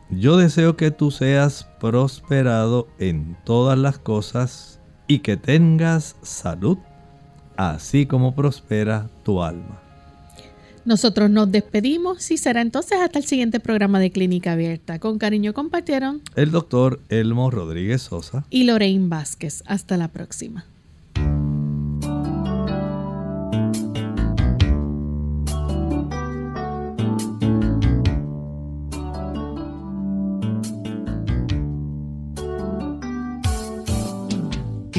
yo 0.08 0.36
deseo 0.36 0.76
que 0.76 0.90
tú 0.90 1.10
seas 1.10 1.68
prosperado 1.80 2.88
en 2.98 3.36
todas 3.44 3.76
las 3.76 3.98
cosas 3.98 4.80
y 5.08 5.18
que 5.18 5.36
tengas 5.36 6.16
salud, 6.22 6.78
así 7.56 8.06
como 8.06 8.34
prospera 8.34 9.10
tu 9.24 9.42
alma. 9.42 9.82
Nosotros 10.84 11.28
nos 11.28 11.50
despedimos 11.52 12.30
y 12.30 12.38
será 12.38 12.62
entonces 12.62 12.98
hasta 13.00 13.18
el 13.18 13.24
siguiente 13.24 13.60
programa 13.60 13.98
de 13.98 14.12
Clínica 14.12 14.52
Abierta. 14.52 14.98
Con 14.98 15.18
cariño 15.18 15.52
compartieron 15.52 16.22
el 16.36 16.52
doctor 16.52 17.00
Elmo 17.08 17.50
Rodríguez 17.50 18.02
Sosa 18.02 18.46
y 18.48 18.64
Lorraine 18.64 19.08
Vázquez. 19.08 19.62
Hasta 19.66 19.96
la 19.96 20.08
próxima. 20.08 20.69